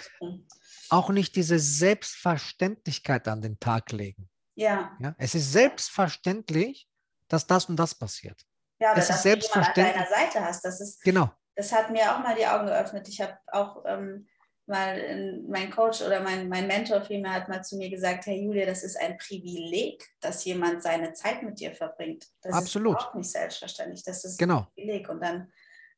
auch 0.90 1.10
nicht 1.10 1.36
diese 1.36 1.60
Selbstverständlichkeit 1.60 3.28
an 3.28 3.42
den 3.42 3.60
Tag 3.60 3.92
legen. 3.92 4.30
Ja. 4.56 4.96
ja. 5.00 5.16
Es 5.18 5.36
ist 5.36 5.52
selbstverständlich, 5.52 6.88
dass 7.28 7.46
das 7.46 7.66
und 7.66 7.76
das 7.76 7.94
passiert. 7.96 8.42
Ja, 8.84 8.92
oder 8.92 9.00
es 9.00 9.08
dass 9.08 9.18
ist 9.18 9.24
selbstverständlich. 9.24 9.86
du 9.86 10.02
an 10.02 10.08
deiner 10.10 10.10
Seite 10.10 10.46
hast. 10.46 10.66
Das 10.66 10.82
ist, 10.82 11.02
genau. 11.04 11.32
Das 11.56 11.72
hat 11.72 11.90
mir 11.90 12.14
auch 12.14 12.20
mal 12.20 12.36
die 12.36 12.46
Augen 12.46 12.66
geöffnet. 12.66 13.08
Ich 13.08 13.22
habe 13.22 13.38
auch 13.48 13.82
ähm, 13.88 14.28
mal 14.66 15.42
mein 15.48 15.72
Coach 15.72 16.02
oder 16.02 16.20
mein, 16.20 16.50
mein 16.50 16.68
Mentor 16.68 17.02
vielmehr 17.02 17.32
hat 17.32 17.48
mal 17.48 17.64
zu 17.64 17.78
mir 17.78 17.90
gesagt, 17.90 18.26
Herr 18.26 18.36
Julia, 18.36 18.66
das 18.66 18.84
ist 18.84 19.00
ein 19.00 19.18
Privileg, 19.18 20.06
dass 20.20 20.44
jemand 20.44 20.84
seine 20.84 21.14
Zeit 21.14 21.44
mit 21.44 21.62
dir 21.62 21.74
verbringt. 21.74 22.26
Das 22.42 22.56
Absolut. 22.56 23.00
ist 23.00 23.06
auch 23.06 23.14
nicht 23.14 23.32
selbstverständlich. 23.32 24.04
Das 24.04 24.26
ist 24.26 24.38
genau. 24.38 24.60
ein 24.60 24.68
Privileg. 24.76 25.08
Und 25.08 25.24
dann 25.24 25.50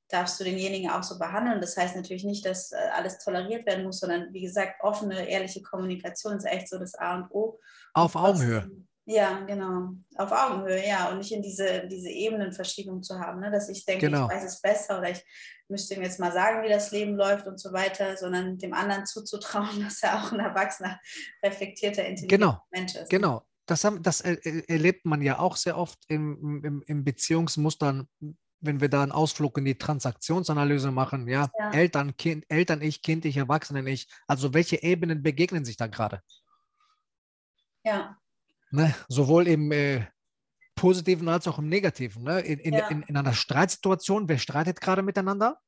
darfst 0.10 0.40
du 0.40 0.44
denjenigen 0.44 0.92
auch 0.92 1.02
so 1.02 1.18
behandeln. 1.18 1.62
Das 1.62 1.76
heißt 1.78 1.96
natürlich 1.96 2.24
nicht, 2.24 2.46
dass 2.46 2.72
äh, 2.72 2.76
alles 2.94 3.18
toleriert 3.18 3.66
werden 3.66 3.84
muss, 3.84 4.00
sondern 4.00 4.32
wie 4.32 4.42
gesagt, 4.42 4.76
offene, 4.84 5.28
ehrliche 5.28 5.64
Kommunikation 5.64 6.38
ist 6.38 6.46
echt 6.46 6.70
so 6.70 6.78
das 6.78 6.94
A 6.94 7.16
und 7.16 7.32
O. 7.32 7.60
Auf 7.96 8.16
Augenhöhe. 8.16 8.70
Ja, 9.06 9.42
genau. 9.42 9.94
Auf 10.16 10.32
Augenhöhe, 10.32 10.86
ja. 10.86 11.10
Und 11.12 11.20
nicht 11.20 11.32
in 11.32 11.44
diese, 11.44 11.88
diese 11.88 12.10
Ebenenverschiebung 12.10 13.04
zu 13.04 13.20
haben, 13.20 13.40
ne? 13.40 13.52
dass 13.52 13.70
ich 13.70 13.86
denke, 13.86 14.08
genau. 14.08 14.26
ich 14.26 14.36
weiß 14.36 14.44
es 14.44 14.62
besser 14.62 14.98
oder 14.98 15.12
ich 15.12 15.24
müsste 15.68 15.94
ihm 15.94 16.02
jetzt 16.02 16.20
mal 16.20 16.32
sagen, 16.32 16.64
wie 16.64 16.70
das 16.70 16.92
Leben 16.92 17.16
läuft 17.16 17.46
und 17.46 17.60
so 17.60 17.72
weiter, 17.72 18.18
sondern 18.18 18.58
dem 18.58 18.74
anderen 18.74 19.06
zuzutrauen, 19.06 19.80
dass 19.84 20.02
er 20.02 20.20
auch 20.20 20.32
ein 20.32 20.40
erwachsener, 20.40 21.00
reflektierter, 21.44 22.06
intelligenter 22.06 22.38
genau. 22.38 22.64
Mensch 22.72 22.96
ist. 22.96 23.10
Genau. 23.10 23.46
Das, 23.68 23.84
haben, 23.84 24.02
das 24.04 24.22
erlebt 24.22 25.06
man 25.06 25.22
ja 25.22 25.40
auch 25.40 25.56
sehr 25.56 25.78
oft 25.78 26.00
im, 26.08 26.64
im, 26.64 26.84
im 26.86 27.04
Beziehungsmustern, 27.04 28.08
wenn 28.60 28.82
wir 28.82 28.90
da 28.90 29.04
einen 29.04 29.12
Ausflug 29.12 29.58
in 29.58 29.66
die 29.66 29.78
Transaktionsanalyse 29.78 30.92
machen, 30.92 31.28
ja, 31.28 31.50
ja. 31.58 31.72
Eltern, 31.72 32.16
Kind, 32.16 32.46
Eltern, 32.50 32.82
ich, 32.82 33.02
Kind, 33.02 33.26
ich, 33.26 33.38
Erwachsene, 33.38 33.88
ich. 33.90 34.08
Also 34.28 34.54
welche 34.54 34.82
Ebenen 34.84 35.24
begegnen 35.24 35.66
sich 35.66 35.78
da 35.78 35.88
gerade? 35.88 36.22
Ja. 37.84 38.18
Ne? 38.72 38.94
Sowohl 39.08 39.48
im 39.48 39.72
äh, 39.72 40.06
Positiven 40.76 41.30
als 41.30 41.48
auch 41.48 41.58
im 41.58 41.70
Negativen. 41.70 42.24
Ne? 42.24 42.42
In, 42.42 42.60
in, 42.60 42.74
ja. 42.74 42.88
in, 42.90 43.04
in, 43.04 43.18
einer 43.18 43.34
Streitsituation, 43.34 44.28
wer 44.28 44.38
streitet 44.38 44.82
gerade 44.82 45.02
miteinander? 45.02 45.60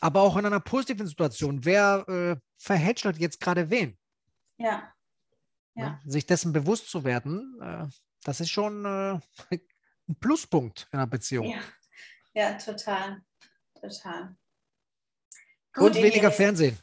Aber 0.00 0.22
auch 0.22 0.36
in 0.36 0.46
einer 0.46 0.60
positiven 0.60 1.06
Situation, 1.06 1.64
wer 1.64 2.08
äh, 2.08 2.36
verhätschelt 2.56 3.18
jetzt 3.18 3.40
gerade 3.40 3.70
wen? 3.70 3.98
Ja. 4.56 4.92
Ne? 5.74 5.82
ja. 5.82 6.00
Sich 6.04 6.26
dessen 6.26 6.52
bewusst 6.52 6.88
zu 6.90 7.04
werden, 7.04 7.58
äh, 7.60 7.86
das 8.24 8.40
ist 8.40 8.50
schon 8.50 8.84
äh, 8.84 9.20
ein 9.50 10.16
Pluspunkt 10.20 10.88
in 10.92 10.98
einer 10.98 11.06
Beziehung. 11.06 11.46
Ja, 11.46 11.60
ja 12.34 12.58
total. 12.58 13.22
Total. 13.80 14.36
Gut, 15.74 15.94
Und 15.94 16.02
weniger 16.02 16.32
Fernsehen. 16.32 16.78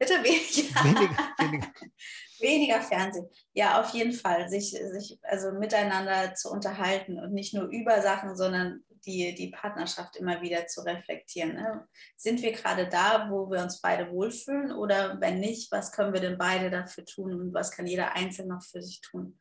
Bitte 0.00 0.14
weniger. 0.24 0.82
Weniger, 0.84 1.34
weniger. 1.38 1.68
weniger 2.40 2.80
Fernsehen. 2.80 3.28
Ja, 3.52 3.80
auf 3.80 3.90
jeden 3.90 4.14
Fall. 4.14 4.48
Sich, 4.48 4.70
sich 4.70 5.18
also 5.22 5.52
miteinander 5.52 6.34
zu 6.34 6.50
unterhalten 6.50 7.20
und 7.20 7.34
nicht 7.34 7.52
nur 7.52 7.66
über 7.66 8.00
Sachen, 8.00 8.34
sondern 8.34 8.82
die, 9.04 9.34
die 9.34 9.48
Partnerschaft 9.48 10.16
immer 10.16 10.40
wieder 10.40 10.66
zu 10.66 10.80
reflektieren. 10.80 11.52
Ne? 11.54 11.86
Sind 12.16 12.40
wir 12.40 12.52
gerade 12.52 12.88
da, 12.88 13.28
wo 13.30 13.50
wir 13.50 13.60
uns 13.60 13.82
beide 13.82 14.10
wohlfühlen? 14.10 14.72
Oder 14.72 15.20
wenn 15.20 15.38
nicht, 15.38 15.70
was 15.70 15.92
können 15.92 16.14
wir 16.14 16.20
denn 16.20 16.38
beide 16.38 16.70
dafür 16.70 17.04
tun 17.04 17.34
und 17.38 17.52
was 17.52 17.70
kann 17.70 17.86
jeder 17.86 18.14
Einzelne 18.14 18.54
noch 18.54 18.62
für 18.62 18.82
sich 18.82 19.02
tun? 19.02 19.38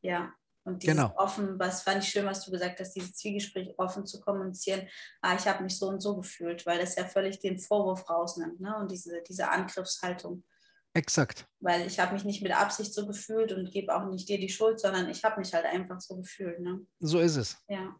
Ja. 0.00 0.32
Und 0.64 0.82
dieses 0.82 0.96
genau. 0.96 1.14
offen, 1.16 1.58
was 1.58 1.82
fand 1.82 2.04
ich 2.04 2.10
schön, 2.10 2.26
was 2.26 2.44
du 2.44 2.50
gesagt 2.50 2.80
hast, 2.80 2.92
dieses 2.92 3.14
Zwiegespräch 3.14 3.74
offen 3.78 4.06
zu 4.06 4.20
kommunizieren, 4.20 4.86
ah, 5.22 5.34
ich 5.34 5.46
habe 5.46 5.62
mich 5.62 5.78
so 5.78 5.88
und 5.88 6.00
so 6.00 6.16
gefühlt, 6.16 6.66
weil 6.66 6.78
das 6.78 6.96
ja 6.96 7.04
völlig 7.06 7.40
den 7.40 7.58
Vorwurf 7.58 8.08
rausnimmt 8.08 8.60
ne? 8.60 8.76
und 8.78 8.90
diese, 8.90 9.22
diese 9.26 9.48
Angriffshaltung. 9.48 10.44
Exakt. 10.92 11.46
Weil 11.60 11.86
ich 11.86 11.98
habe 11.98 12.12
mich 12.12 12.24
nicht 12.24 12.42
mit 12.42 12.52
Absicht 12.52 12.92
so 12.92 13.06
gefühlt 13.06 13.52
und 13.52 13.70
gebe 13.70 13.94
auch 13.94 14.06
nicht 14.10 14.28
dir 14.28 14.38
die 14.38 14.48
Schuld, 14.48 14.80
sondern 14.80 15.08
ich 15.08 15.24
habe 15.24 15.40
mich 15.40 15.54
halt 15.54 15.64
einfach 15.64 16.00
so 16.00 16.16
gefühlt. 16.16 16.60
Ne? 16.60 16.84
So 16.98 17.20
ist 17.20 17.36
es. 17.36 17.56
Ja. 17.68 17.96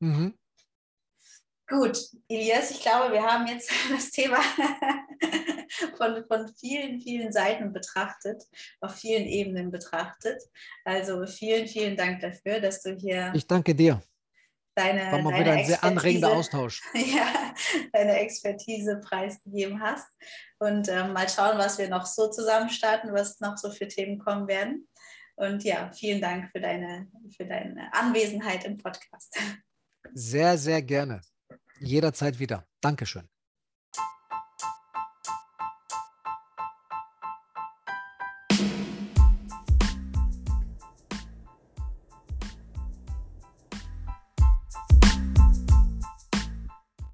Mhm. 0.00 0.34
Gut, 1.68 1.98
Elias, 2.26 2.72
ich 2.72 2.80
glaube, 2.80 3.12
wir 3.12 3.22
haben 3.22 3.46
jetzt 3.46 3.70
das 3.90 4.10
Thema 4.10 4.38
von, 5.96 6.24
von 6.26 6.48
vielen, 6.58 7.00
vielen 7.00 7.32
Seiten 7.32 7.72
betrachtet, 7.72 8.42
auf 8.80 8.94
vielen 8.94 9.26
Ebenen 9.26 9.70
betrachtet. 9.70 10.42
Also 10.84 11.26
vielen, 11.26 11.66
vielen 11.66 11.96
Dank 11.96 12.20
dafür, 12.20 12.60
dass 12.60 12.82
du 12.82 12.94
hier. 12.94 13.32
Ich 13.34 13.46
danke 13.46 13.74
dir. 13.74 14.02
Deine, 14.74 15.12
War 15.12 15.22
mal 15.22 15.40
wieder 15.40 15.52
ein 15.52 15.66
sehr 15.66 15.82
anregender 15.82 16.32
Austausch. 16.32 16.80
Ja, 16.94 17.54
deine 17.92 18.18
Expertise 18.20 19.00
preisgegeben 19.00 19.80
hast. 19.80 20.06
Und 20.58 20.88
ähm, 20.88 21.12
mal 21.12 21.28
schauen, 21.28 21.58
was 21.58 21.78
wir 21.78 21.88
noch 21.88 22.06
so 22.06 22.30
zusammen 22.30 22.70
starten, 22.70 23.12
was 23.12 23.40
noch 23.40 23.56
so 23.56 23.70
für 23.70 23.88
Themen 23.88 24.18
kommen 24.18 24.46
werden. 24.46 24.88
Und 25.36 25.64
ja, 25.64 25.90
vielen 25.92 26.20
Dank 26.20 26.50
für 26.52 26.60
deine, 26.60 27.08
für 27.36 27.46
deine 27.46 27.92
Anwesenheit 27.92 28.64
im 28.64 28.76
Podcast. 28.76 29.36
Sehr, 30.12 30.56
sehr 30.56 30.82
gerne. 30.82 31.20
Jederzeit 31.80 32.38
wieder. 32.38 32.66
Dankeschön. 32.80 33.39